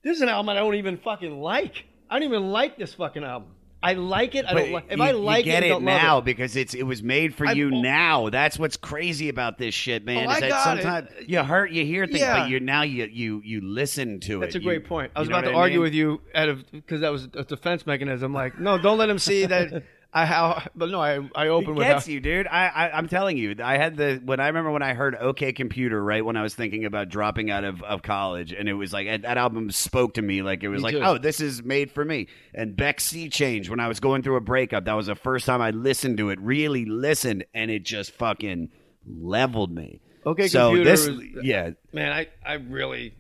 [0.04, 1.86] This is an album I don't even fucking like.
[2.10, 3.50] I don't even like this fucking album.
[3.84, 4.46] I like it.
[4.46, 4.86] I But don't like.
[4.90, 6.26] If you, I like you get it, it now it.
[6.26, 7.82] because it's it was made for I- you oh.
[7.82, 8.30] now.
[8.30, 10.28] That's what's crazy about this shit, man.
[10.28, 10.82] Oh, is that got it.
[10.84, 12.42] sometimes you hurt, you hear things, Yeah.
[12.42, 14.54] but you now you you you listen to That's it.
[14.54, 15.12] That's a great You- point.
[15.16, 17.88] I was about to I argue with you out of because that was a defense
[17.88, 18.34] mechanism.
[18.34, 19.84] Like, no, don't let him see that.
[20.14, 22.46] I how, but no, I I open It with gets how, you, dude.
[22.48, 25.54] I, I I'm telling you, I had the when I remember when I heard OK
[25.54, 28.92] Computer right when I was thinking about dropping out of, of college, and it was
[28.92, 31.02] like that album spoke to me like it was Me like, too.
[31.02, 32.28] oh, this is made for me.
[32.54, 35.46] And Beck Sea Change when I was going through a breakup, that was the first
[35.46, 38.70] time I listened to it, really listened, and it just fucking
[39.08, 40.02] leveled me.
[40.26, 40.90] Okay, so computer.
[40.90, 43.14] this, was- yeah, man, I I really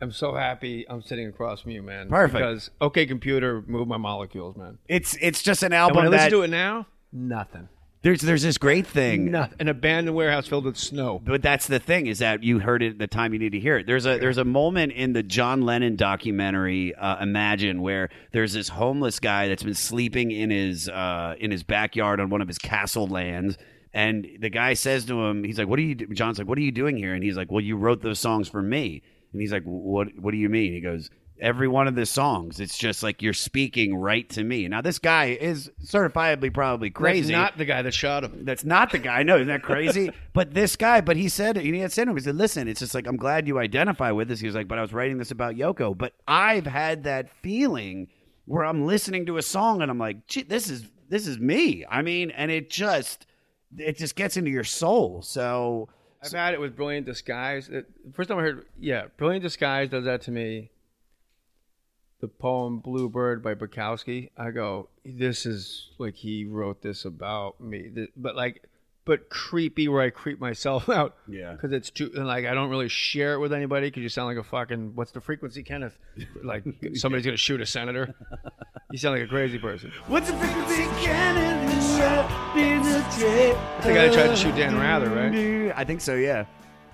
[0.00, 2.08] am so happy I'm sitting across from you, man.
[2.08, 2.34] Perfect.
[2.38, 4.78] Because okay, computer, move my molecules, man.
[4.88, 7.68] it's it's just an And album when I listen to it now, nothing.
[8.02, 9.30] there's there's this great thing.
[9.30, 9.56] Nothing.
[9.60, 11.20] An abandoned warehouse filled with snow.
[11.24, 13.60] But that's the thing is that you heard it at the time you need to
[13.60, 13.86] hear it.
[13.86, 18.68] There's a there's a moment in the John Lennon documentary uh, Imagine where there's this
[18.70, 22.58] homeless guy that's been sleeping in his uh, in his backyard on one of his
[22.58, 23.58] castle lands.
[23.92, 26.06] And the guy says to him, he's like, "What are you?" Do-?
[26.14, 28.48] John's like, "What are you doing here?" And he's like, "Well, you wrote those songs
[28.48, 29.02] for me."
[29.32, 30.08] And he's like, "What?
[30.18, 33.32] What do you mean?" He goes, "Every one of the songs, it's just like you're
[33.32, 37.32] speaking right to me." Now, this guy is certifiably probably crazy.
[37.32, 38.44] That's not the guy that shot him.
[38.44, 39.22] That's not the guy.
[39.22, 40.10] No, isn't that crazy?
[40.32, 42.80] but this guy, but he said, he had said to him, he said, listen, it's
[42.80, 44.40] just like, I'm glad you identify with this.
[44.40, 45.96] He was like, but I was writing this about Yoko.
[45.96, 48.08] But I've had that feeling
[48.46, 51.84] where I'm listening to a song and I'm like, gee, this is, this is me.
[51.88, 53.26] I mean, and it just,
[53.76, 55.22] it just gets into your soul.
[55.22, 55.88] So,
[56.22, 57.70] I've had it with Brilliant Disguise.
[58.12, 60.70] First time I heard, yeah, Brilliant Disguise does that to me.
[62.20, 64.30] The poem Bluebird by Bukowski.
[64.36, 68.62] I go, this is like he wrote this about me, but like,
[69.04, 71.16] but creepy where I creep myself out.
[71.28, 71.52] Yeah.
[71.52, 74.28] because it's too and like I don't really share it with anybody because you sound
[74.28, 75.96] like a fucking what's the frequency, Kenneth?
[76.42, 76.64] Like
[76.94, 78.14] somebody's gonna shoot a senator.
[78.90, 79.92] You sound like a crazy person.
[80.06, 81.60] what's the frequency Kenneth?
[82.50, 85.72] That's the guy that tried to shoot Dan Rather, right?
[85.76, 86.44] I think so, yeah.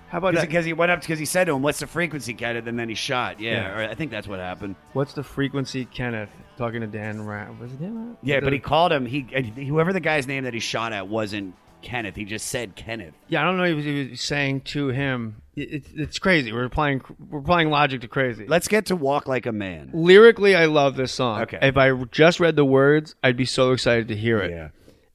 [0.09, 0.43] How about that?
[0.47, 2.89] Because he went up because he said to him, "What's the frequency, Kenneth?" And then
[2.89, 3.41] he shot.
[3.41, 3.77] Yeah, Yeah.
[3.87, 4.77] Or I think that's what happened.
[4.93, 6.31] What's the frequency, Kenneth?
[6.57, 7.53] Talking to Dan Rather.
[7.61, 8.17] Was it Dan Rather?
[8.23, 9.05] Yeah, but he called him.
[9.05, 9.23] He
[9.67, 12.17] whoever the guy's name that he shot at wasn't Kenneth.
[12.17, 13.15] He just said Kenneth.
[13.29, 13.65] Yeah, I don't know.
[13.65, 16.53] If he was saying to him, it, it's it's crazy.
[16.53, 18.47] We're applying we're applying logic to crazy.
[18.47, 19.91] Let's get to walk like a man.
[19.93, 21.43] Lyrically, I love this song.
[21.43, 21.59] Okay.
[21.63, 24.51] If I just read the words, I'd be so excited to hear it.
[24.51, 24.69] Yeah.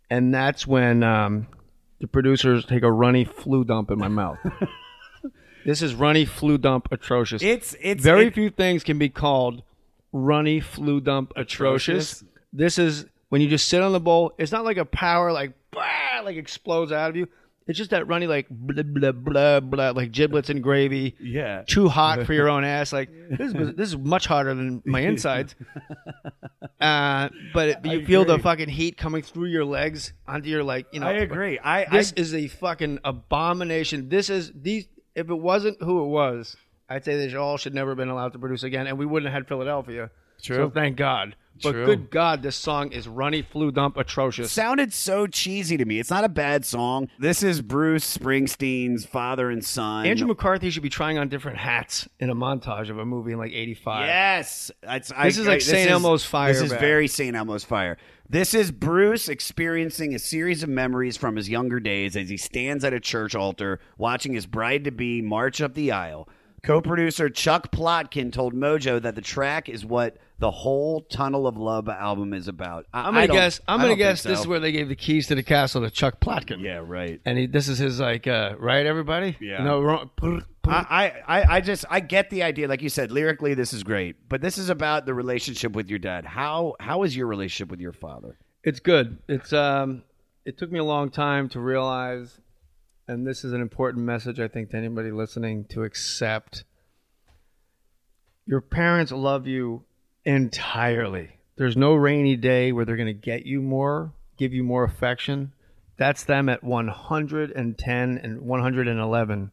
[0.10, 1.48] and that's when um,
[2.00, 4.38] the producers take a runny flu dump in my mouth.
[5.66, 7.42] this is runny flu dump atrocious.
[7.44, 9.64] It's it's very it- few things can be called
[10.12, 12.22] runny flu dump atrocious.
[12.22, 12.24] Atrocious.
[12.54, 14.34] This is when you just sit on the bowl.
[14.38, 17.30] It's not like a power like bah, like explodes out of you.
[17.66, 21.16] It's just that runny like blah blah blah blah like giblets and gravy.
[21.18, 21.64] Yeah.
[21.66, 22.92] Too hot for your own ass.
[22.92, 25.56] Like this is this is much hotter than my insides.
[26.82, 30.88] Uh, but it, you feel the fucking heat coming through your legs onto your like
[30.92, 31.08] you know.
[31.08, 31.58] I agree.
[31.58, 34.10] I This I, is a fucking abomination.
[34.10, 34.88] This is these.
[35.16, 36.58] If it wasn't who it was,
[36.90, 39.32] I'd say they all should never have been allowed to produce again, and we wouldn't
[39.32, 40.10] have had Philadelphia.
[40.42, 40.56] True.
[40.58, 41.36] So thank God.
[41.64, 41.86] But True.
[41.86, 44.52] good God, this song is runny flu dump atrocious.
[44.52, 46.00] sounded so cheesy to me.
[46.00, 47.10] It's not a bad song.
[47.20, 50.06] This is Bruce Springsteen's father and son.
[50.06, 53.38] Andrew McCarthy should be trying on different hats in a montage of a movie in
[53.38, 54.06] like '85.
[54.08, 55.90] Yes, It's- I- This is I- like St.
[55.90, 56.80] Elmo's Fire This is back.
[56.80, 57.36] very St.
[57.36, 57.98] Elmo's Fire.
[58.30, 62.84] This is Bruce experiencing a series of memories from his younger days as he stands
[62.86, 66.30] at a church altar watching his bride to be march up the aisle.
[66.64, 71.88] Co-producer Chuck Plotkin told Mojo that the track is what the whole Tunnel of Love
[71.88, 72.88] album is about.
[72.92, 73.62] I, I'm gonna don't- guess.
[73.68, 75.84] I'm gonna don't think guess this is where they gave the keys to the castle
[75.84, 76.62] to Chuck Plotkin.
[76.62, 77.22] Yeah, right.
[77.26, 79.38] And he, this is his like, uh, right, everybody?
[79.40, 79.64] Yeah.
[79.64, 80.10] No, wrong.
[80.66, 82.68] I, I, I- I just I get the idea.
[82.68, 86.00] Like you said, lyrically this is great, but this is about the relationship with your
[86.00, 86.26] dad.
[86.26, 88.38] How how is your relationship with your father?
[88.64, 89.20] It's good.
[89.30, 90.02] It's um,
[90.44, 92.40] it took me a long time to realize,
[93.08, 96.64] and this is an important message I think to anybody listening to accept.
[98.48, 99.84] Your parents love you
[100.26, 101.30] entirely.
[101.58, 105.54] There's no rainy day where they're going to get you more, give you more affection.
[105.98, 109.52] That's them at 110 and 111.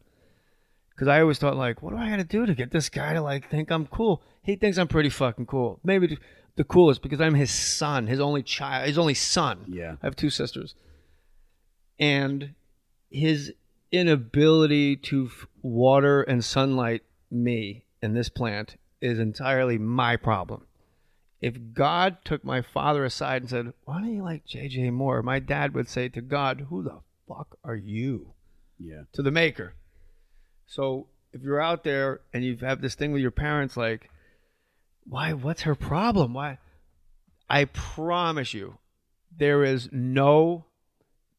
[0.89, 3.13] Because I always thought, like, what do I got to do to get this guy
[3.13, 4.21] to like think I'm cool?
[4.43, 5.79] He thinks I'm pretty fucking cool.
[5.83, 6.07] Maybe
[6.55, 9.63] the- coolest because I'm his son, his only child, his only son.
[9.69, 9.95] Yeah.
[10.03, 10.75] I have two sisters,
[11.97, 12.53] and
[13.09, 13.53] his
[13.93, 20.65] inability to f- water and sunlight me in this plant is entirely my problem.
[21.41, 25.39] If God took my father aside and said, "Why don't you like JJ more?" my
[25.39, 28.33] dad would say to God, "Who the fuck are you?"
[28.77, 29.03] Yeah.
[29.13, 29.75] to the maker.
[30.65, 34.09] So if you're out there and you have this thing with your parents, like,
[35.05, 35.33] why?
[35.33, 36.33] What's her problem?
[36.33, 36.59] Why?
[37.49, 38.77] I promise you,
[39.35, 40.65] there is no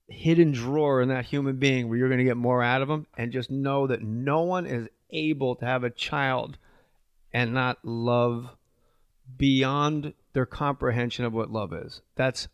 [0.09, 3.07] hidden drawer in that human being where you're going to get more out of them.
[3.17, 6.59] And just know that no one is able to have a child
[7.33, 8.51] and not love
[9.37, 12.03] beyond their comprehension of what love is.
[12.17, 12.49] That's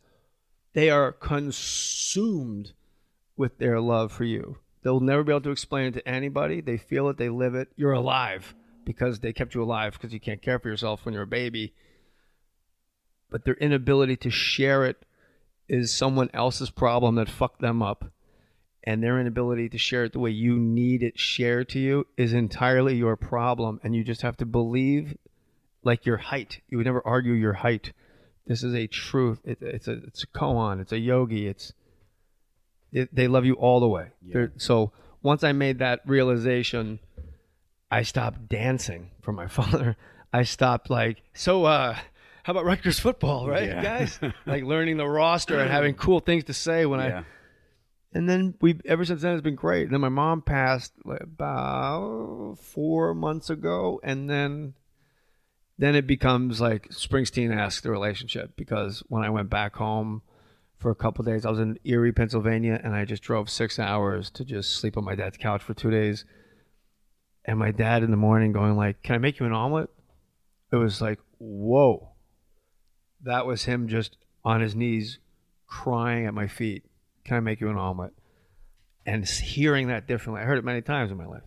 [0.73, 2.73] they are consumed
[3.37, 4.59] with their love for you.
[4.83, 6.61] They'll never be able to explain it to anybody.
[6.61, 7.69] They feel it, they live it.
[7.77, 8.55] You're alive
[8.85, 11.75] because they kept you alive because you can't care for yourself when you're a baby.
[13.31, 15.05] But their inability to share it
[15.69, 18.13] is someone else's problem that fucked them up.
[18.89, 22.33] And their inability to share it the way you need it shared to you is
[22.33, 23.81] entirely your problem.
[23.83, 25.17] And you just have to believe
[25.83, 26.61] like your height.
[26.69, 27.93] You would never argue your height.
[28.47, 29.41] This is a truth.
[29.45, 30.81] It, it's a it's a koan.
[30.81, 31.49] It's a yogi.
[31.49, 31.73] It's
[32.93, 34.11] it, they love you all the way.
[34.23, 34.93] They're- So
[35.23, 37.01] once I made that realization,
[37.91, 39.97] I stopped dancing for my father.
[40.33, 41.65] I stopped like so.
[41.65, 41.97] uh
[42.45, 43.83] How about Rutgers football, right, Yeah.
[43.83, 44.21] guys?
[44.47, 47.19] like learning the roster and having cool things to say when Yeah.
[47.21, 47.25] I.
[48.17, 49.85] And then we ever since then it's been great.
[49.85, 54.75] And then my mom passed about four months ago, and then
[55.79, 60.23] then it becomes like Springsteen esque the relationship because when I went back home
[60.79, 64.31] for a couple days, I was in Erie, Pennsylvania, and I just drove six hours
[64.31, 66.25] to just sleep on my dad's couch for two days.
[67.45, 69.91] And my dad in the morning going like, "Can I make you an omelet?"
[70.73, 72.13] It was like, whoa.
[73.23, 75.19] That was him just on his knees,
[75.67, 76.85] crying at my feet.
[77.27, 78.13] Can I make you an omelet?
[79.05, 81.43] And hearing that differently, I heard it many times in my life.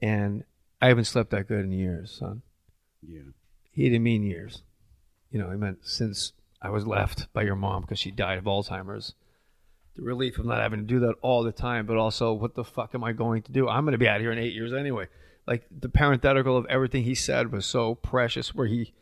[0.00, 0.44] And
[0.80, 2.42] I haven't slept that good in years, son
[3.02, 3.20] Yeah.
[3.72, 4.62] he didn't mean years.
[5.30, 6.32] You know, he meant since
[6.62, 9.14] I was left by your mom because she died of Alzheimer's.
[9.96, 12.64] The relief of not having to do that all the time, but also what the
[12.64, 13.68] fuck am I going to do?
[13.68, 15.06] I'm going to be out here in eight years anyway.
[15.46, 18.92] Like the parenthetical of everything he said was so precious, where he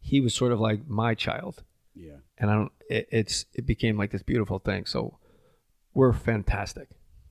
[0.00, 1.62] he was sort of like my child,
[1.94, 2.16] Yeah.
[2.38, 2.72] And I don't.
[2.88, 4.86] It, it's it became like this beautiful thing.
[4.86, 5.18] So
[5.94, 6.88] we're fantastic.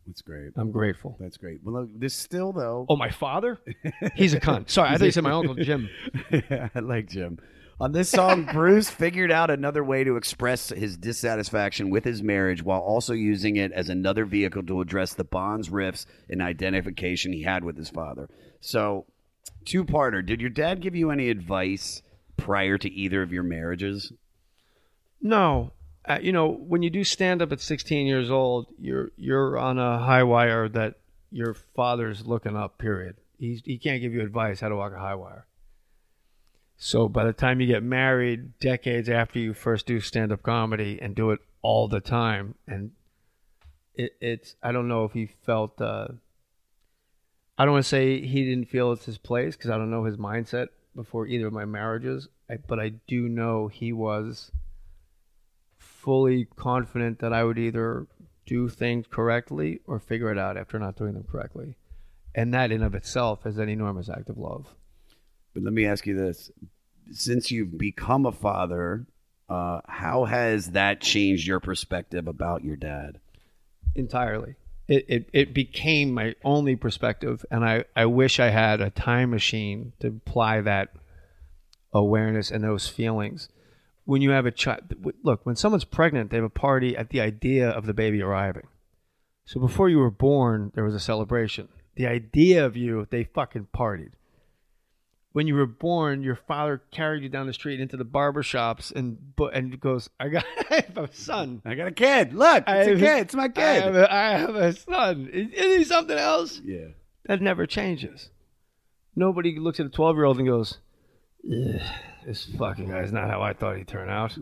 [0.08, 0.52] That's great.
[0.58, 1.16] I'm grateful.
[1.20, 1.60] That's great.
[1.64, 2.86] Well, look, this still though.
[2.90, 3.60] Oh, my father?
[4.16, 4.70] He's a cunt.
[4.70, 5.90] Sorry, I thought you said my uncle Jim.
[6.30, 7.40] yeah, I like Jim.
[7.80, 12.62] On this song, Bruce figured out another way to express his dissatisfaction with his marriage
[12.64, 17.44] while also using it as another vehicle to address the bonds, rifts, and identification he
[17.44, 18.30] had with his father.
[18.62, 19.06] So,
[19.66, 20.26] two parter.
[20.26, 22.02] Did your dad give you any advice
[22.38, 24.12] prior to either of your marriages?
[25.24, 25.72] No,
[26.06, 29.80] uh, you know, when you do stand up at 16 years old, you're you're on
[29.80, 30.96] a high wire that
[31.32, 32.78] your father's looking up.
[32.78, 33.16] Period.
[33.40, 35.48] He's, he can't give you advice how to walk a high wire.
[36.76, 41.00] So by the time you get married, decades after you first do stand up comedy
[41.02, 42.92] and do it all the time, and
[43.96, 45.80] it, it's I don't know if he felt.
[45.80, 46.10] Uh,
[47.58, 50.04] I don't want to say he didn't feel it's his place because I don't know
[50.04, 52.28] his mindset before either of my marriages.
[52.50, 54.52] I, but I do know he was
[56.04, 58.08] fully confident that I would either
[58.46, 61.76] do things correctly or figure it out after not doing them correctly.
[62.36, 64.68] And that in of itself is an enormous act of love.
[65.54, 66.52] But let me ask you this:
[67.12, 69.06] since you've become a father,
[69.48, 73.20] uh, how has that changed your perspective about your dad?
[73.96, 74.56] entirely.
[74.88, 79.30] It, it it became my only perspective, and I, I wish I had a time
[79.30, 80.90] machine to apply that
[81.94, 83.48] awareness and those feelings.
[84.06, 84.82] When you have a child,
[85.24, 88.68] look, when someone's pregnant, they have a party at the idea of the baby arriving.
[89.46, 91.70] So before you were born, there was a celebration.
[91.96, 94.12] The idea of you, they fucking partied.
[95.32, 98.92] When you were born, your father carried you down the street into the barber shops
[98.92, 99.18] and
[99.52, 101.62] and goes, "I got I have a son.
[101.66, 102.34] I got a kid.
[102.34, 103.20] Look, I it's a kid.
[103.22, 105.30] It's my I kid." have a, I have a son.
[105.34, 106.62] Is, is he something else?
[106.64, 106.88] yeah.
[107.26, 108.30] That never changes.
[109.16, 110.78] Nobody looks at a 12 year old and goes,
[111.52, 111.82] "Ugh,
[112.26, 114.38] This fucking guy's not how I thought he'd turn out.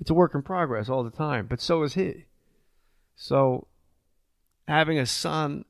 [0.00, 2.26] It's a work in progress all the time, but so is he.
[3.16, 3.66] So,
[4.66, 5.64] having a son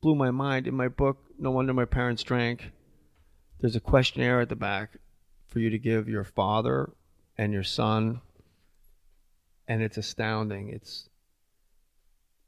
[0.00, 0.66] blew my mind.
[0.66, 2.72] In my book, No Wonder My Parents Drank,
[3.60, 4.96] there's a questionnaire at the back
[5.46, 6.90] for you to give your father
[7.38, 8.20] and your son.
[9.68, 10.68] And it's astounding.
[10.68, 11.08] It's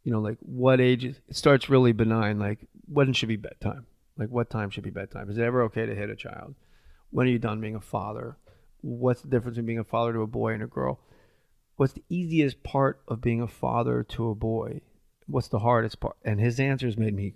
[0.04, 3.86] you know, like what age it starts really benign, like when should be bedtime?
[4.16, 5.30] Like what time should be bedtime?
[5.30, 6.54] Is it ever okay to hit a child?
[7.14, 8.36] When are you done being a father?
[8.80, 10.98] What's the difference between being a father to a boy and a girl?
[11.76, 14.80] What's the easiest part of being a father to a boy?
[15.28, 16.16] What's the hardest part?
[16.24, 17.34] And his answers made me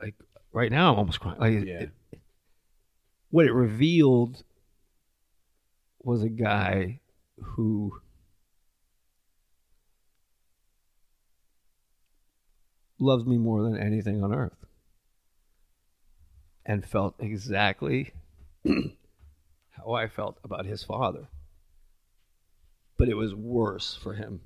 [0.00, 0.14] like
[0.52, 1.40] right now I'm almost crying.
[1.40, 1.80] Like it- Yeah.
[2.12, 2.20] it-
[3.30, 4.44] what it revealed
[6.04, 7.00] was a guy
[7.42, 8.00] who
[13.00, 14.64] loves me more than anything on earth
[16.66, 18.12] and felt exactly
[18.66, 21.28] how I felt about his father.
[22.98, 24.40] But it was worse for him.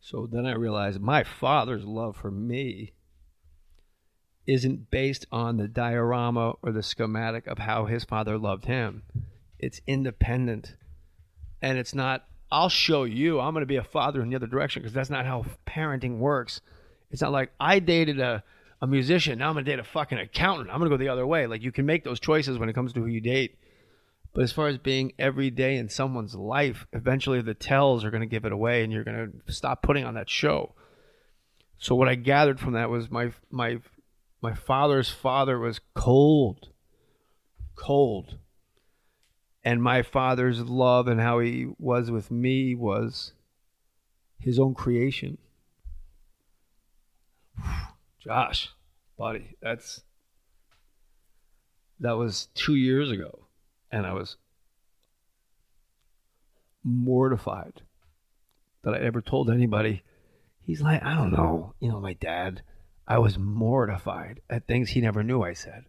[0.00, 2.92] So then I realized my father's love for me
[4.46, 9.02] isn't based on the diorama or the schematic of how his father loved him.
[9.58, 10.76] It's independent.
[11.62, 14.46] And it's not, I'll show you, I'm going to be a father in the other
[14.46, 16.60] direction because that's not how parenting works.
[17.10, 18.44] It's not like I dated a,
[18.84, 20.68] a musician, now I'm to date a fucking accountant.
[20.70, 21.46] I'm to go the other way.
[21.46, 23.56] Like you can make those choices when it comes to who you date.
[24.34, 28.20] But as far as being every day in someone's life, eventually the tells are going
[28.20, 30.74] to give it away and you're going to stop putting on that show.
[31.78, 33.78] So what I gathered from that was my my
[34.42, 36.68] my father's father was cold.
[37.76, 38.38] Cold.
[39.64, 43.32] And my father's love and how he was with me was
[44.38, 45.38] his own creation.
[48.24, 48.70] Josh,
[49.18, 50.02] buddy, that's
[52.00, 53.46] that was 2 years ago
[53.92, 54.36] and I was
[56.82, 57.82] mortified
[58.82, 60.02] that I ever told anybody.
[60.62, 62.62] He's like, I don't know, you know, my dad.
[63.06, 65.84] I was mortified at things he never knew I said.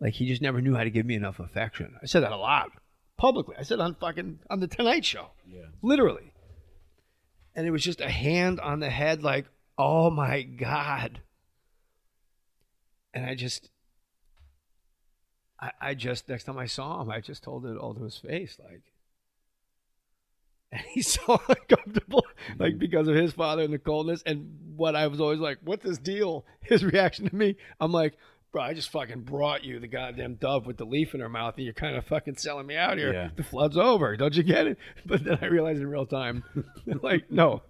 [0.00, 1.94] Like he just never knew how to give me enough affection.
[2.02, 2.70] I said that a lot
[3.18, 3.56] publicly.
[3.58, 5.28] I said on fucking on the Tonight Show.
[5.46, 5.66] Yeah.
[5.82, 6.32] Literally.
[7.54, 9.44] And it was just a hand on the head, like,
[9.76, 11.20] oh my God.
[13.14, 13.70] And I just
[15.60, 18.16] I, I just next time I saw him, I just told it all to his
[18.16, 18.82] face, like
[20.72, 22.24] and he's so uncomfortable,
[22.58, 24.22] like because of his father and the coldness.
[24.24, 28.16] And what I was always like, "What's this deal?" His reaction to me, I'm like,
[28.52, 31.56] "Bro, I just fucking brought you the goddamn dove with the leaf in her mouth,
[31.56, 33.12] and you're kind of fucking selling me out here.
[33.12, 33.28] Yeah.
[33.36, 36.42] The flood's over, don't you get it?" But then I realized in real time,
[37.02, 37.62] like, no.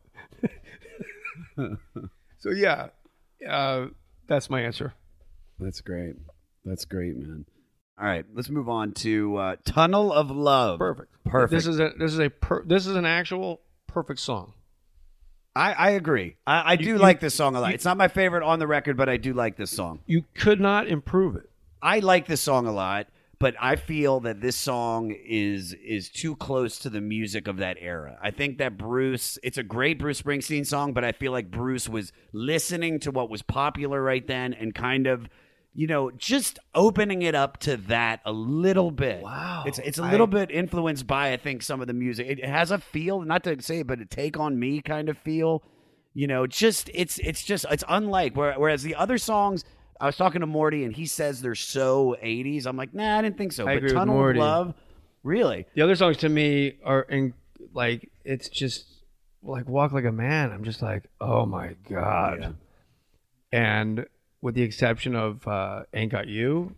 [2.38, 2.90] so yeah,
[3.48, 3.86] uh,
[4.28, 4.94] that's my answer.
[5.62, 6.14] That's great.
[6.64, 7.46] That's great, man.
[8.00, 11.12] All right, let's move on to uh, "Tunnel of Love." Perfect.
[11.24, 11.52] Perfect.
[11.52, 14.54] This is a this is a per, this is an actual perfect song.
[15.54, 16.36] I, I agree.
[16.46, 17.68] I, I do You- like this song a lot.
[17.68, 20.00] you- it's not my favorite on the record, but I do like this song.
[20.06, 21.50] You could not improve it.
[21.82, 23.08] I like this song a lot,
[23.38, 27.76] but I feel that this song is is too close to the music of that
[27.80, 28.18] era.
[28.22, 31.88] I think that Bruce, it's a great Bruce Springsteen song, but I feel like Bruce
[31.88, 35.28] was listening to what was popular right then and kind of
[35.74, 39.22] you know, just opening it up to that a little bit.
[39.22, 39.64] Wow.
[39.66, 42.26] It's it's a I- little bit influenced by I think some of the music.
[42.28, 45.16] It has a feel, not to say, it, but a take on me kind of
[45.18, 45.62] feel.
[46.14, 49.64] You know, just it's it's just it's unlike whereas the other songs.
[50.00, 52.66] I was talking to Morty and he says they're so 80s.
[52.66, 53.62] I'm like, nah, I didn't think so.
[53.62, 54.40] I but agree with Tunnel Morty.
[54.40, 54.74] of Love,
[55.22, 55.64] really?
[55.74, 57.34] The other songs to me are in
[57.72, 58.84] like it's just
[59.44, 60.50] like Walk Like a Man.
[60.50, 62.56] I'm just like, oh my god.
[63.52, 64.06] And
[64.42, 66.74] with the exception of uh, Ain't Got You,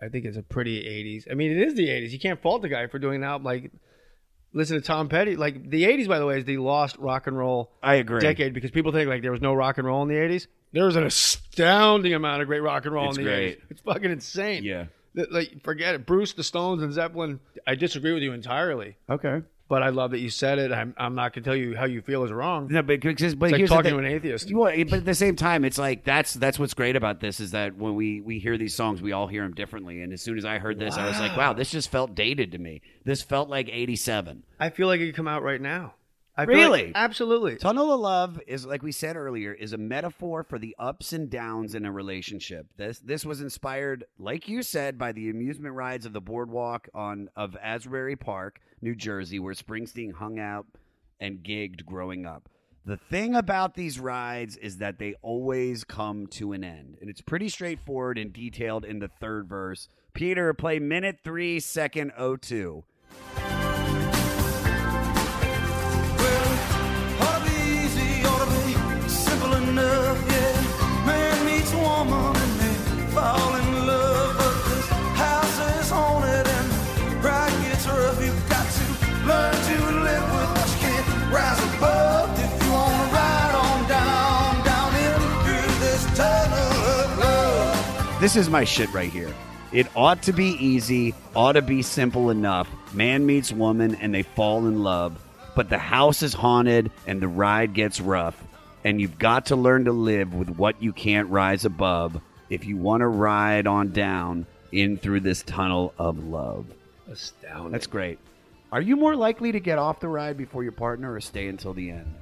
[0.00, 1.28] I think it's a pretty 80s.
[1.30, 2.10] I mean, it is the 80s.
[2.10, 3.72] You can't fault the guy for doing an album like.
[4.52, 5.36] Listen to Tom Petty.
[5.36, 8.20] Like the 80s, by the way, is the lost rock and roll I agree.
[8.20, 10.46] decade because people think like there was no rock and roll in the 80s.
[10.72, 13.58] There was an astounding amount of great rock and roll It's in the great.
[13.58, 13.62] 80s.
[13.70, 14.64] It's fucking insane.
[14.64, 14.86] Yeah.
[15.30, 16.06] Like, forget it.
[16.06, 17.40] Bruce, the Stones, and Zeppelin.
[17.66, 19.42] I disagree with you entirely, Okay.
[19.68, 20.72] But I love that you said it.
[20.72, 22.68] I'm, I'm not going to tell you how you feel is wrong.
[22.70, 24.48] No, but, because, but It's like here's talking to an atheist.
[24.48, 27.50] You- but at the same time, it's like that's that's what's great about this is
[27.52, 30.02] that when we we hear these songs, we all hear them differently.
[30.02, 32.52] And as soon as I heard this, I was like, wow, this just felt dated
[32.52, 32.80] to me.
[33.04, 34.42] This felt like '87.
[34.60, 35.94] I feel like it could come out right now.
[36.38, 36.92] I feel like- Really?
[36.94, 37.56] absolutely.
[37.56, 41.30] Tunnel of Love is like we said earlier is a metaphor for the ups and
[41.30, 42.66] downs in a relationship.
[42.76, 47.30] This this was inspired, like you said, by the amusement rides of the boardwalk on
[47.36, 50.66] of Asbury Park, New Jersey, where Springsteen hung out
[51.18, 52.48] and gigged growing up.
[52.84, 57.20] The thing about these rides is that they always come to an end, and it's
[57.22, 59.88] pretty straightforward and detailed in the third verse.
[60.12, 62.84] Peter, play minute three, second oh two.
[88.26, 89.32] This is my shit right here.
[89.72, 92.68] It ought to be easy, ought to be simple enough.
[92.92, 95.16] Man meets woman and they fall in love,
[95.54, 98.42] but the house is haunted and the ride gets rough.
[98.84, 102.20] And you've got to learn to live with what you can't rise above
[102.50, 106.66] if you want to ride on down in through this tunnel of love.
[107.10, 107.72] Astounding.
[107.72, 108.18] That's great.
[108.72, 111.72] Are you more likely to get off the ride before your partner or stay until
[111.72, 112.14] the end?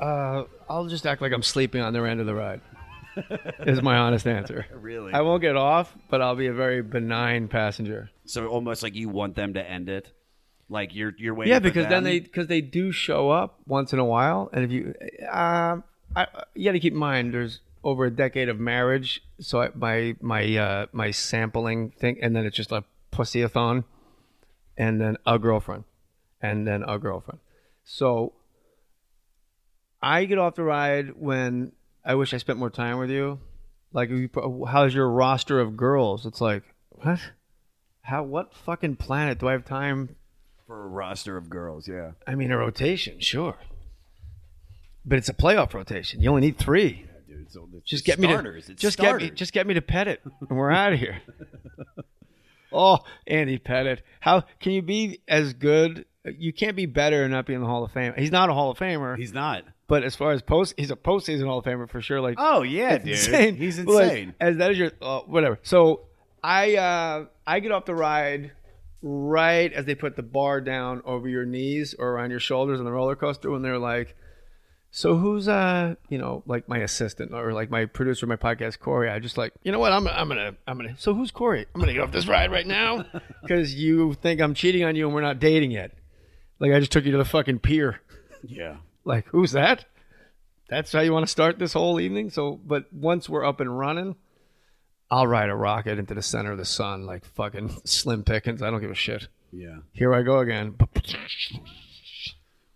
[0.00, 2.60] Uh, I'll just act like I'm sleeping on their end of the ride.
[3.60, 4.66] is my honest answer.
[4.72, 5.12] Really?
[5.12, 8.10] I won't get off, but I'll be a very benign passenger.
[8.24, 10.10] So almost like you want them to end it?
[10.68, 13.98] Like you're you're waiting Yeah, because then they because they do show up once in
[13.98, 14.94] a while, and if you,
[15.30, 15.84] um,
[16.16, 19.68] I, you got to keep in mind there's over a decade of marriage, so I,
[19.74, 23.84] my my uh, my sampling thing, and then it's just a pussyathon,
[24.76, 25.84] and then a girlfriend,
[26.40, 27.40] and then a girlfriend.
[27.84, 28.34] So
[30.00, 31.72] I get off the ride when
[32.04, 33.40] I wish I spent more time with you.
[33.92, 36.24] Like, if you put- how's your roster of girls?
[36.24, 37.20] It's like what?
[38.02, 38.22] How?
[38.22, 40.16] What fucking planet do I have time
[40.72, 42.12] for a roster of girls, yeah.
[42.26, 43.56] I mean, a rotation, sure.
[45.04, 46.22] But it's a playoff rotation.
[46.22, 47.04] You only need three.
[47.52, 49.80] Dude, so it's Just get me to It's just get me just get me to
[49.80, 50.18] Pettitte,
[50.48, 51.20] and we're out of here.
[52.72, 56.06] oh, Andy Pettitte, how can you be as good?
[56.24, 58.14] You can't be better and not be in the Hall of Fame.
[58.16, 59.16] He's not a Hall of Famer.
[59.18, 59.64] He's not.
[59.88, 62.20] But as far as post, he's a postseason Hall of Famer for sure.
[62.20, 63.08] Like, Oh yeah, dude.
[63.08, 63.56] insane.
[63.56, 64.34] He's But, like, insane.
[64.40, 65.58] as that is your uh, whatever.
[65.62, 66.02] So
[66.42, 68.52] I uh, I get off the ride
[69.02, 72.84] right as they put the bar down over your knees or around your shoulders on
[72.84, 74.16] the roller coaster, and they're like,
[74.92, 78.78] "So who's uh you know like my assistant or like my producer, of my podcast,
[78.78, 79.90] Corey?" I just like, you know what?
[79.92, 80.94] I'm I'm gonna I'm gonna.
[80.98, 81.66] So who's Corey?
[81.74, 83.04] I'm gonna get off this ride right now
[83.42, 85.92] because you think I'm cheating on you and we're not dating yet.
[86.60, 88.00] Like I just took you to the fucking pier.
[88.44, 88.76] yeah.
[89.04, 89.84] Like, who's that?
[90.68, 92.30] That's how you want to start this whole evening?
[92.30, 94.14] So, but once we're up and running,
[95.10, 98.62] I'll ride a rocket into the center of the sun like fucking Slim Pickens.
[98.62, 99.26] I don't give a shit.
[99.50, 99.78] Yeah.
[99.92, 100.76] Here I go again.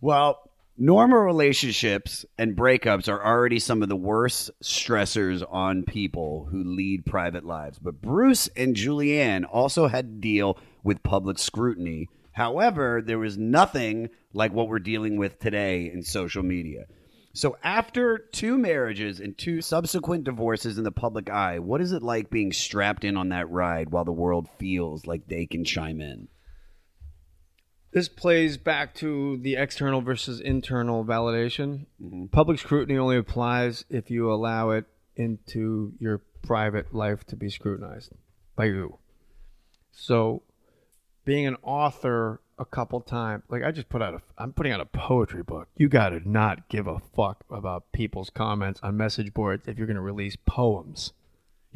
[0.00, 6.62] Well, normal relationships and breakups are already some of the worst stressors on people who
[6.64, 7.78] lead private lives.
[7.78, 12.08] But Bruce and Julianne also had to deal with public scrutiny.
[12.32, 16.84] However, there was nothing like what we're dealing with today in social media.
[17.32, 22.02] So, after two marriages and two subsequent divorces in the public eye, what is it
[22.02, 26.00] like being strapped in on that ride while the world feels like they can chime
[26.00, 26.28] in?
[27.92, 31.86] This plays back to the external versus internal validation.
[32.02, 32.26] Mm-hmm.
[32.26, 34.84] Public scrutiny only applies if you allow it
[35.14, 38.12] into your private life to be scrutinized
[38.54, 38.98] by you.
[39.92, 40.42] So,
[41.24, 44.80] being an author a couple times, like I just put out a, I'm putting out
[44.80, 45.68] a poetry book.
[45.76, 49.86] You got to not give a fuck about people's comments on message boards if you're
[49.86, 51.12] going to release poems.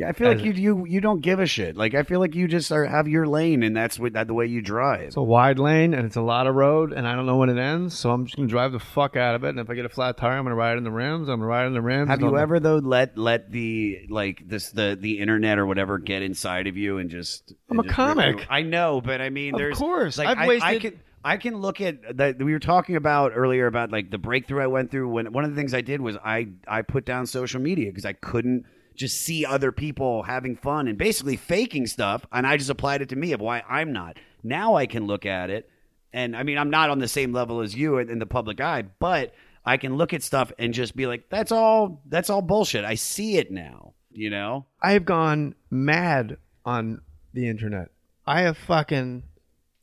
[0.00, 1.76] Yeah, I feel like you you you don't give a shit.
[1.76, 4.32] Like I feel like you just are have your lane, and that's what that the
[4.32, 5.02] way you drive.
[5.02, 7.50] It's a wide lane and it's a lot of road, and I don't know when
[7.50, 9.50] it ends, so I'm just gonna drive the fuck out of it.
[9.50, 11.28] And if I get a flat tire, I'm gonna ride in the rims.
[11.28, 12.08] I'm gonna ride in the rims.
[12.08, 16.22] Have you ever though let let the like this the the internet or whatever get
[16.22, 17.52] inside of you and just?
[17.68, 18.46] I'm and a just comic.
[18.48, 20.16] I know, but I mean, Of there's course.
[20.16, 22.38] Like I've I, I can I can look at that.
[22.38, 25.10] We were talking about earlier about like the breakthrough I went through.
[25.10, 28.06] When one of the things I did was I I put down social media because
[28.06, 28.64] I couldn't
[28.94, 33.08] just see other people having fun and basically faking stuff, and I just applied it
[33.10, 34.18] to me of why I'm not.
[34.42, 35.68] Now I can look at it,
[36.12, 38.82] and I mean I'm not on the same level as you in the public eye,
[38.82, 39.34] but
[39.64, 42.84] I can look at stuff and just be like, that's all that's all bullshit.
[42.84, 44.66] I see it now, you know.
[44.82, 47.02] I've gone mad on
[47.32, 47.88] the internet.
[48.26, 49.24] I have fucking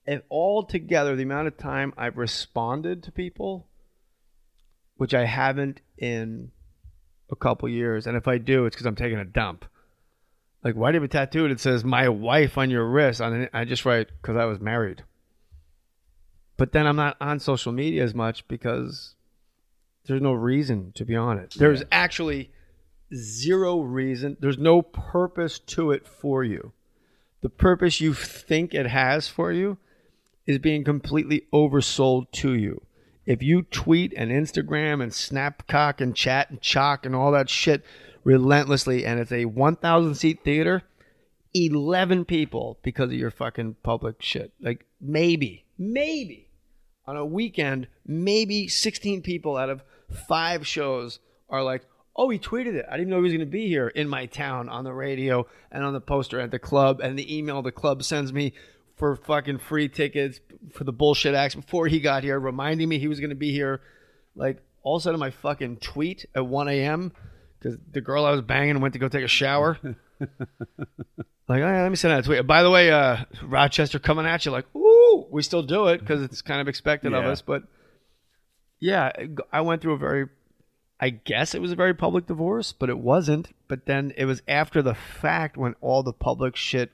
[0.05, 3.67] and all together the amount of time I've responded to people,
[4.95, 6.51] which I haven't in
[7.29, 8.07] a couple years.
[8.07, 9.65] And if I do, it's because I'm taking a dump.
[10.63, 13.21] Like, why do you have a tattoo that says "my wife" on your wrist?
[13.21, 13.47] On?
[13.53, 15.03] I just write because I was married.
[16.57, 19.13] But then I'm not on social media as much because
[20.05, 21.53] there's no reason to be on it.
[21.57, 22.51] There's actually
[23.13, 24.37] zero reason.
[24.39, 26.73] There's no purpose to it for you.
[27.41, 29.77] The purpose you think it has for you
[30.47, 32.81] is being completely oversold to you.
[33.27, 37.83] If you tweet and Instagram and Snapcock and chat and chalk and all that shit
[38.23, 40.83] relentlessly and it's a 1,000 seat theater,
[41.53, 44.53] 11 people because of your fucking public shit.
[44.61, 46.49] Like maybe, maybe
[47.05, 49.83] on a weekend, maybe 16 people out of
[50.29, 51.83] five shows are like,
[52.15, 52.85] oh, he tweeted it.
[52.89, 55.45] I didn't know he was going to be here in my town on the radio
[55.69, 58.53] and on the poster at the club and the email the club sends me
[58.98, 60.40] for fucking free tickets
[60.74, 63.52] for the bullshit acts before he got here, reminding me he was going to be
[63.52, 63.82] here.
[64.36, 67.14] Like all of a sudden, my fucking tweet at 1 a.m.
[67.60, 69.78] because the girl I was banging went to go take a shower.
[70.19, 70.30] like,
[71.49, 72.48] oh, yeah, let me send out a tweet.
[72.48, 74.52] By the way, uh, Rochester coming at you.
[74.52, 77.41] Like, ooh, we still do it because it's kind of expected of us.
[77.41, 77.64] But
[78.80, 79.11] yeah,
[79.52, 80.28] I went through a very,
[80.99, 83.49] I guess it was a very public divorce, but it wasn't.
[83.68, 86.91] But then it was after the fact when all the public shit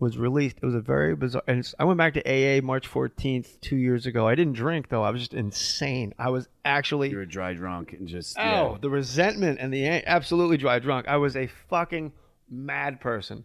[0.00, 0.56] was released.
[0.62, 1.42] It was a very bizarre.
[1.46, 4.26] And I went back to AA March 14th two years ago.
[4.26, 5.02] I didn't drink though.
[5.04, 6.14] I was just insane.
[6.18, 8.76] I was actually You're a dry drunk and just Oh, yeah.
[8.80, 11.06] the resentment and the absolutely dry drunk.
[11.06, 12.12] I was a fucking
[12.48, 13.44] mad person.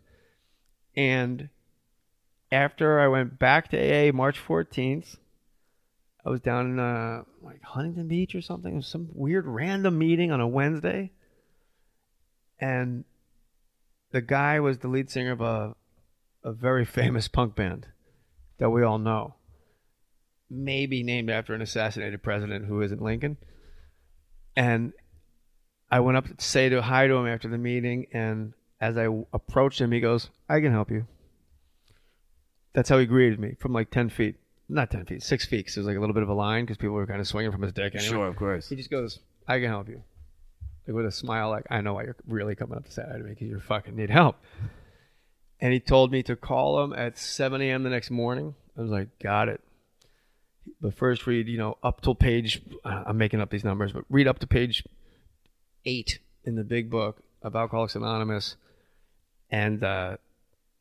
[0.95, 1.49] And
[2.51, 5.17] after I went back to AA March 14th,
[6.25, 8.71] I was down in uh, like Huntington Beach or something.
[8.73, 11.11] It was some weird random meeting on a Wednesday.
[12.59, 13.03] And
[14.11, 15.75] the guy was the lead singer of a,
[16.45, 17.87] a very famous punk band
[18.59, 19.35] that we all know.
[20.49, 23.35] Maybe named after an assassinated president who isn't Lincoln.
[24.55, 24.93] And
[25.91, 29.07] I went up to say to hi to him after the meeting, and as I
[29.33, 31.07] approached him, he goes, "I can help you."
[32.73, 34.35] That's how he greeted me from like ten feet,
[34.69, 35.65] not ten feet, six feet.
[35.65, 37.27] 'cause It was like a little bit of a line because people were kind of
[37.27, 37.95] swinging from his dick.
[37.95, 38.07] Anyway.
[38.09, 38.69] Sure, of course.
[38.69, 40.03] He just goes, "I can help you,"
[40.87, 43.17] like with a smile, like I know why you're really coming up to say hi
[43.17, 44.37] to me because you fucking need help.
[45.59, 47.83] And he told me to call him at 7 a.m.
[47.83, 48.55] the next morning.
[48.77, 49.61] I was like, got it.
[50.81, 54.03] But first, read, you know, up till page, uh, I'm making up these numbers, but
[54.09, 54.83] read up to page
[55.85, 58.55] eight in the big book of Alcoholics Anonymous
[59.49, 60.17] and uh,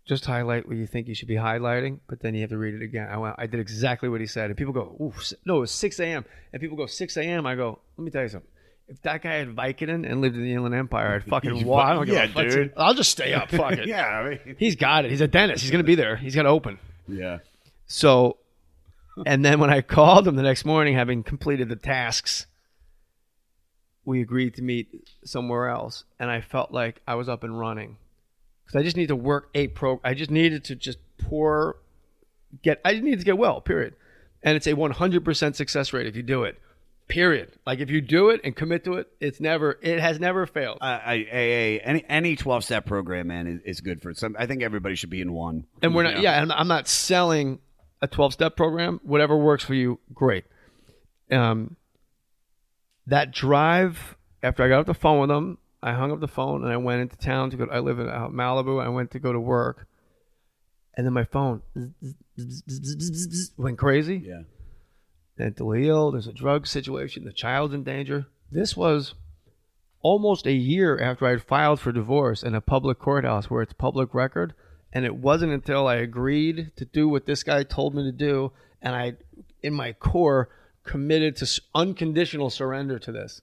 [0.04, 2.74] just highlight what you think you should be highlighting, but then you have to read
[2.74, 3.08] it again.
[3.08, 4.46] I, went, I did exactly what he said.
[4.50, 5.14] And people go, Ooh,
[5.44, 6.24] no, it's 6 a.m.
[6.52, 7.46] And people go, 6 a.m.
[7.46, 8.50] I go, let me tell you something.
[8.88, 11.86] If that guy had Vicodin and lived in the Inland Empire, I'd fucking walk.
[11.86, 12.48] I don't give Yeah, a fuck.
[12.48, 12.72] dude.
[12.76, 13.50] I'll just stay up.
[13.50, 13.86] Fuck it.
[13.88, 15.10] yeah, I mean, He's got it.
[15.10, 15.62] He's a dentist.
[15.62, 16.16] He's going to be there.
[16.16, 16.78] He's got to open.
[17.08, 17.38] yeah.
[17.86, 18.36] So,
[19.26, 22.46] and then when I called him the next morning, having completed the tasks,
[24.04, 26.04] we agreed to meet somewhere else.
[26.18, 27.96] And I felt like I was up and running
[28.66, 30.00] because I just need to work a pro.
[30.04, 31.76] I just needed to just pour,
[32.62, 33.94] get, I just needed to get well, period.
[34.42, 36.58] And it's a 100% success rate if you do it,
[37.08, 37.52] period.
[37.66, 40.78] Like if you do it and commit to it, it's never, it has never failed.
[40.80, 44.36] I, I, AA, any any twelve step program, man, is, is good for some.
[44.38, 45.66] I think everybody should be in one.
[45.82, 46.20] And we're not, know?
[46.20, 47.60] yeah, and I'm not selling
[48.02, 49.00] a 12 step program.
[49.02, 50.44] Whatever works for you, great.
[51.30, 51.76] Um,
[53.06, 56.62] that drive after I got off the phone with them, I hung up the phone
[56.62, 57.66] and I went into town to go.
[57.70, 58.82] I live in uh, Malibu.
[58.82, 59.86] I went to go to work,
[60.96, 61.62] and then my phone
[63.56, 64.22] went crazy.
[64.24, 64.42] Yeah.
[65.38, 66.12] Mentally ill.
[66.12, 67.24] There's a drug situation.
[67.24, 68.26] The child's in danger.
[68.50, 69.14] This was
[70.00, 73.72] almost a year after I had filed for divorce in a public courthouse where it's
[73.72, 74.54] public record.
[74.92, 78.52] And it wasn't until I agreed to do what this guy told me to do,
[78.80, 79.14] and I,
[79.60, 80.50] in my core,
[80.84, 83.42] committed to unconditional surrender to this.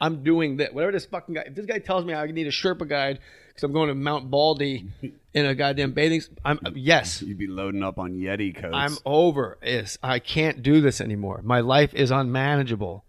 [0.00, 0.74] I'm doing that.
[0.74, 1.44] Whatever this fucking guy.
[1.46, 4.30] If this guy tells me I need a Sherpa guide because I'm going to Mount
[4.30, 4.88] Baldy
[5.34, 6.22] in a goddamn bathing.
[6.44, 7.22] I'm uh, yes.
[7.22, 8.74] You'd be loading up on Yeti coats.
[8.74, 9.58] I'm over.
[9.62, 11.40] Yes, I can't do this anymore.
[11.44, 13.04] My life is unmanageable.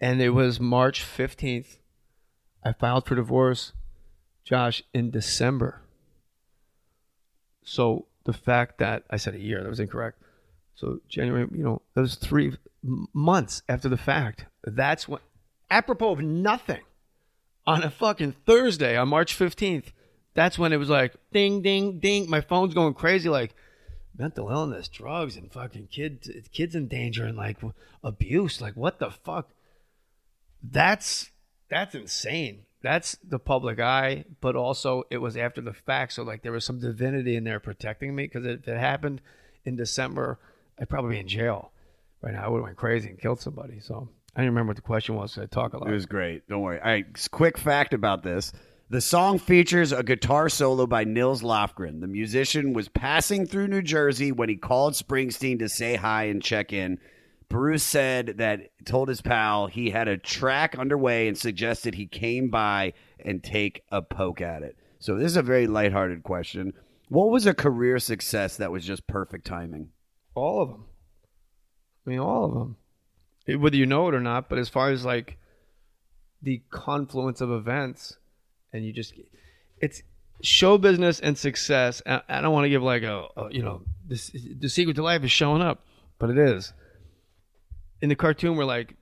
[0.00, 1.78] And it was March 15th.
[2.64, 3.72] I filed for divorce,
[4.44, 5.82] Josh, in December.
[7.62, 10.18] So the fact that I said a year, that was incorrect.
[10.74, 14.46] So January, you know, that was three months after the fact.
[14.64, 15.20] That's when,
[15.70, 16.82] apropos of nothing,
[17.66, 19.92] on a fucking Thursday on March 15th,
[20.34, 22.28] that's when it was like ding, ding, ding.
[22.28, 23.54] My phone's going crazy, like
[24.16, 27.58] mental illness, drugs, and fucking kids, kids in danger, and like
[28.02, 28.60] abuse.
[28.60, 29.50] Like what the fuck?
[30.62, 31.30] That's
[31.68, 32.62] that's insane.
[32.82, 36.12] That's the public eye, but also it was after the fact.
[36.14, 39.22] So like there was some divinity in there protecting me because if it happened
[39.64, 40.38] in December,
[40.78, 41.72] I'd probably be in jail
[42.20, 42.44] right now.
[42.44, 43.80] I would have went crazy and killed somebody.
[43.80, 45.32] So I don't remember what the question was.
[45.32, 45.88] So I talk a lot.
[45.88, 46.48] It was great.
[46.48, 46.80] Don't worry.
[46.80, 48.52] All right, quick fact about this.
[48.90, 52.00] The song features a guitar solo by Nils Lofgren.
[52.00, 56.42] The musician was passing through New Jersey when he called Springsteen to say hi and
[56.42, 56.98] check in.
[57.48, 62.50] Bruce said that told his pal he had a track underway and suggested he came
[62.50, 64.76] by and take a poke at it.
[64.98, 66.72] So this is a very lighthearted question.
[67.08, 69.90] What was a career success that was just perfect timing?
[70.34, 70.84] All of them.
[72.06, 72.76] I mean, all of them.
[73.46, 75.36] Whether you know it or not, but as far as like
[76.42, 78.16] the confluence of events,
[78.72, 79.14] and you just,
[79.80, 80.02] it's
[80.42, 82.02] show business and success.
[82.06, 85.02] I, I don't want to give like a, a you know, this the secret to
[85.02, 85.84] life is showing up,
[86.18, 86.72] but it is.
[88.00, 88.94] In the cartoon, where like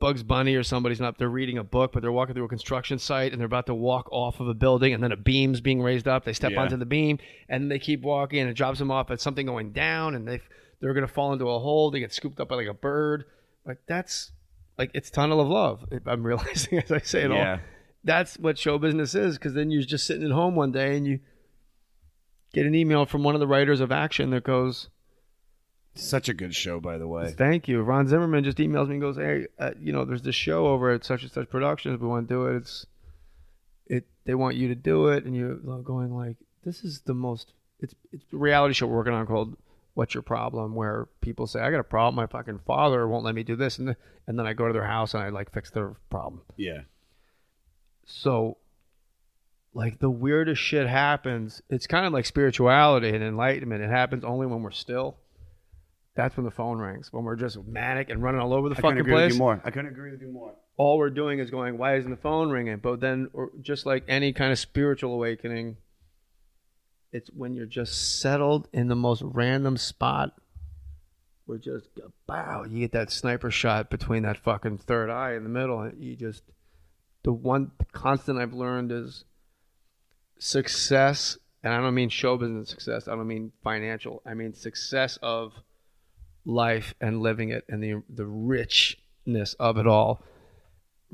[0.00, 2.98] Bugs Bunny or somebody's not, they're reading a book, but they're walking through a construction
[2.98, 5.80] site and they're about to walk off of a building, and then a beam's being
[5.80, 6.24] raised up.
[6.24, 6.62] They step Yeah.
[6.62, 7.18] onto the beam,
[7.48, 10.40] and they keep walking, and it drops them off at something going down, and they
[10.80, 11.90] they're gonna fall into a hole.
[11.90, 13.24] They get scooped up by like a bird.
[13.66, 14.32] Like that's
[14.78, 15.84] like it's tunnel of love.
[16.06, 17.52] I'm realizing as I say it Yeah.
[17.52, 17.58] all.
[18.06, 21.06] That's what show business is, because then you're just sitting at home one day and
[21.06, 21.20] you
[22.52, 24.88] get an email from one of the writers of Action that goes,
[25.94, 27.32] Such a good show, by the way.
[27.32, 27.80] Thank you.
[27.80, 30.90] Ron Zimmerman just emails me and goes, "Hey, uh, you know, there's this show over
[30.90, 31.98] at such and such productions.
[32.00, 32.56] We want to do it.
[32.56, 32.86] It's
[33.86, 34.06] it.
[34.26, 37.94] They want you to do it." And you're going like, "This is the most." It's
[38.12, 39.56] it's a reality show we're working on called
[39.94, 42.16] "What's Your Problem?" Where people say, "I got a problem.
[42.16, 43.96] My fucking father won't let me do this," and
[44.26, 46.42] and then I go to their house and I like fix their problem.
[46.56, 46.82] Yeah.
[48.06, 48.58] So,
[49.72, 51.62] like the weirdest shit happens.
[51.70, 53.82] It's kind of like spirituality and enlightenment.
[53.82, 55.16] It happens only when we're still.
[56.14, 57.12] That's when the phone rings.
[57.12, 59.24] When we're just manic and running all over the I couldn't fucking agree place.
[59.30, 59.60] with you more.
[59.64, 60.54] I couldn't agree with you more.
[60.76, 62.78] All we're doing is going, why isn't the phone ringing?
[62.78, 65.76] But then, or just like any kind of spiritual awakening,
[67.14, 70.32] it's when you're just settled in the most random spot.
[71.46, 71.88] We're just,
[72.28, 75.80] wow, you get that sniper shot between that fucking third eye in the middle.
[75.80, 76.42] And you just,
[77.22, 79.24] the one constant I've learned is
[80.40, 81.38] success.
[81.62, 83.06] And I don't mean show business success.
[83.06, 84.20] I don't mean financial.
[84.26, 85.52] I mean success of
[86.44, 90.22] life and living it and the the richness of it all.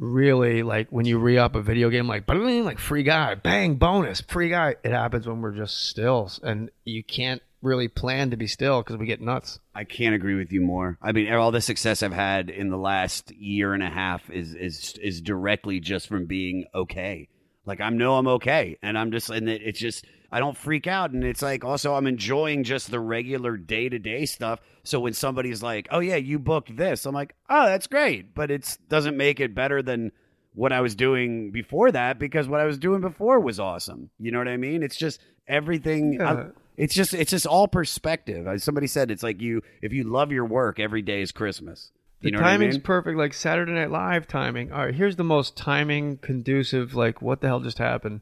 [0.01, 4.23] Really, like when you re up a video game, like like free guy, bang, bonus,
[4.23, 4.77] free guy.
[4.83, 8.97] It happens when we're just still, and you can't really plan to be still because
[8.97, 9.59] we get nuts.
[9.75, 10.97] I can't agree with you more.
[11.03, 14.55] I mean, all the success I've had in the last year and a half is
[14.55, 17.29] is is directly just from being okay.
[17.67, 20.87] Like I know I'm okay, and I'm just and it, it's just I don't freak
[20.87, 24.61] out, and it's like also I'm enjoying just the regular day to day stuff.
[24.85, 28.51] So when somebody's like, "Oh yeah, you booked this," I'm like, "Oh, that's great," but
[28.51, 30.13] it doesn't make it better than
[30.55, 34.11] what I was doing before that because what I was doing before was awesome.
[34.19, 34.83] You know what I mean?
[34.83, 36.15] It's just everything.
[36.15, 36.49] Yeah.
[36.77, 38.47] It's just it's just all perspective.
[38.47, 41.91] As Somebody said it's like you if you love your work, every day is Christmas.
[42.21, 42.83] You The know what I timing's mean?
[42.83, 44.73] perfect, like Saturday Night Live timing.
[44.73, 46.95] All right, here's the most timing conducive.
[46.95, 48.21] Like, what the hell just happened?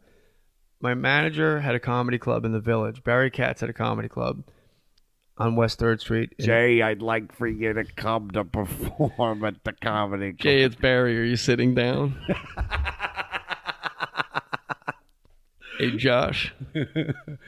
[0.80, 3.02] My manager had a comedy club in the village.
[3.02, 4.44] Barry Katz had a comedy club
[5.36, 6.34] on West Third Street.
[6.38, 10.32] in- Jay, I'd like for you to come to perform at the comedy.
[10.32, 10.38] club.
[10.38, 11.18] Jay, it's Barry.
[11.18, 12.16] Are you sitting down?
[15.78, 16.52] hey, Josh.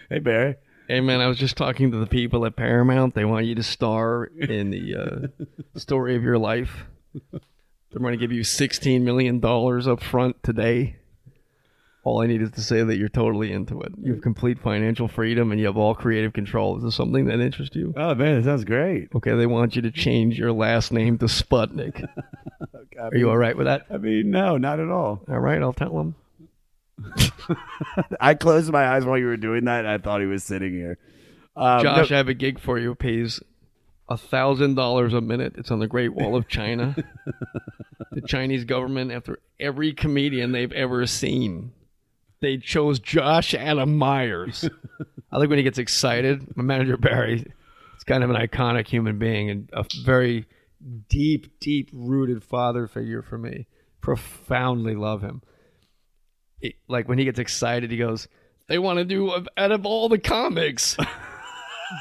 [0.08, 0.56] hey, Barry.
[0.88, 3.14] Hey, man, I was just talking to the people at Paramount.
[3.14, 5.28] They want you to star in the uh,
[5.78, 6.84] story of your life.
[7.32, 10.96] They're going to give you $16 million up front today.
[12.02, 13.92] All I need is to say that you're totally into it.
[14.00, 16.78] You have complete financial freedom and you have all creative control.
[16.78, 17.92] Is this something that interests you?
[17.96, 19.08] Oh man, it sounds great.
[19.14, 22.06] Okay, they want you to change your last name to Sputnik.
[22.98, 23.86] Are you all right with that?
[23.90, 25.22] I mean, no, not at all.
[25.28, 26.14] All right, I'll tell them.
[28.20, 29.80] I closed my eyes while you were doing that.
[29.80, 30.98] and I thought he was sitting here.
[31.56, 32.92] Um, Josh, no- I have a gig for you.
[32.92, 33.40] It pays
[34.08, 35.54] a thousand dollars a minute.
[35.56, 36.96] It's on the Great Wall of China.
[38.12, 41.72] the Chinese government, after every comedian they've ever seen,
[42.40, 44.68] they chose Josh Adam Meyers.
[45.32, 46.56] I like when he gets excited.
[46.56, 47.40] My manager Barry,
[47.96, 50.46] is kind of an iconic human being and a very
[51.08, 53.66] deep, deep rooted father figure for me.
[54.00, 55.42] Profoundly love him.
[56.60, 58.28] It- like when he gets excited, he goes,
[58.66, 60.96] "They want to do uh, out of all the comics."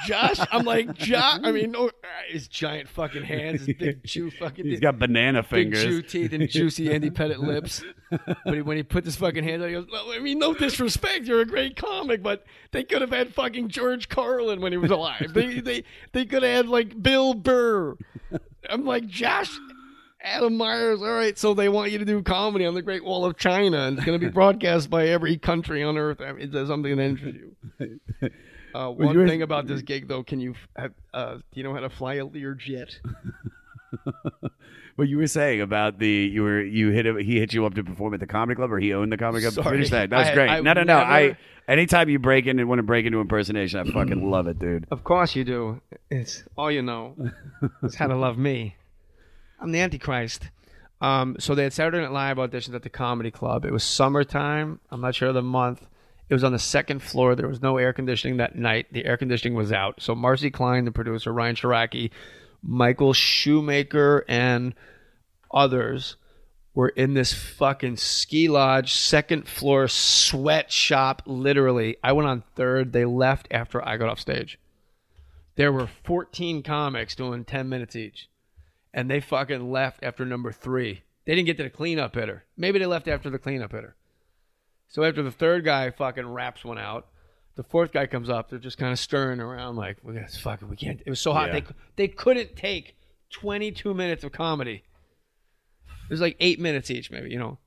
[0.06, 1.40] Josh, I'm like Josh.
[1.44, 1.90] I mean, no,
[2.30, 4.66] his giant fucking hands, his big Jew fucking.
[4.66, 5.92] He's got banana fingers, big.
[5.92, 7.84] Jew teeth and juicy Andy Pettitte lips.
[8.10, 10.54] But he, when he put his fucking hands out, he goes, well, "I mean, no
[10.54, 14.78] disrespect, you're a great comic, but they could have had fucking George Carlin when he
[14.78, 15.32] was alive.
[15.34, 17.96] they they they could have had like Bill Burr."
[18.70, 19.52] I'm like Josh.
[20.22, 23.24] Adam Meyers, all right, so they want you to do comedy on the Great Wall
[23.24, 26.20] of China, and it's going to be broadcast by every country on earth.
[26.20, 27.40] I mean, there something that interests
[27.80, 28.00] you?
[28.74, 30.56] Uh, one thing about this gig, though, can you
[31.14, 32.96] uh, do you know how to fly a Learjet?
[34.96, 37.74] What you were saying about the you were you hit him, he hit you up
[37.76, 39.54] to perform at the comedy club or he owned the comedy club.
[39.54, 39.78] Sorry.
[39.78, 40.10] Finish that.
[40.12, 40.50] That was I- great.
[40.50, 41.00] I no, no, no.
[41.00, 41.38] never- I
[41.68, 44.86] anytime you break in and want to break into impersonation, I fucking love it, dude.
[44.92, 45.82] Of course you do.
[46.10, 47.16] It's all you know.
[47.84, 48.76] it's how to love me.
[49.60, 50.50] I'm the Antichrist.
[51.02, 53.64] Um, so they had Saturday Night Live auditions at the Comedy Club.
[53.66, 54.80] It was summertime.
[54.92, 55.88] I'm not sure of the month.
[56.30, 57.36] It was on the second floor.
[57.36, 58.88] There was no air conditioning that night.
[58.92, 60.02] The air conditioning was out.
[60.02, 62.12] So Marci Klein, the producer, Ryan Shiraki,
[62.62, 64.76] Michael Shoemaker, and
[65.52, 66.18] others
[66.76, 71.98] were in this fucking ski lodge, second floor sweatshop, literally.
[72.04, 72.94] I went on third.
[72.94, 74.60] They left after I got off stage.
[75.56, 78.30] There were 14 comics doing 10 minutes each.
[78.94, 81.02] And they fucking left after number three.
[81.26, 82.46] They didn't get to the cleanup hitter.
[82.56, 83.96] Maybe they left after the cleanup hitter.
[84.90, 87.08] So after the third guy fucking raps one out,
[87.56, 88.50] the fourth guy comes up.
[88.50, 91.02] They're just kind of stirring around like, we got fucking, we can't.
[91.06, 91.48] It was so hot.
[91.54, 91.60] Yeah.
[91.60, 92.96] They they couldn't take
[93.32, 94.84] 22 minutes of comedy.
[95.88, 97.58] It was like eight minutes each, maybe you know.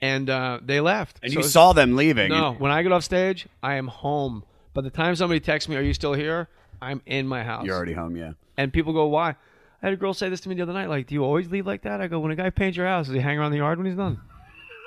[0.00, 1.20] And uh, they left.
[1.22, 2.28] And So you saw them leaving.
[2.30, 4.44] No, when I get off stage, I am home.
[4.74, 6.48] By the time somebody texts me, "Are you still here?"
[6.82, 7.64] I'm in my house.
[7.64, 8.32] You're already home, yeah.
[8.58, 10.88] And people go, "Why?" I had a girl say this to me the other night.
[10.88, 12.00] Like, do you always leave like that?
[12.00, 13.86] I go, when a guy paints your house, does he hang around the yard when
[13.86, 14.20] he's done?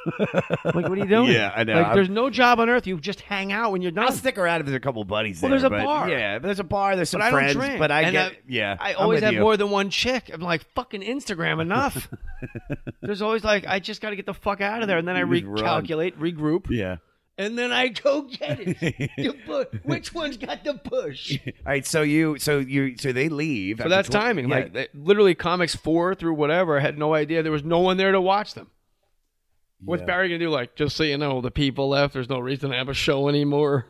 [0.20, 1.32] like, what are you doing?
[1.32, 1.74] Yeah, I know.
[1.76, 2.88] Like, I'm- there's no job on earth.
[2.88, 4.06] You just hang out when you're done.
[4.06, 5.60] I'll stick around if there's a couple buddies Well, there.
[5.60, 6.10] there's a bar.
[6.10, 6.96] Yeah, there's a bar.
[6.96, 7.54] There's some but I friends.
[7.54, 7.80] drink.
[7.80, 8.78] But I And get, I- yeah.
[8.80, 9.42] I always have you.
[9.42, 10.30] more than one chick.
[10.34, 12.08] I'm like, fucking Instagram, enough.
[13.02, 15.16] There's always like, I just got to get the fuck out of there, and then
[15.16, 15.44] I You run.
[15.86, 16.98] recalculate, regroup, Yeah.
[17.38, 19.46] and then I go get it.
[19.46, 21.38] Pu- Which one's got the push?
[21.46, 21.86] All right.
[21.86, 23.80] So you, so you, so they leave.
[23.82, 24.50] So that's 12 timing.
[24.50, 24.56] Yeah.
[24.56, 27.98] Like they, literally, comics four through whatever I had no idea there was no one
[27.98, 28.68] there to watch them.
[29.84, 30.06] What's Yeah.
[30.08, 30.50] Barry gonna do?
[30.50, 32.14] Like, just so you know, the people left.
[32.14, 33.86] There's no reason to have a show anymore.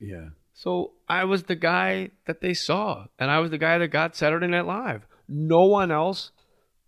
[0.00, 0.28] yeah.
[0.52, 4.14] So I was the guy that they saw, and I was the guy that got
[4.14, 5.06] Saturday Night Live.
[5.26, 6.32] No one else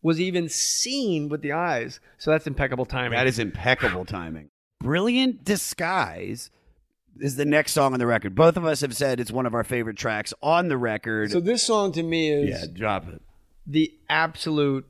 [0.03, 1.99] was even seen with the eyes.
[2.19, 3.12] So that's impeccable timing.
[3.16, 4.51] That is impeccable timing.
[4.81, 6.51] Brilliant Disguise
[7.19, 8.35] is the next song on the record.
[8.35, 11.31] Both of us have said it's one of our favorite tracks on the record.
[11.31, 13.23] So this song to me is yeah, drop it.
[13.66, 14.85] the absolute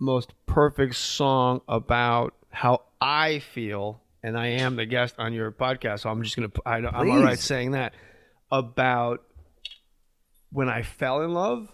[0.00, 6.00] most perfect song about how I feel, and I am the guest on your podcast,
[6.00, 6.50] so I'm just gonna.
[6.66, 7.94] I, I'm all right saying that
[8.50, 9.22] about
[10.50, 11.68] when I fell in love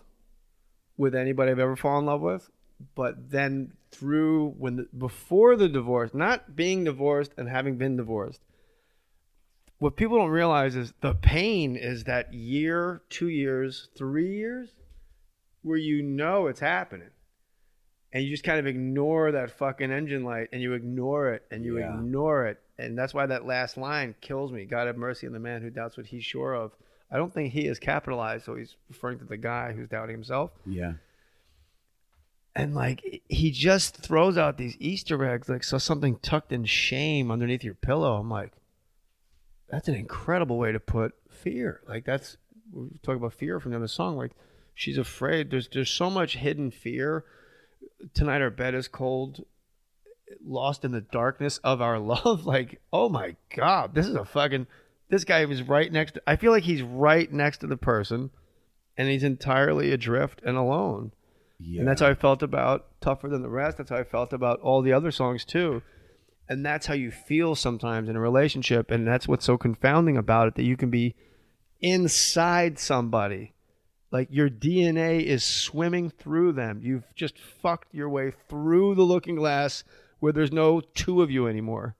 [0.98, 2.50] with anybody I've ever fallen in love with,
[2.94, 8.40] but then through when the, before the divorce, not being divorced and having been divorced.
[9.78, 14.68] What people don't realize is the pain is that year, two years, three years
[15.62, 17.08] where you know it's happening
[18.14, 21.64] and you just kind of ignore that fucking engine light and you ignore it and
[21.64, 21.92] you Yeah.
[21.98, 25.38] ignore it and that's why that last line kills me god have mercy on the
[25.40, 26.72] man who doubts what he's sure of.
[27.10, 30.50] I don't think he is capitalized so he's referring to the guy who's doubting himself.
[30.64, 30.94] Yeah.
[32.56, 37.30] and like he just throws out these easter eggs like so something tucked in shame
[37.30, 38.16] underneath your pillow.
[38.16, 38.52] I'm like
[39.68, 41.80] that's an incredible way to put fear.
[41.88, 42.36] Like that's
[42.72, 44.32] we talk about fear from the other song like
[44.74, 45.50] she's afraid.
[45.50, 47.24] There's there's so much hidden fear
[48.14, 49.44] tonight our bed is cold
[50.44, 54.66] lost in the darkness of our love like oh my god this is a fucking
[55.08, 58.30] this guy was right next to, i feel like he's right next to the person
[58.96, 61.12] and he's entirely adrift and alone
[61.58, 61.80] Yeah.
[61.80, 63.78] and that's how I felt about Tougher Than the Rest.
[63.78, 65.82] That's how I felt about all the other songs too.
[66.48, 68.90] And that's how you feel sometimes in a relationship.
[68.90, 71.14] And that's what's so confounding about it that you can be
[71.80, 73.53] inside somebody.
[74.14, 76.78] Like your DNA is swimming through them.
[76.80, 79.82] You've just fucked your way through the looking glass
[80.20, 81.96] where there's no two of you anymore.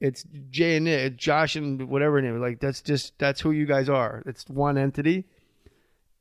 [0.00, 2.40] It's Jay and Nick, Josh and whatever name.
[2.40, 4.22] Like that's just that's who you guys are.
[4.24, 5.24] It's one entity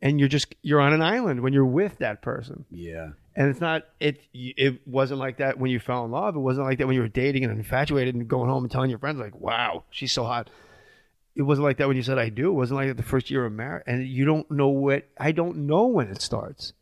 [0.02, 2.66] and you're just you're on an island when you're with that person.
[2.72, 3.10] Yeah.
[3.36, 4.20] And it's not it.
[4.34, 6.36] It wasn't like that when you fell in love.
[6.36, 8.90] It wasn't like that when you were dating and infatuated and going home and telling
[8.90, 10.50] your friends like, "Wow, she's so hot."
[11.38, 13.30] It wasn't like that when you said "I do." It wasn't like that the first
[13.30, 13.84] year of marriage.
[13.86, 16.74] And you don't know what I don't know when it starts.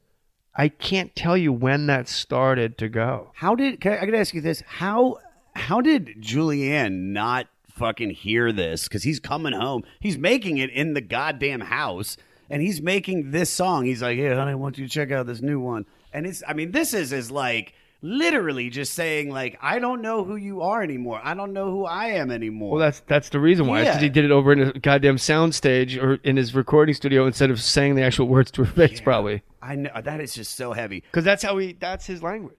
[0.55, 3.31] I can't tell you when that started to go.
[3.35, 4.63] How did can I, I gotta ask you this?
[4.65, 5.17] How
[5.55, 8.85] how did Julianne not fucking hear this?
[8.85, 9.83] Because he's coming home.
[9.99, 12.15] He's making it in the goddamn house,
[12.49, 13.83] and he's making this song.
[13.83, 16.41] He's like, "Yeah, honey, I want you to check out this new one." And it's,
[16.47, 17.73] I mean, this is is like
[18.05, 21.19] literally just saying like, "I don't know who you are anymore.
[21.23, 23.81] I don't know who I am anymore." Well, that's that's the reason why.
[23.81, 24.01] Because Yeah.
[24.03, 27.59] he did it over in a goddamn soundstage or in his recording studio instead of
[27.61, 29.41] saying the actual words to her face, probably.
[29.61, 31.01] I know that is just so heavy.
[31.01, 31.73] Because that's how he.
[31.79, 32.55] That's his language.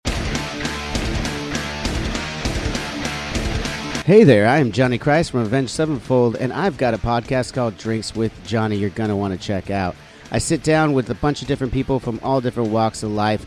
[4.04, 7.76] Hey there, I am Johnny Christ from Avenged Sevenfold, and I've got a podcast called
[7.76, 9.96] Drinks with Johnny you're going to want to check out.
[10.30, 13.46] I sit down with a bunch of different people from all different walks of life,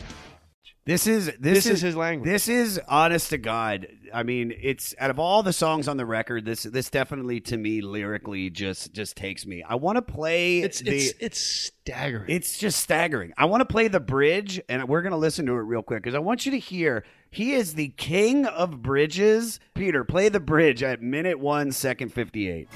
[0.83, 2.27] This is this, This is his language.
[2.27, 3.87] This is honest to God.
[4.11, 7.57] I mean, it's out of all the songs on the record, this this definitely to
[7.57, 9.61] me lyrically just just takes me.
[9.61, 12.29] I want to play It's the it's it's staggering.
[12.29, 13.31] it's just staggering.
[13.37, 16.01] I want to play the bridge, and we're going to listen to it real quick
[16.01, 19.59] because I want you to hear he is the king of bridges.
[19.75, 22.67] Peter, play the bridge at minute one, second 58.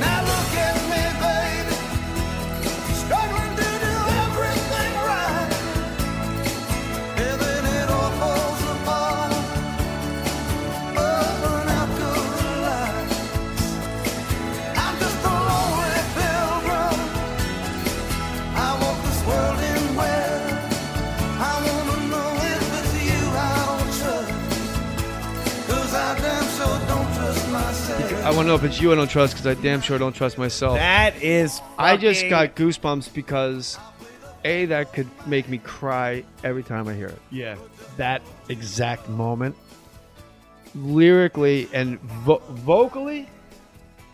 [0.00, 0.22] Now
[28.44, 28.60] myself.
[28.60, 30.14] I want to know if it's you I don't trust because I damn sure don't
[30.14, 30.76] trust myself.
[30.76, 33.78] That is I just got goosebumps because
[34.44, 37.18] a that could make me cry every time I hear it.
[37.30, 37.56] Yeah.
[37.96, 39.56] That exact moment,
[40.74, 43.28] lyrically and vo- vocally,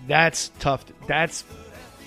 [0.06, 0.84] that's tough.
[1.06, 1.44] That's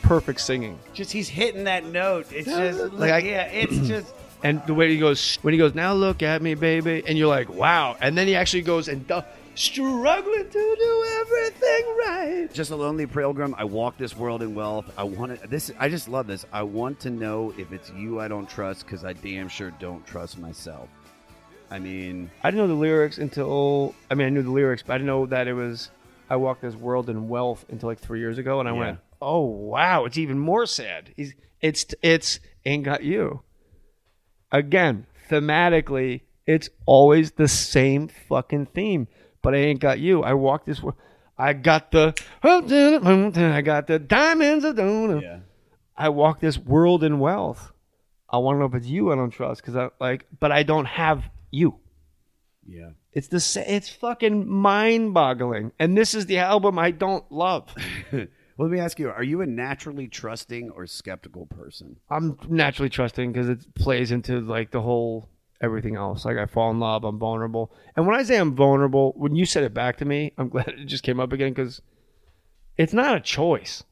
[0.01, 0.79] perfect singing.
[0.93, 2.27] Just he's hitting that note.
[2.31, 4.13] It's just Like, I- yeah, it's just
[4.43, 7.29] And the way he goes, when he goes, now look at me, baby, and you're
[7.29, 7.95] like, wow.
[8.01, 9.07] And then he actually goes and
[9.55, 12.49] struggling to do everything right.
[12.53, 13.53] just a lonely pilgrim.
[13.57, 14.91] I walk this world in wealth.
[14.97, 15.71] I want to this.
[15.79, 16.45] I just love this.
[16.51, 20.05] I want to know if it's you I don't trust because I damn sure don't
[20.05, 20.89] trust myself.
[21.69, 24.93] I mean, I didn't know the lyrics until, I mean, I knew the lyrics, but
[24.93, 25.89] I didn't know that it was,
[26.29, 28.59] I walked this world in wealth until like three years ago.
[28.59, 28.79] And I Yeah.
[28.79, 31.13] went, oh, wow, it's even more sad.
[31.15, 33.41] He's, it's, it's, ain't got you.
[34.51, 39.07] Again, thematically, it's always the same fucking theme.
[39.43, 40.23] But I ain't got you.
[40.23, 40.95] I walked this world.
[41.37, 45.21] I got the, I got the diamonds of Dona.
[45.21, 45.39] yeah.
[45.95, 47.71] I walk this world in wealth.
[48.29, 50.63] I want to know if it's you I don't trust because I like, but I
[50.63, 51.75] don't have you.
[52.67, 52.91] Yeah.
[53.11, 55.71] It's the sa- it's fucking mind-boggling.
[55.77, 57.67] And this is the album I don't love.
[58.11, 58.25] well,
[58.57, 61.97] let me ask you: Are you a naturally trusting or skeptical person?
[62.09, 65.29] I'm naturally trusting because it plays into like the whole
[65.61, 66.25] everything else.
[66.25, 67.71] Like I fall in love, I'm vulnerable.
[67.95, 70.69] And when I say I'm vulnerable, when you said it back to me, I'm glad
[70.69, 71.81] it just came up again because
[72.77, 73.83] it's not a choice.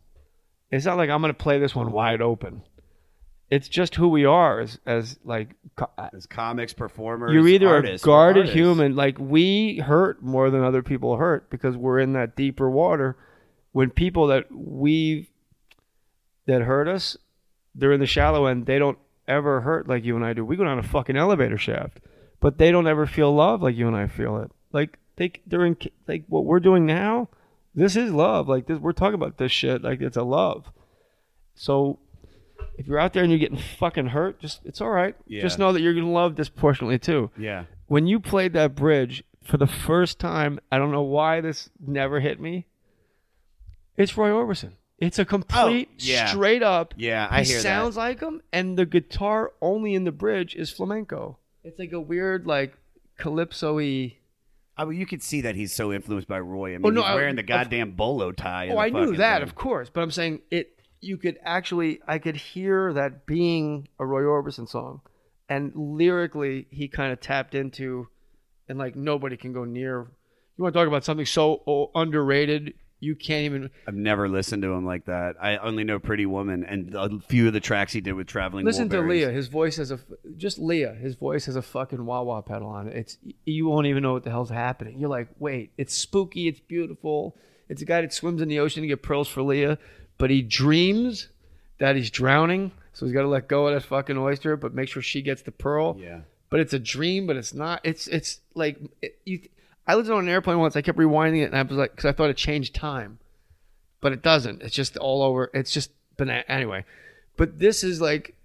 [0.72, 2.64] It's not like I'm going to play this one wide open.
[3.50, 7.68] It's just who we are as as like co- uh, As comics, performers, you're either
[7.68, 12.14] artists, a guarded human like we hurt more than other people hurt because we're in
[12.14, 13.18] that deeper water
[13.74, 15.30] when people that we
[16.46, 17.18] that hurt us
[17.76, 18.98] they're in the shallow end they don't
[19.32, 21.99] ever hurt like you and i do we go down a fucking elevator shaft
[22.40, 25.66] but they don't ever feel love like you and i feel it like they they're
[25.66, 25.76] in
[26.08, 27.28] like what we're doing now
[27.74, 30.72] this is love like this we're talking about this shit like it's a love
[31.56, 31.99] so
[32.78, 35.41] if you're out there and you're getting fucking hurt just it's all right Yeah.
[35.41, 37.66] just know that you're gonna love disproportionately too Yeah.
[37.88, 42.20] when you played that bridge for the first time, I don't know why this never
[42.20, 42.68] hit me.
[43.98, 44.74] It's Roy Orbison.
[45.02, 46.28] It's a oh, complete, Oh, yeah.
[46.28, 46.94] straight up.
[46.95, 47.64] Yeah, I he hear that.
[47.64, 51.40] sounds like him, and the guitar only in the bridge is flamenco.
[51.64, 52.78] It's like a weird, like
[53.18, 54.18] calypso-y.
[54.78, 56.76] Oh, I mean, you could see that he's so influenced by Roy.
[56.76, 58.69] I mean, Oh, no, he's I- wearing the of- goddamn bolo tie.
[58.69, 59.44] Oh, I knew that, thing.
[59.44, 60.78] of course, but I'm saying it.
[61.03, 65.02] You could actually, I could hear that being a Roy Orbison song,
[65.49, 68.07] and lyrically, he kind of tapped into,
[68.69, 70.11] and like nobody can go near.
[70.57, 72.76] You want to talk about something so oh, underrated?
[73.02, 73.72] You can't even.
[73.88, 75.36] I've never listened to him like that.
[75.41, 78.64] I only know Pretty Woman and a few of the tracks he did with Traveling
[78.64, 79.32] Listen to Leah.
[79.32, 79.99] His voice has a
[80.38, 80.94] just Leah.
[80.94, 82.95] His voice has a fucking wah wah pedal on it.
[82.95, 84.99] It's you won't even know what the hell's happening.
[84.99, 86.48] You're like, wait, it's spooky.
[86.48, 87.36] It's beautiful.
[87.69, 89.80] It's a guy that swims in the ocean to get pearls for Leah,
[90.19, 91.30] but he dreams
[91.80, 94.90] that he's drowning, so he's got to let go of that fucking oyster, but make
[94.90, 95.98] sure she gets the pearl.
[95.99, 96.19] Yeah.
[96.52, 97.82] But it's a dream, but it's not.
[97.84, 99.40] It's it's like it, you.
[99.88, 100.76] I listened on an airplane once.
[100.76, 103.20] I kept rewinding it, and I was like, because I thought it changed time,
[103.99, 104.62] but it doesn't.
[104.62, 105.49] It's just all over.
[105.53, 106.44] It's just banana.
[106.48, 106.86] Anyway,
[107.38, 108.36] but this is like.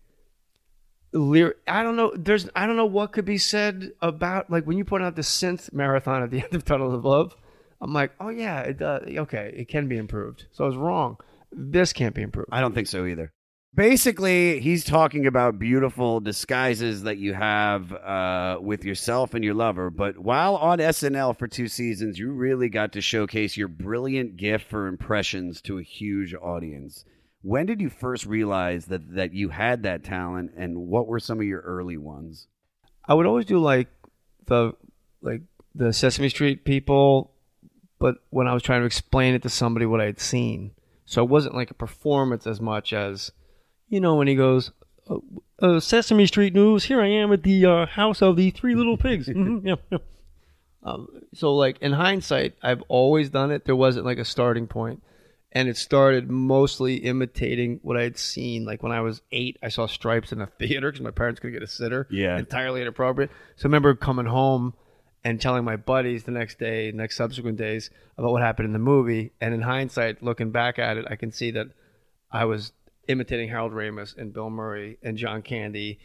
[1.15, 2.13] I don't know.
[2.15, 2.49] There's.
[2.55, 5.73] I don't know what could be said about like when you put out the synth
[5.73, 7.35] marathon at the end of Tunnel of Love.
[7.81, 9.05] I'm like, oh yeah, it does.
[9.07, 10.47] Okay, it can be improved.
[10.53, 11.19] So I was wrong.
[11.53, 12.49] This can't be improved.
[12.53, 13.33] I don't think so either.
[13.77, 19.91] Basically, he's talking about beautiful disguises that you have uh, with yourself and your lover.
[19.91, 24.71] But while on SNL for two seasons, you really got to showcase your brilliant gift
[24.71, 27.05] for impressions to a huge audience.
[27.43, 31.39] When did you first realize that, that you had that talent, and what were some
[31.39, 32.49] of your early ones?
[33.07, 33.89] I would always do like
[34.47, 34.73] the
[35.21, 35.43] like
[35.75, 37.35] the Sesame Street people,
[37.99, 40.71] but when I was trying to explain it to somebody what I had seen,
[41.05, 43.33] so it wasn't like a performance as much as,
[43.89, 44.71] you know, when he goes,
[45.09, 45.17] uh,
[45.61, 46.85] uh, Sesame Street News.
[46.85, 49.29] Here I am at the uh, house of the three little pigs.
[49.29, 49.99] Mhm, yeah, yeah.
[50.83, 53.65] Um, so like in hindsight, I've always done it.
[53.65, 55.03] There wasn't like a starting point,
[55.53, 58.65] and it started mostly imitating what I had seen.
[58.65, 61.55] Like when I was eight, I saw Stripes in a theater because my parents couldn't
[61.55, 62.07] get a sitter.
[62.11, 62.39] Yeah.
[62.39, 63.31] entirely inappropriate.
[63.57, 64.75] So I remember coming home
[65.25, 68.79] and telling my buddies the next day, next subsequent days about what happened in the
[68.79, 69.33] movie.
[69.41, 71.67] And in hindsight, looking back at it, I can see that
[72.31, 72.71] I was
[73.09, 75.99] imitating Harold Ramis and Bill Murray and John Candy,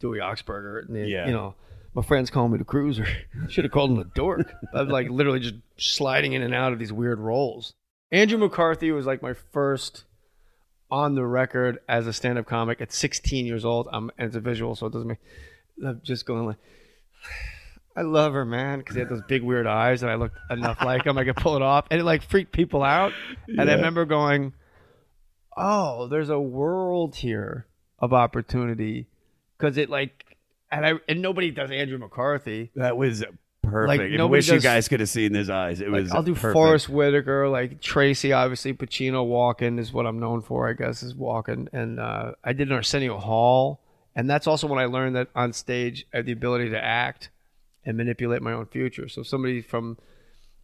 [0.00, 0.88] Dewey Oxberger.
[0.88, 1.26] And, Yeah.
[1.26, 1.54] You know,
[1.94, 3.06] my friends call me the cruiser.
[3.48, 4.52] Should have called him the dork.
[4.74, 7.74] I was like literally just sliding in and out of these weird roles.
[8.10, 10.04] Andrew McCarthy was like my first
[10.90, 13.88] on the record as a stand-up comic at 16 years old.
[13.92, 15.18] I'm and it's a visual, so it doesn't make.
[15.84, 16.56] I'm just going like,
[17.96, 20.82] I love her, man, because he had those big weird eyes, and I looked enough
[20.84, 23.12] like him, I could pull it off, and it like freaked people out.
[23.46, 24.52] And I remember going,
[25.56, 27.66] "Oh, there's a world here
[27.98, 29.06] of opportunity,"
[29.58, 30.36] because it like,
[30.70, 32.70] and I and nobody does Andrew McCarthy.
[32.76, 33.24] That was
[33.62, 33.88] perfect.
[33.88, 35.80] Like, I wish you guys could have seen his eyes.
[35.80, 36.52] It Like, was I'll do perfect.
[36.52, 41.14] Forest Whitaker, like Tracy, obviously Pacino, Walking is what I'm known for, I guess, is
[41.14, 41.68] walking.
[41.72, 43.80] And uh, I did an Arsenio Hall,
[44.14, 47.30] and that's also when I learned that on stage I have the ability to act
[47.86, 49.08] and manipulate my own future.
[49.08, 49.98] So somebody from,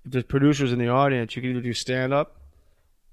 [0.05, 2.40] if there's producers in the audience, you can either do stand up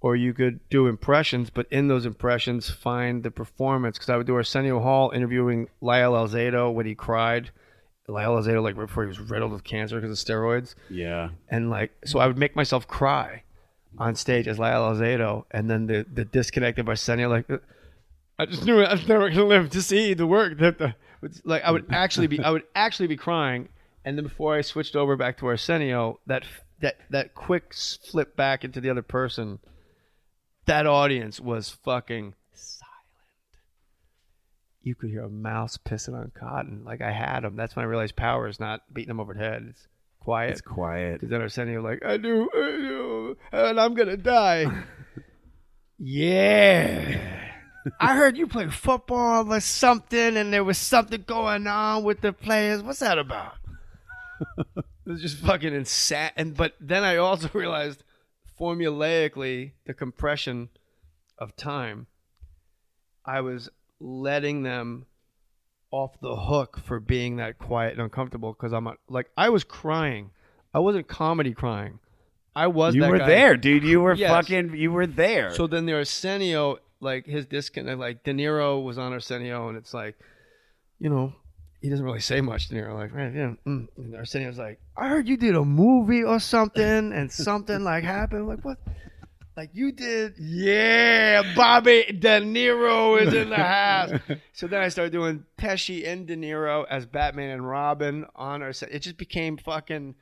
[0.01, 3.97] or you could do impressions, but in those impressions, find the performance.
[3.97, 7.51] Because I would do Arsenio Hall interviewing Lyle Alzado when he cried.
[8.07, 11.29] Lyle Alzado, like right before he was riddled with cancer because of steroids Yeah.
[11.49, 13.43] and like so I would make myself cry
[13.97, 17.45] on stage as Lyle Alzado, and then the the disconnect of Arsenio, like
[18.39, 20.95] I just knew I was never gonna live to see the work that the
[21.43, 23.67] like I would actually be I would actually be crying,
[24.05, 26.45] and then before I switched over back to Arsenio, that
[26.79, 29.59] that that quick flip back into the other person,
[30.67, 32.85] that audience was fucking silent.
[34.83, 36.83] You could hear a mouse pissing on cotton.
[36.85, 37.55] Like I had them.
[37.55, 39.65] That's when I realized power is not beating them over the head.
[39.69, 39.87] It's
[40.19, 40.51] quiet.
[40.51, 41.13] It's quiet.
[41.15, 44.65] Because then Arsenio like, I do, I do, and I'm gonna die.
[45.99, 47.43] yeah.
[47.99, 52.33] I heard you play football or something, and there was something going on with the
[52.33, 52.81] players.
[52.81, 53.53] What's that about?
[54.77, 56.31] it was just fucking insane.
[56.35, 58.03] And but then I also realized,
[58.59, 60.69] formulaically, the compression
[61.37, 62.07] of time.
[63.25, 63.69] I was
[63.99, 65.05] letting them
[65.91, 70.31] off the hook for being that quiet and uncomfortable because I'm like I was crying.
[70.73, 71.99] I wasn't comedy crying.
[72.55, 72.95] I was.
[72.95, 73.27] You were guy.
[73.27, 73.83] there, dude.
[73.83, 74.31] You were Yes.
[74.31, 74.75] fucking.
[74.75, 75.53] You were there.
[75.53, 79.93] So then the Arsenio, like his disconnect, like De Niro was on Arsenio, and it's
[79.93, 80.17] like,
[80.99, 81.33] you know,
[81.81, 82.69] he doesn't really say much.
[82.69, 83.53] De Niro, like, right, yeah.
[83.65, 83.87] Mm.
[83.97, 88.47] And was like, I heard you did a movie or something, and something like happened.
[88.47, 88.77] Like what?
[89.55, 90.35] Like you did?
[90.37, 94.11] Yeah, Bobby De Niro is in the house.
[94.53, 98.95] so then I started doing Pesci and De Niro as Batman and Robin on Arsenio.
[98.95, 100.15] It just became fucking.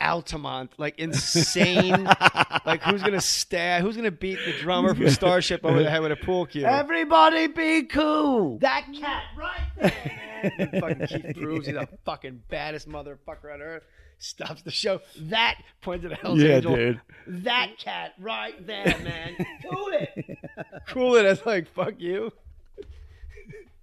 [0.00, 2.04] Altamont, like insane.
[2.66, 3.82] like who's gonna stab?
[3.82, 6.64] Who's gonna beat the drummer from Starship over the head with a pool cue?
[6.64, 8.58] Everybody be cool.
[8.58, 10.80] that cat right there, man.
[10.80, 13.84] fucking Keith proves he's the fucking baddest motherfucker on earth.
[14.18, 15.00] Stops the show.
[15.22, 16.76] That points at a Hell's Yeah, Angel.
[16.76, 17.00] dude.
[17.26, 19.34] That cat right there, man.
[19.70, 20.38] Cool it.
[20.88, 21.24] Cool it.
[21.24, 22.30] As like fuck you.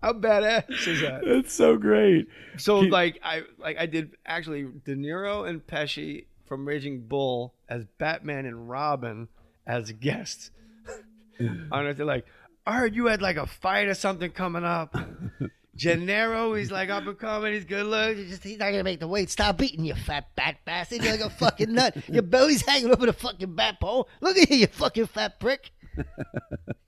[0.01, 1.21] How badass is that?
[1.25, 2.27] That's so great.
[2.57, 7.85] So like I like I did actually De Niro and Pesci from Raging Bull as
[7.97, 9.27] Batman and Robin
[9.65, 10.51] as guests.
[11.71, 12.25] on it, they're like,
[12.65, 14.95] I heard you had like a fight or something coming up.
[15.81, 17.53] Janiro, he's like up and coming.
[17.53, 18.17] He's good looking.
[18.17, 19.29] He's just he's not gonna make the weight.
[19.29, 21.03] Stop beating you, fat bat bastard.
[21.03, 21.97] You're like a fucking nut.
[22.07, 24.07] Your belly's hanging over the fucking bat pole.
[24.21, 25.71] Look at you, you fucking fat prick.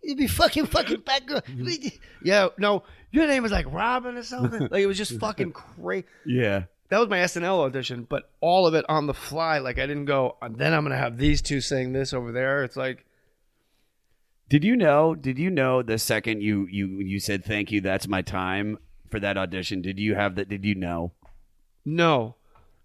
[0.04, 1.42] You'd be fucking fucking fat girl.
[2.24, 4.68] Yeah, no, your name was like Robin or something.
[4.72, 6.06] Like it was just fucking crazy.
[6.26, 6.64] Yeah.
[6.90, 9.58] That was my SNL audition, but all of it on the fly.
[9.58, 10.38] Like I didn't go.
[10.42, 12.64] And then I'm gonna have these two saying this over there.
[12.64, 13.06] It's like
[14.54, 15.16] Did you know?
[15.16, 17.82] Did you know the second you you you said thank you?
[17.82, 18.78] That's my time
[19.10, 19.82] for that audition.
[19.82, 20.48] Did you have that?
[20.48, 21.14] Did you know?
[21.84, 22.36] no.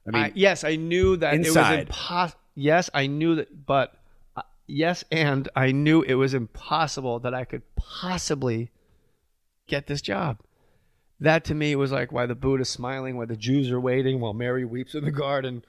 [0.07, 1.81] I mean, yes, I knew that it was inside.
[1.81, 2.41] impossible.
[2.55, 3.93] Yes, I knew that, but
[4.35, 8.71] uh, yes, and I knew it was impossible that I could possibly
[9.67, 10.39] get this job.
[11.21, 14.33] That to me was like why the Buddha's smiling, why the Jews are waiting, while
[14.33, 15.67] Mary weeps in the garden.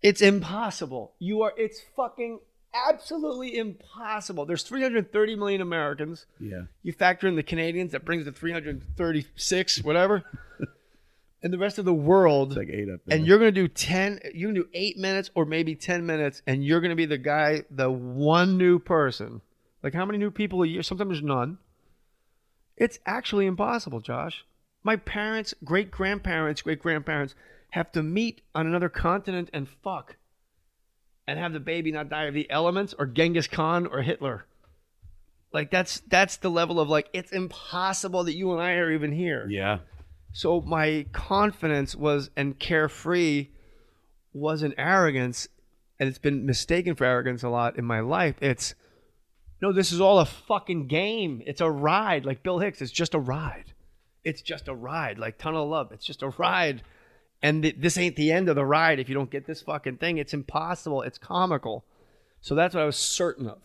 [0.00, 1.12] It's impossible.
[1.18, 1.52] You are.
[1.58, 2.40] It's fucking
[2.74, 4.46] absolutely impossible.
[4.46, 6.26] There's 330 million Americans.
[6.40, 6.62] Yeah.
[6.82, 10.24] You factor in the Canadians, that brings to 336, whatever.
[11.42, 12.56] and the rest of the world.
[12.56, 13.16] like eight up there.
[13.16, 16.06] And you're going to do 10, you're going to do eight minutes or maybe 10
[16.06, 19.40] minutes, and you're going to be the guy, the one new person.
[19.82, 20.82] Like, how many new people a year?
[20.82, 21.58] Sometimes there's none.
[22.76, 24.44] It's actually impossible, Josh.
[24.82, 27.34] My parents, great grandparents, great grandparents
[27.70, 30.16] have to meet on another continent and fuck
[31.28, 34.46] and have the baby not die of the elements or Genghis Khan or Hitler.
[35.52, 39.12] Like that's that's the level of like it's impossible that you and I are even
[39.12, 39.46] here.
[39.48, 39.80] Yeah.
[40.32, 43.48] So my confidence was and carefree
[44.32, 45.48] wasn't arrogance,
[46.00, 48.36] and it's been mistaken for arrogance a lot in my life.
[48.40, 48.74] It's
[49.60, 51.42] no, this is all a fucking game.
[51.46, 52.80] It's a ride, like Bill Hicks.
[52.80, 53.74] It's just a ride.
[54.24, 55.92] It's just a ride, like Tunnel of Love.
[55.92, 56.82] It's just a ride,
[57.42, 59.98] and th- this ain't the end of the ride if you don't get this fucking
[59.98, 60.18] thing.
[60.18, 61.02] It's impossible.
[61.02, 61.84] It's comical.
[62.40, 63.58] So that's what I was certain of.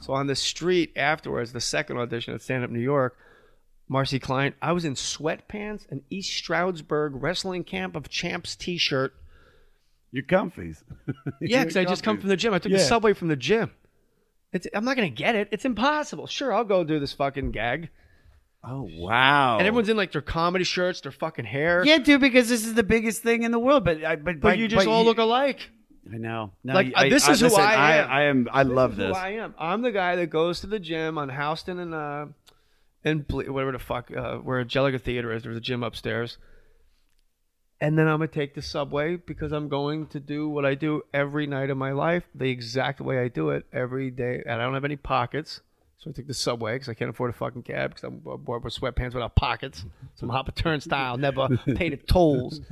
[0.00, 3.16] So on the street afterwards, the second audition at Stand Up New York,
[3.90, 9.14] Marci Klein, I was in sweatpants, an East Stroudsburg wrestling camp of champs T-shirt.
[10.10, 10.82] You're comfies.
[11.40, 12.54] Yeah, because I just come from the gym.
[12.54, 13.70] I took the subway from the gym.
[14.52, 15.48] It's, I'm not gonna get it.
[15.50, 16.26] It's impossible.
[16.26, 17.88] Sure, I'll go do this fucking gag.
[18.64, 19.58] Oh wow!
[19.58, 21.82] And everyone's in like their comedy shirts, their fucking hair.
[21.84, 23.84] Yeah, dude, because this is the biggest thing in the world.
[23.84, 25.70] But I, but, but you just all look alike.
[26.12, 26.52] I know.
[26.64, 28.10] No, Like, you- uh, this is who listen, I am.
[28.10, 28.48] I, am.
[28.52, 29.16] I love This is this.
[29.18, 29.54] Who I am.
[29.58, 32.26] I'm the guy that goes to the gym on Houston and uh,
[33.04, 35.42] and Ble- whatever the fuck uh, where Jellica Theater is.
[35.42, 36.38] There's a gym upstairs.
[37.80, 41.02] And then I'm gonna take the subway because I'm going to do what I do
[41.12, 44.64] every night of my life, the exact way I do it every day, and I
[44.64, 45.60] don't have any pockets.
[46.02, 48.64] So I take the subway because I can't afford a fucking cab because I'm bored
[48.64, 49.84] with sweatpants without pockets.
[50.16, 52.60] So I'm hop a turnstile, never pay the tolls.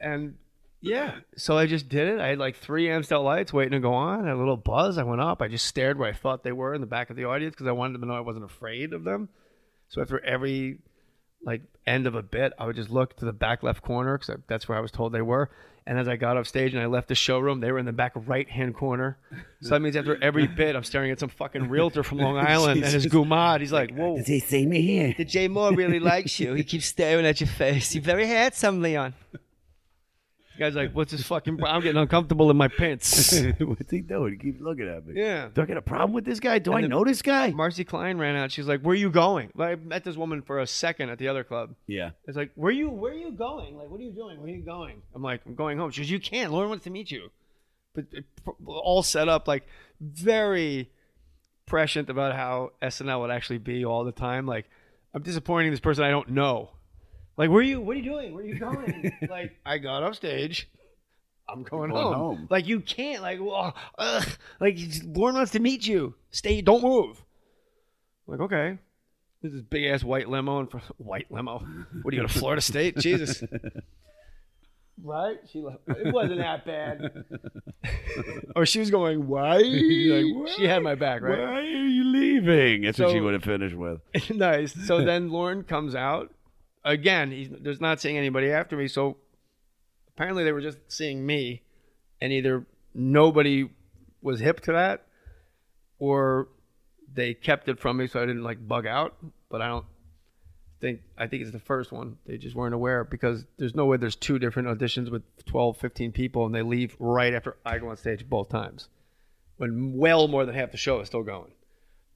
[0.00, 0.36] And
[0.80, 2.20] yeah, so I just did it.
[2.20, 4.24] I had like three Amstel lights waiting to go on.
[4.24, 4.96] I had a little buzz.
[4.96, 5.42] I went up.
[5.42, 7.66] I just stared where I thought they were in the back of the audience because
[7.66, 9.28] I wanted them to know I wasn't afraid of them.
[9.88, 10.78] So after every
[11.42, 14.40] like end of a bit, I would just look to the back left corner because
[14.48, 15.50] that's where I was told they were.
[15.86, 17.94] And as I got off stage and I left the showroom, they were in the
[17.94, 19.16] back right hand corner.
[19.62, 22.82] So that means after every bit, I'm staring at some fucking realtor from Long Island
[22.84, 23.60] and his gumad.
[23.60, 25.14] He's like, "Whoa, Does he see me here?
[25.16, 26.52] the Jay Mohr really likes you.
[26.52, 27.94] He keeps staring at your face.
[27.94, 29.14] You're very handsome, Leon."
[30.58, 31.62] Guy's like, "What's this fucking?
[31.64, 34.32] I'm getting uncomfortable in my pants." What's he doing?
[34.32, 35.14] He keeps looking at me.
[35.20, 35.48] Yeah.
[35.54, 36.58] Do I get a problem with this guy?
[36.58, 37.52] Do And I then know this guy?
[37.52, 38.50] Marci Klein ran out.
[38.52, 41.18] She's like, "Where are you going?" Like, I met this woman for a second at
[41.18, 41.74] the other club.
[41.86, 42.10] Yeah.
[42.26, 42.90] It's like, "Where you?
[42.90, 43.76] Where are you going?
[43.76, 44.38] Like, what are you doing?
[44.40, 46.52] Where are you going?" I'm like, "I'm going home." She goes, "You can't.
[46.52, 47.30] Lauren wants to meet you."
[47.94, 48.24] But uh, it,
[48.66, 49.66] all set up like
[50.00, 50.90] very
[51.66, 54.46] prescient about how SNL would actually be all the time.
[54.46, 54.66] Like,
[55.14, 56.70] I'm disappointing this person I don't know.
[57.38, 57.80] Like, where are you?
[57.80, 58.34] What are you doing?
[58.34, 59.12] Where are you going?
[59.30, 60.68] like, I got off stage.
[61.48, 62.14] I'm going, Going home.
[62.14, 62.48] home.
[62.50, 63.22] Like, you can't.
[63.22, 63.74] Like, well.
[64.60, 66.14] Like, Lauren wants to meet you.
[66.30, 66.60] Stay.
[66.60, 67.24] Don't move.
[68.26, 68.78] I'm like, okay.
[69.40, 71.60] This is big ass white limo and white limo.
[72.02, 72.96] What are you going to Florida State?
[72.98, 73.42] Jesus.
[75.00, 75.36] Right?
[75.52, 75.78] She left.
[75.86, 77.24] It wasn't that bad.
[78.56, 79.58] or oh, she was going, why?
[79.58, 81.38] like, she had my back, right?
[81.38, 82.82] Why are you leaving?
[82.82, 84.00] That's what she would have finished with.
[84.30, 84.74] nice.
[84.88, 86.32] So then Lauren comes out
[86.88, 87.58] again.
[87.60, 88.88] There's not seeing anybody after me.
[88.88, 89.18] So
[90.08, 91.62] apparently they were just seeing me,
[92.20, 93.68] and either nobody
[94.22, 95.06] was hip to that,
[95.98, 96.48] or
[97.12, 99.16] they kept it from me so I didn't like bug out.
[99.50, 99.86] But I don't
[100.80, 102.16] think I think it's the first one.
[102.26, 106.12] They just weren't aware because there's no way there's two different auditions with 12, 15
[106.12, 108.88] people, and they leave right after I go on stage both times,
[109.58, 111.52] when well more than half the show is still going.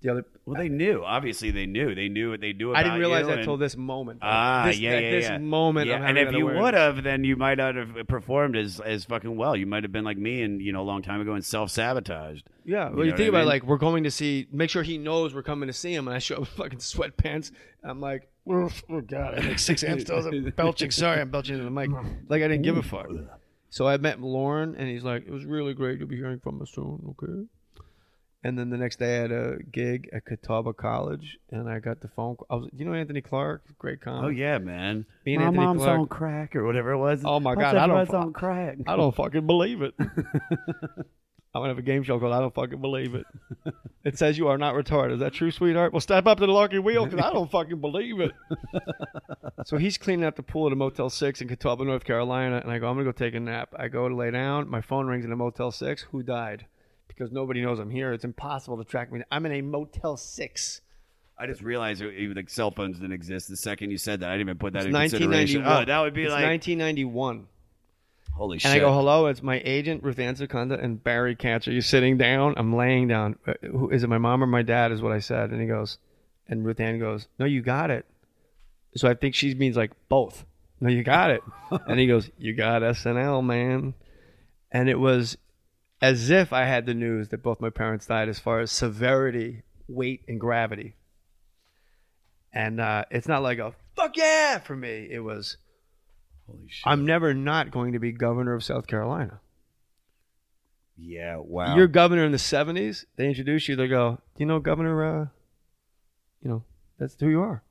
[0.02, 0.24] The other.
[0.44, 1.02] Well, they knew.
[1.04, 1.94] Obviously, they knew.
[1.94, 4.18] They knew what they knew about I didn't realize you that until this moment.
[4.22, 5.38] Ah, This- yeah, at yeah, this yeah.
[5.38, 9.04] moment, Yeah, and if you would have, then you might not have performed as as
[9.04, 9.56] fucking well.
[9.56, 11.70] You might have been like me, and you know, a long time ago, and self
[11.70, 12.46] sabotaged.
[12.64, 13.48] Yeah, well, you, know think I about it, mean?
[13.48, 16.14] like we're going to see, make sure he knows we're coming to see him, and
[16.14, 17.52] I show up in fucking sweatpants.
[17.84, 20.10] I'm like, oh, oh god, I make six amps.
[20.10, 20.90] I'm belching.
[20.90, 21.90] Sorry, I'm belching into the mic.
[22.28, 23.06] Like I didn't give a fuck.
[23.70, 25.98] So I met Lauren, and he's like, it was really great.
[25.98, 27.46] You'll be hearing from us soon, okay?
[28.44, 32.00] And then the next day, I had a gig at Catawba College, and I got
[32.00, 32.34] the phone.
[32.36, 32.46] call.
[32.50, 34.24] I was, you know, Anthony Clark, great comic.
[34.24, 35.06] Oh yeah, man.
[35.24, 36.00] Me and My Anthony mom's Clark.
[36.00, 37.22] on crack or whatever it was.
[37.24, 38.06] Oh my god, I don't.
[38.06, 38.78] fu- on crack.
[38.88, 39.94] I don't fucking believe it.
[41.54, 43.26] I'm gonna have a game show called "I Don't Fucking Believe It."
[44.04, 45.12] It says you are not retarded.
[45.14, 45.92] Is that true, sweetheart?
[45.92, 48.32] Well, step up to the lucky wheel because I don't fucking believe it.
[49.66, 52.72] so he's cleaning out the pool at a Motel Six in Catawba, North Carolina, and
[52.72, 53.74] I go, I'm gonna go take a nap.
[53.78, 54.68] I go to lay down.
[54.68, 56.02] My phone rings in a Motel Six.
[56.10, 56.64] Who died?
[57.22, 58.12] Because nobody knows I'm here.
[58.12, 59.22] It's impossible to track me.
[59.30, 60.80] I'm in a Motel Six.
[61.38, 64.28] I just realized it- like cell phones didn't exist the second you said that.
[64.28, 65.62] I didn't even put that It's in consideration.
[65.62, 65.82] 1991.
[65.82, 67.46] Oh, that would be It's like 1991.
[68.32, 68.70] holy And shit.
[68.72, 71.68] And I go, hello, it's my agent, Ruth Ann Secunda, and Barry Katz.
[71.68, 72.54] Are you sitting down?
[72.56, 73.38] I'm laying down.
[73.46, 75.50] Uh, Who, is it my mom or my dad, is what I said.
[75.50, 75.98] And he goes,
[76.48, 78.04] and Ruth Ann goes, no, you got it.
[78.96, 80.44] So I think she means like both.
[80.80, 81.42] No, you got it.
[81.86, 83.94] and he goes, you got SNL, man.
[84.72, 85.36] And it was
[86.02, 89.62] as if I had the news that both my parents died as far as severity,
[89.88, 90.96] weight, and gravity.
[92.52, 95.08] And uh, it's not like a fuck yeah for me.
[95.10, 95.56] It was,
[96.46, 96.82] holy shit.
[96.84, 99.40] I'm never not going to be governor of South Carolina.
[100.98, 101.76] yeah, wow.
[101.76, 103.04] You're governor in the 70s.
[103.16, 103.76] They introduce you.
[103.76, 105.22] They go, "Do you know Governor?
[105.22, 105.26] Uh,
[106.42, 106.64] you know,
[106.98, 107.62] that's who you are."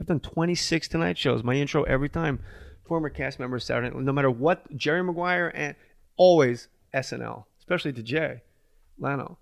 [0.00, 1.42] I've done 26 Tonight shows.
[1.42, 2.40] My intro every time.
[2.86, 3.90] Former cast member Saturday.
[3.98, 5.74] No matter what, Jerry Maguire and
[6.16, 8.42] always SNL, especially to Jay
[8.96, 9.38] Leno.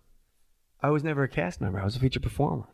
[0.80, 1.78] I was never a cast member.
[1.78, 2.68] I was a featured performer.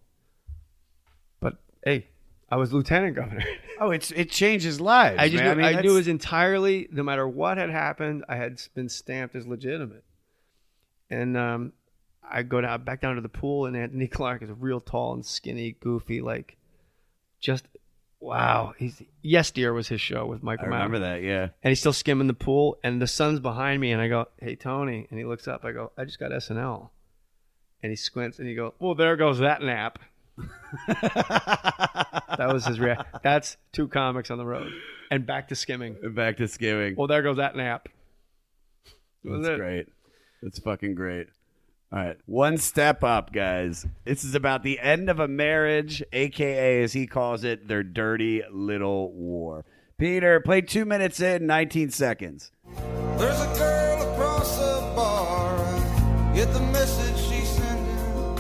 [1.41, 2.07] But hey,
[2.49, 3.45] I was lieutenant governor.
[3.81, 5.19] oh, it's it changes lives.
[5.19, 5.59] I just man.
[5.59, 8.89] knew, I, I, knew it was entirely no matter what had happened, I had been
[8.89, 10.05] stamped as legitimate.
[11.09, 11.73] And um,
[12.29, 15.27] I go down back down to the pool, and Anthony Clark is real tall and
[15.27, 16.57] skinny, goofy, like
[17.41, 17.67] just
[18.21, 18.75] wow.
[18.79, 21.23] He's Yes Dear was his show with Michael I remember Madden.
[21.23, 21.27] that.
[21.27, 21.49] Yeah.
[21.63, 24.55] And he's still skimming the pool, and the sun's behind me, and I go, "Hey
[24.57, 25.65] Tony," and he looks up.
[25.65, 26.91] I go, "I just got SNL,"
[27.83, 29.99] and he squints, and he goes, "Well, there goes that nap."
[31.05, 33.07] that was his reaction.
[33.23, 34.73] That's two comics on the road,
[35.11, 35.97] and back to skimming.
[36.03, 36.95] And Back to skimming.
[36.97, 37.89] Well, there goes that nap.
[39.25, 39.57] That That's it.
[39.59, 39.87] great.
[40.43, 41.27] That's fucking great.
[41.93, 42.17] All right.
[42.27, 43.85] One step up, guys.
[44.05, 48.43] This is about the end of a marriage, aka as he calls it, their dirty
[48.49, 49.65] little war.
[49.99, 52.53] Peter, play two minutes in 19 seconds.
[53.19, 55.57] There's a girl across the bar.
[56.33, 58.37] Get the message she's sending.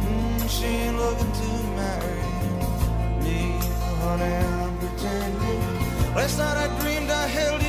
[0.00, 3.58] Mm, she ain't looking to marry me,
[4.02, 4.24] honey.
[4.24, 6.14] I'm pretending.
[6.14, 7.63] Last night I dreamed I held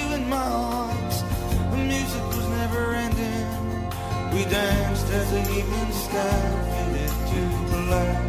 [4.36, 7.40] We danced as the evening sky faded to
[7.88, 8.24] black.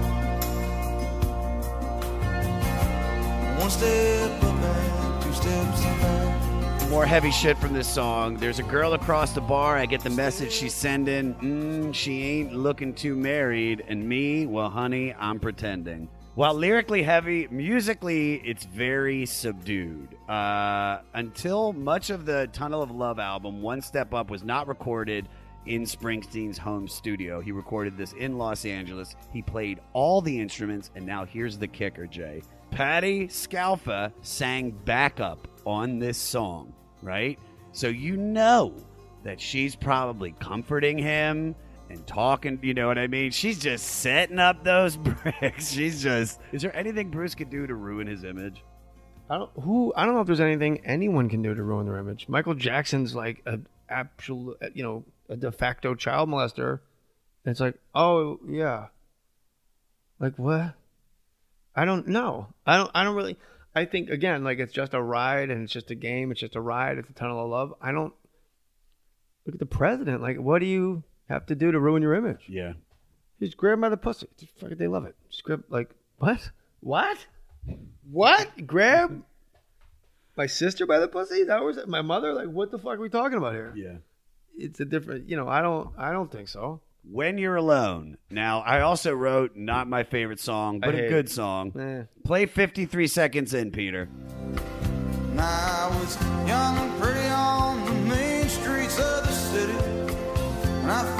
[3.58, 6.90] One step and two steps back.
[6.90, 8.36] More heavy shit from this song.
[8.36, 9.76] There's a girl across the bar.
[9.76, 11.34] I get the message she's sending.
[11.34, 13.82] Mm, she ain't looking too married.
[13.88, 16.08] And me, well, honey, I'm pretending.
[16.36, 20.14] While lyrically heavy, musically, it's very subdued.
[20.28, 25.26] Uh, until much of the Tunnel of Love album, One Step Up was not recorded
[25.66, 27.40] in Springsteen's home studio.
[27.40, 29.16] He recorded this in Los Angeles.
[29.32, 32.42] He played all the instruments, and now here's the kicker, Jay.
[32.70, 36.72] Patti Scialfa sang backup on this song,
[37.02, 37.38] right?
[37.72, 38.74] So you know
[39.24, 41.54] that she's probably comforting him
[41.90, 43.30] and talking, you know what I mean?
[43.30, 45.70] She's just setting up those bricks.
[45.70, 46.40] She's just.
[46.52, 48.64] Is there anything Bruce could do to ruin his image?
[49.28, 51.98] I don't who I don't know if there's anything anyone can do to ruin their
[51.98, 52.28] image.
[52.28, 56.80] Michael Jackson's like a absolute, you know, a de facto child molester.
[57.44, 58.86] And it's like, oh yeah,
[60.18, 60.74] like what?
[61.74, 62.48] I don't know.
[62.66, 62.90] I don't.
[62.94, 63.36] I don't really.
[63.74, 66.30] I think again, like it's just a ride and it's just a game.
[66.30, 66.96] It's just a ride.
[66.98, 67.74] It's a tunnel of love.
[67.80, 68.14] I don't
[69.44, 70.22] look at the president.
[70.22, 72.46] Like, what do you have to do to ruin your image?
[72.48, 72.72] Yeah.
[73.40, 74.28] Just grab him by the pussy.
[74.38, 75.14] Just fucking, they love it.
[75.30, 76.50] Just grab like what?
[76.80, 77.26] What?
[78.10, 78.66] What?
[78.66, 79.22] Grab
[80.36, 81.44] my sister by the pussy?
[81.44, 82.32] That was my mother.
[82.32, 83.74] Like, what the fuck are we talking about here?
[83.76, 83.96] Yeah.
[84.56, 85.28] It's a different.
[85.28, 85.90] You know, I don't.
[85.98, 86.80] I don't think so.
[87.08, 88.18] When You're Alone.
[88.30, 91.30] Now, I also wrote not my favorite song, but a good it.
[91.30, 91.72] song.
[91.78, 92.02] Eh.
[92.24, 94.08] Play 53 seconds in, Peter.
[95.30, 99.72] And I was young and pretty on the main streets of the city.
[100.82, 101.16] And I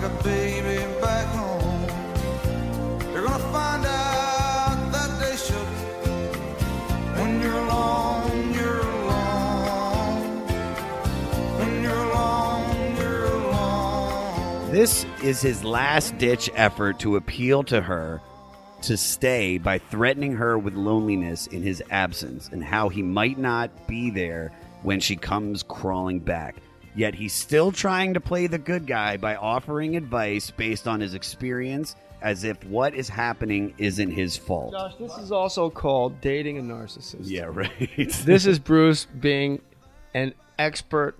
[0.00, 1.82] like a baby back home.
[3.12, 5.66] You're gonna find out that day shook
[7.16, 7.90] when you're alone.
[14.70, 18.22] This is his last ditch effort to appeal to her
[18.82, 23.88] to stay by threatening her with loneliness in his absence and how he might not
[23.88, 24.52] be there
[24.82, 26.54] when she comes crawling back.
[26.94, 31.14] Yet he's still trying to play the good guy by offering advice based on his
[31.14, 34.72] experience as if what is happening isn't his fault.
[34.72, 37.22] Josh, this is also called dating a narcissist.
[37.22, 37.88] Yeah, right.
[38.24, 39.62] this is Bruce being
[40.14, 41.16] an expert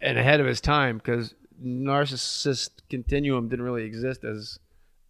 [0.00, 4.58] and ahead of his time because narcissist continuum didn't really exist as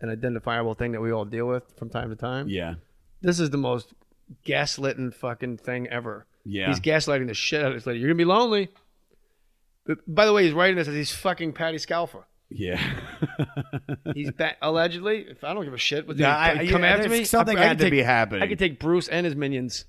[0.00, 2.48] an identifiable thing that we all deal with from time to time.
[2.48, 2.74] Yeah.
[3.22, 3.94] This is the most
[4.44, 6.26] gaslighting fucking thing ever.
[6.44, 6.68] Yeah.
[6.68, 8.00] He's gaslighting the shit out of this lady.
[8.00, 8.68] You're gonna be lonely.
[10.06, 12.24] By the way, he's writing this as he's fucking Patti Scialfa.
[12.48, 12.80] Yeah.
[14.14, 15.26] He's ba- allegedly.
[15.28, 17.24] If I don't give a shit, what Yeah, they I- come yeah, after me?
[17.24, 18.40] something I, had to take- be happening.
[18.42, 19.84] I could take Bruce and his minions.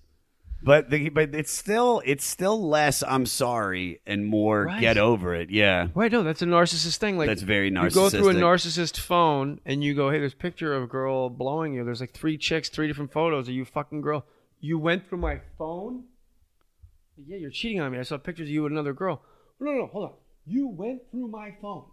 [0.63, 4.81] But the, but it's still it's still less I'm sorry and more Right.
[4.81, 5.51] get over it.
[5.51, 5.89] Yeah.
[5.93, 7.15] Right, no, that's a narcissist thing.
[7.19, 7.83] Like That's very narcissistic.
[7.83, 10.87] You go through a narcissist phone and you go, "Hey, there's a picture of a
[10.87, 11.83] girl blowing you.
[11.85, 13.47] There's like three chicks, three different photos.
[13.47, 14.25] Are you fucking girl?
[14.59, 16.05] You went through my phone?
[17.27, 17.99] Yeah, you're cheating on me.
[17.99, 19.21] I saw pictures of you with another girl.
[19.59, 20.13] No, no, no, hold on.
[20.45, 21.85] You went through my phone.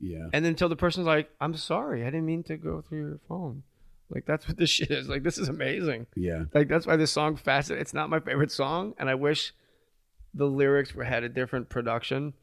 [0.00, 0.24] Yeah.
[0.32, 3.20] And then until the person's like, "I'm sorry, I didn't mean to go through your
[3.28, 3.62] phone."
[4.10, 5.08] Like that's what this shit is.
[5.08, 6.06] Like this is amazing.
[6.16, 6.44] Yeah.
[6.52, 7.78] Like that's why this song Facet.
[7.78, 9.52] It's not my favorite song, and I wish
[10.34, 12.34] the lyrics were had a different production.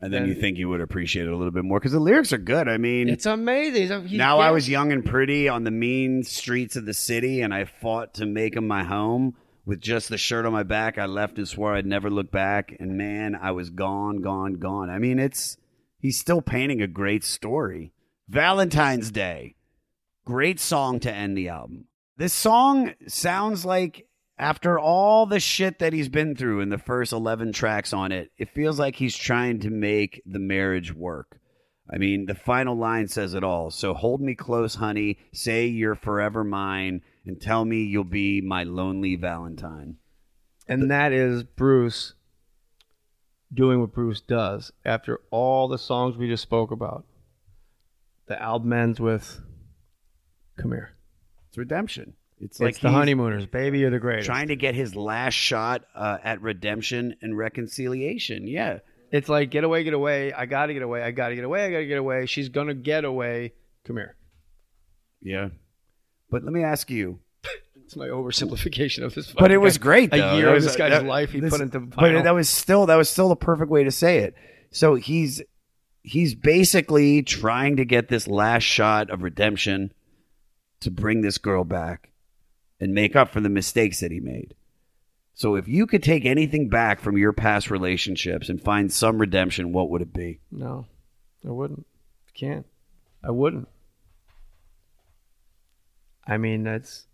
[0.00, 2.32] And then you think you would appreciate it a little bit more because the lyrics
[2.32, 2.66] are good.
[2.68, 3.82] I mean, It's amazing.
[4.00, 7.40] He's- he's now I was young and pretty on the mean streets of the city,
[7.40, 9.36] and I fought to make them my home.
[9.64, 12.74] With just the shirt on my back, I left and swore I'd never look back.
[12.80, 14.90] And man, I was gone, gone, gone.
[14.90, 15.56] I mean, it's
[15.98, 17.92] he's still painting a great story.
[18.28, 19.54] Valentine's Day,
[20.24, 21.86] great song to end the album.
[22.16, 24.06] This song sounds like
[24.38, 28.32] after all the shit that he's been through in the first 11 tracks on it,
[28.38, 31.38] it feels like he's trying to make the marriage work.
[31.88, 33.70] I mean, the final line says it all.
[33.70, 35.18] So hold me close, honey.
[35.32, 39.96] Say you're forever mine and tell me you'll be my lonely Valentine.
[40.68, 42.14] And that is Bruce
[43.52, 47.04] doing what Bruce does after all the songs we just spoke about.
[48.26, 49.40] The album ends with
[50.56, 50.92] Come here.
[51.48, 52.14] It's redemption.
[52.38, 54.26] It's It's like the honeymooners, baby, you're the greatest.
[54.26, 58.46] Trying to get his last shot uh, at redemption and reconciliation.
[58.48, 58.78] Yeah.
[59.12, 60.32] It's like get away, get away.
[60.32, 61.02] I gotta get away.
[61.02, 61.66] I gotta get away.
[61.66, 62.26] I gotta get away.
[62.26, 63.52] She's gonna get away.
[63.84, 64.16] Come here.
[65.20, 65.50] Yeah.
[66.32, 67.20] But let me ask you.
[67.84, 69.30] It's my oversimplification of this.
[69.32, 69.82] But it was guy.
[69.82, 70.14] great.
[70.14, 71.78] A year That of was- this guy's that- life he this- put into.
[71.80, 74.34] But that was still that was still the perfect way to say it.
[74.70, 75.42] So he's
[76.02, 79.92] he's basically trying to get this last shot of redemption
[80.80, 82.10] to bring this girl back
[82.80, 84.54] and make up for the mistakes that he made.
[85.34, 89.72] So if you could take anything back from your past relationships and find some redemption,
[89.72, 90.40] what would it be?
[90.50, 90.86] No,
[91.46, 91.86] I wouldn't.
[92.34, 92.64] Can't.
[93.22, 93.68] I wouldn't.
[96.26, 97.06] I mean, that's.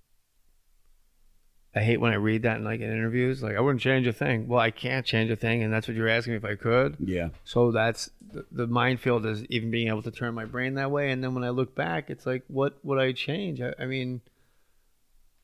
[1.74, 3.42] I hate when I read that in like in interviews.
[3.42, 4.48] Like, I wouldn't change a thing.
[4.48, 6.96] Well, I can't change a thing, and that's what you're asking me if I could.
[6.98, 7.28] Yeah.
[7.44, 11.10] So that's the, the minefield is even being able to turn my brain that way.
[11.10, 13.60] And then when I look back, it's like, what would I change?
[13.60, 14.22] I, I mean,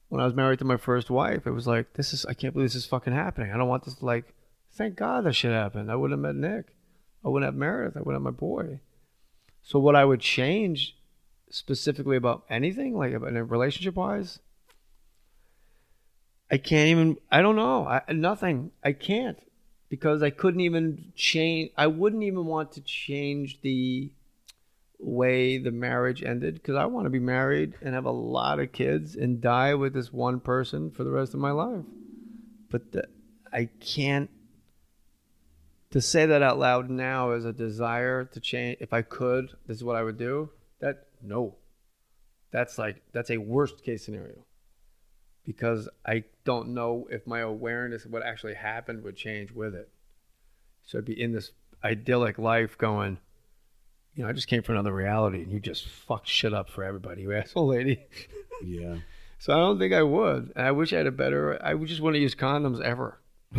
[0.08, 2.54] when I was married to my first wife, it was like, this is, I can't
[2.54, 3.52] believe this is fucking happening.
[3.52, 4.34] I don't want this like,
[4.72, 5.90] thank God that shit happened.
[5.90, 6.74] I wouldn't have met Nick.
[7.24, 7.96] I wouldn't have Meredith.
[7.96, 8.80] I wouldn't have my boy.
[9.62, 10.96] So what I would change
[11.54, 14.40] specifically about anything, like about relationship wise,
[16.50, 17.16] I can't even.
[17.30, 17.86] I don't know.
[17.86, 18.72] I, nothing.
[18.82, 19.38] I can't
[19.88, 21.70] because I couldn't even change.
[21.76, 24.10] I wouldn't even want to change the
[24.98, 28.72] way the marriage ended because I want to be married and have a lot of
[28.72, 31.84] kids and die with this one person for the rest of my life.
[32.70, 33.08] But the,
[33.52, 34.30] I can't.
[35.92, 38.78] To say that out loud now is a desire to change.
[38.80, 40.50] If I could, this is what I would do.
[40.84, 41.54] That no,
[42.50, 44.44] that's like that's a worst case scenario
[45.46, 49.88] because I don't know if my awareness of what actually happened would change with it.
[50.84, 53.16] So I'd be in this idyllic life going,
[54.14, 56.84] you know, I just came from another reality and you just fucked shit up for
[56.84, 58.04] everybody, you asshole lady.
[58.62, 58.96] Yeah.
[59.36, 60.52] So I don't think I would.
[60.56, 63.18] And I wish I had a better, I would just want to use condoms ever.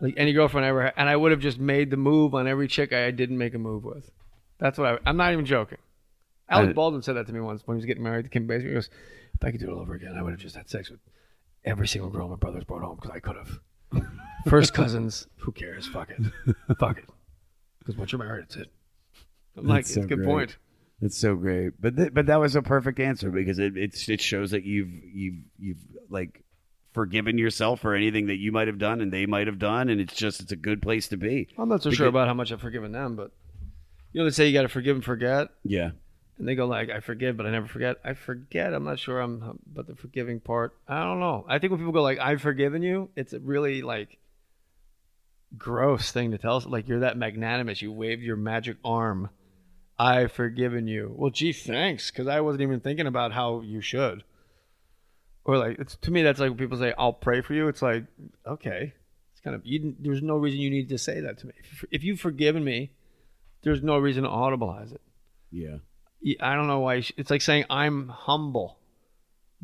[0.00, 0.92] like any girlfriend I ever had.
[0.96, 3.58] And I would have just made the move on every chick I didn't make a
[3.58, 4.12] move with.
[4.58, 5.78] That's what I, I'm not even joking.
[6.48, 8.68] Alec Baldwin said that to me once when he was getting married to Kim Basinger.
[8.68, 8.90] He goes,
[9.34, 11.00] "If I could do it all over again, I would have just had sex with
[11.64, 13.58] every single girl my brothers brought home because I could have.
[14.48, 15.86] First cousins, who cares?
[15.88, 17.04] Fuck it, fuck it.
[17.80, 18.68] Because once you're married, it's it.
[19.56, 20.26] I'm like, That's it's a good great.
[20.28, 20.56] point.
[21.00, 21.72] That's so great.
[21.80, 24.90] But th- but that was a perfect answer because it it's, it shows that you've
[25.12, 26.42] you've you've like
[26.94, 30.00] forgiven yourself for anything that you might have done and they might have done, and
[30.00, 31.48] it's just it's a good place to be.
[31.58, 33.32] I'm not so Because- sure about how much I've forgiven them, but
[34.12, 35.90] you know they say you got to forgive and forget, Yeah.
[36.38, 38.74] And they go like, "I forgive, but I never forget." I forget.
[38.74, 39.20] I'm not sure.
[39.20, 40.76] I'm but the forgiving part.
[40.86, 41.44] I don't know.
[41.48, 44.18] I think when people go like, "I've forgiven you," it's a really like
[45.56, 46.66] gross thing to tell us.
[46.66, 47.82] Like you're that magnanimous.
[47.82, 49.30] You waved your magic arm.
[49.98, 51.14] I've forgiven you.
[51.16, 54.24] Well, gee, thanks, because I wasn't even thinking about how you should.
[55.44, 57.80] Or like, it's to me, that's like when people say, "I'll pray for you." It's
[57.80, 58.04] like,
[58.46, 58.92] okay,
[59.32, 59.94] it's kind of you.
[59.98, 61.54] There's no reason you need to say that to me.
[61.58, 62.90] If, if you've forgiven me,
[63.62, 65.00] there's no reason to audibilize it.
[65.50, 65.78] Yeah.
[66.40, 67.02] I don't know why.
[67.16, 68.78] It's like saying I'm humble.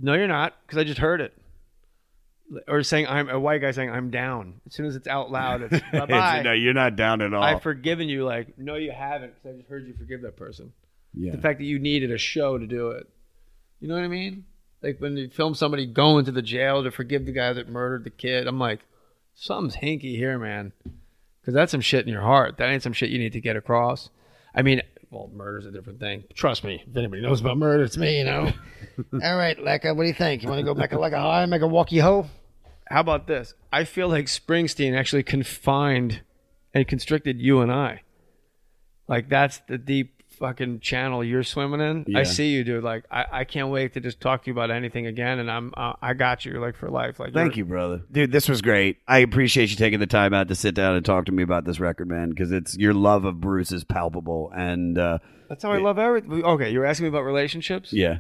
[0.01, 1.33] No, you're not, because I just heard it.
[2.69, 4.61] Or saying I'm a white guy saying I'm down.
[4.67, 6.43] As soon as it's out loud, it's bye bye.
[6.43, 7.43] no, you're not down at all.
[7.43, 8.25] I've forgiven you.
[8.25, 10.73] Like, no, you haven't, because I just heard you forgive that person.
[11.15, 11.33] yeah.
[11.33, 13.09] The fact that you needed a show to do it.
[13.81, 14.45] You know what I mean?
[14.83, 18.05] Like when you film somebody going to the jail to forgive the guy that murdered
[18.05, 18.81] the kid, I'm like,
[19.35, 20.73] something's hinky here, man.
[21.41, 22.59] Because that's some shit in your heart.
[22.59, 24.11] That ain't some shit you need to get across.
[24.55, 24.83] I mean,
[25.13, 26.25] well, murder's a different thing.
[26.35, 26.83] Trust me.
[26.89, 28.51] If anybody knows about murder, it's me, you know?
[29.13, 30.43] All right, Lekka, what do you think?
[30.43, 32.27] You want to go make a like a high, make a walkie ho?
[32.89, 33.55] How about this?
[33.71, 36.23] I feel like Springsteen actually confined
[36.73, 38.03] and constricted you and I.
[39.07, 42.05] Like that's the deep fucking channel you're swimming in.
[42.09, 42.19] Yeah.
[42.19, 42.83] I see you, dude.
[42.83, 45.39] Like I, I can't wait to just talk to you about anything again.
[45.39, 47.21] And I'm uh, I got you like for life.
[47.21, 48.03] Like Thank you, brother.
[48.11, 48.99] Dude, this was great.
[49.07, 51.65] I appreciate you taking the time out to sit down and talk to me about
[51.65, 54.51] this record, man, because it's your love of Bruce is palpable.
[54.55, 56.45] And uh, That's how I love everything.
[56.45, 57.93] Okay, you're asking me about relationships.
[57.93, 58.19] yeah,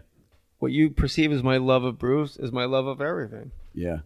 [0.60, 3.50] What you perceive as my love of Bruce is my love of everything.
[3.74, 3.98] yeah.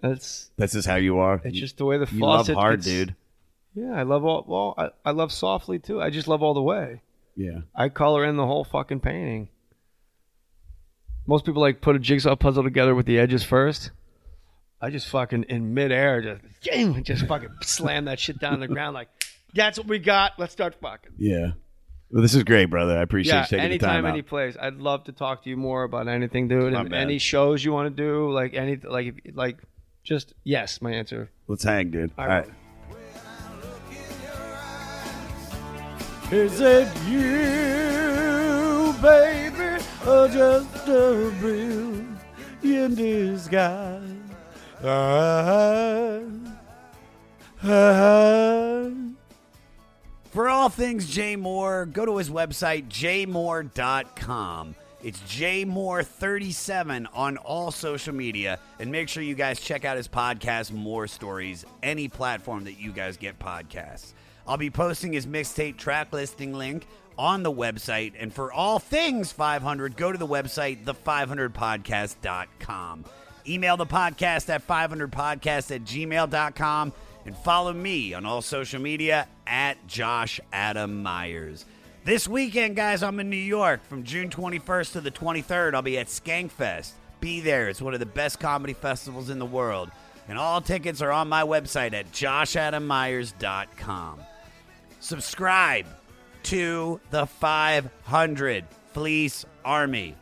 [0.00, 1.40] That's This is how you are.
[1.44, 3.14] it's just the way the you love hard, gets- dude.
[3.74, 4.44] Yeah, I love all.
[4.46, 6.00] Well, I, I love softly too.
[6.00, 7.02] I just love all the way.
[7.36, 7.60] Yeah.
[7.74, 9.48] I color in the whole fucking painting.
[11.26, 13.90] Most people like put a jigsaw puzzle together with the edges first.
[14.80, 18.94] I just fucking in midair just just fucking slam that shit down on the ground
[18.94, 19.08] like
[19.54, 20.32] that's what we got.
[20.38, 21.12] Let's start fucking.
[21.18, 21.52] Yeah.
[22.10, 22.96] Well, this is great, brother.
[22.98, 24.10] I appreciate Yeah, you taking the time out.
[24.12, 24.56] any place.
[24.60, 26.72] I'd love to talk to you more about anything, dude.
[26.74, 27.00] My And bad.
[27.00, 29.58] any shows you want to do, like any, like, like,
[30.04, 30.80] just yes.
[30.82, 31.30] My answer.
[31.48, 32.12] Let's hang, dude.
[32.18, 32.46] All All right.
[32.46, 32.54] right.
[36.34, 44.02] Is it you, baby, or just a brilliant disguise?
[44.82, 46.20] Ah,
[47.62, 48.90] ah.
[50.32, 54.74] For all things Jay Mohr, go to his website, jaymohr.com.
[55.04, 58.58] It's jaymohr37 on all social media.
[58.80, 62.90] And make sure you guys check out his podcast, Mohr Stories, any platform that you
[62.90, 64.14] guys get podcasts.
[64.46, 68.12] I'll be posting his mixtape track listing link on the website.
[68.18, 73.04] And for all things 500, go to the website, the500podcast.com.
[73.46, 76.92] Email the podcast at 500podcast at gmail.com
[77.26, 81.64] and follow me on all social media at Josh Adam Meyers.
[82.04, 85.74] This weekend, guys, I'm in New York from June 21st to the 23rd.
[85.74, 86.92] I'll be at Skankfest.
[87.20, 87.70] Be there.
[87.70, 89.90] It's one of the best comedy festivals in the world.
[90.28, 94.20] And all tickets are on my website at joshadammeyers.com.
[95.04, 95.86] Subscribe
[96.44, 100.16] to the 500 Fleece Army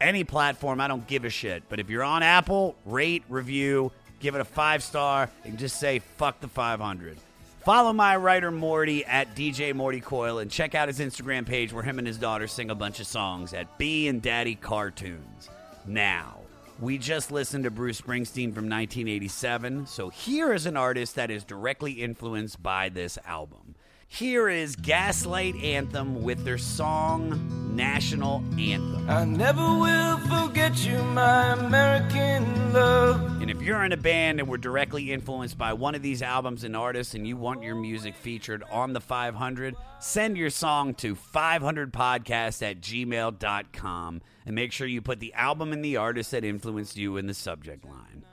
[0.00, 1.62] any platform, I don't give a shit.
[1.68, 5.98] But if you're on Apple, rate, review, give it a five star, and just say
[5.98, 7.18] fuck the 500.
[7.64, 11.82] Follow my writer Morty at DJ Morty Coil and check out his Instagram page where
[11.82, 15.50] him and his daughter sing a bunch of songs at B and Daddy Cartoons.
[15.86, 16.38] Now,
[16.80, 21.44] we just listened to Bruce Springsteen from 1987, so here is an artist that is
[21.44, 23.74] directly influenced by this album.
[24.12, 29.08] Here is Gaslight Anthem with their song National Anthem.
[29.08, 33.40] I never will forget you, my American love.
[33.40, 36.64] And if you're in a band and were directly influenced by one of these albums
[36.64, 41.14] and artists and you want your music featured on the 500, send your song to
[41.14, 46.96] 500podcast at gmail.com and make sure you put the album and the artist that influenced
[46.96, 48.24] you in the subject line.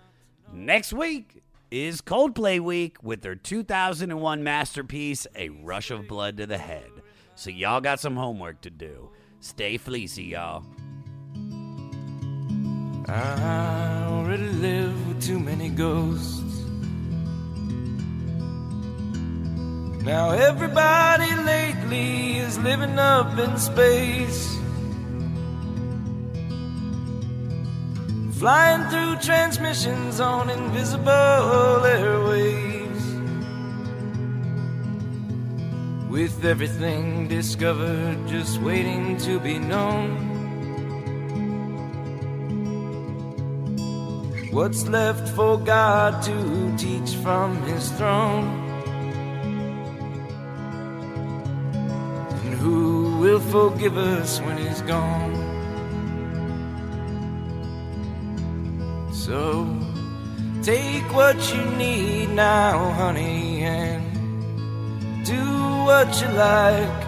[0.51, 6.57] Next week is Coldplay Week with their 2001 masterpiece, A Rush of Blood to the
[6.57, 6.89] Head.
[7.35, 9.09] So y'all got some homework to do.
[9.39, 10.63] Stay fleecy, y'all.
[13.07, 16.41] I already live with too many ghosts.
[20.03, 24.56] Now everybody lately is living up in space.
[28.39, 33.01] Flying through transmissions on invisible airways.
[36.07, 40.27] With everything discovered just waiting to be known.
[44.51, 48.45] What's left for God to teach from his throne?
[52.43, 55.46] And who will forgive us when he's gone?
[59.27, 59.67] So
[60.63, 65.43] take what you need now, honey, and do
[65.83, 67.01] what you like.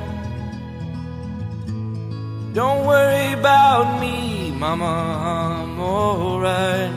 [2.53, 6.91] Don't worry about me, mama, I'm alright.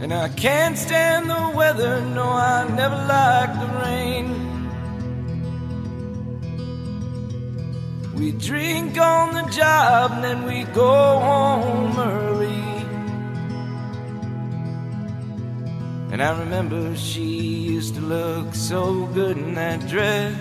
[0.00, 4.55] And I can't stand the weather, no, I never liked the rain.
[8.16, 12.46] We drink on the job and then we go home early.
[16.12, 20.34] And I remember she used to look so good in that dress.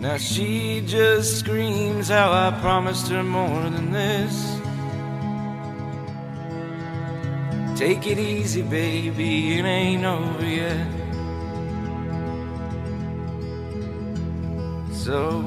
[0.00, 4.56] Now she just screams how I promised her more than this.
[7.78, 10.95] Take it easy, baby, it ain't over yet.
[15.06, 15.44] So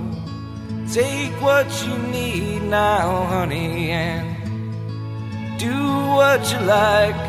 [0.89, 5.75] take what you need now, honey, and do
[6.15, 7.19] what you like.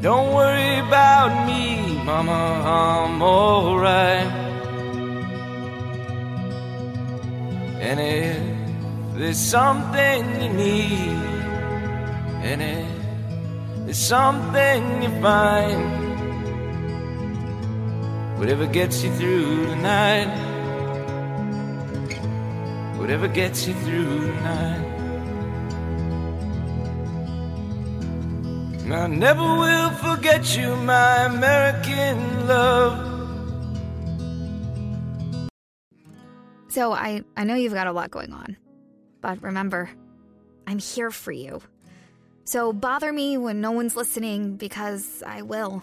[0.00, 4.32] Don't worry about me, mama, I'm alright.
[7.86, 11.20] And if there's something you need,
[12.40, 16.07] and if there's something you find.
[18.38, 20.28] Whatever gets you through the night,
[22.96, 24.84] whatever gets you through the night.
[28.84, 33.08] And I never will forget you, my American love.
[36.68, 38.56] So I, I know you've got a lot going on,
[39.20, 39.90] but remember,
[40.66, 41.60] I'm here for you.
[42.44, 45.82] So bother me when no one's listening because I will.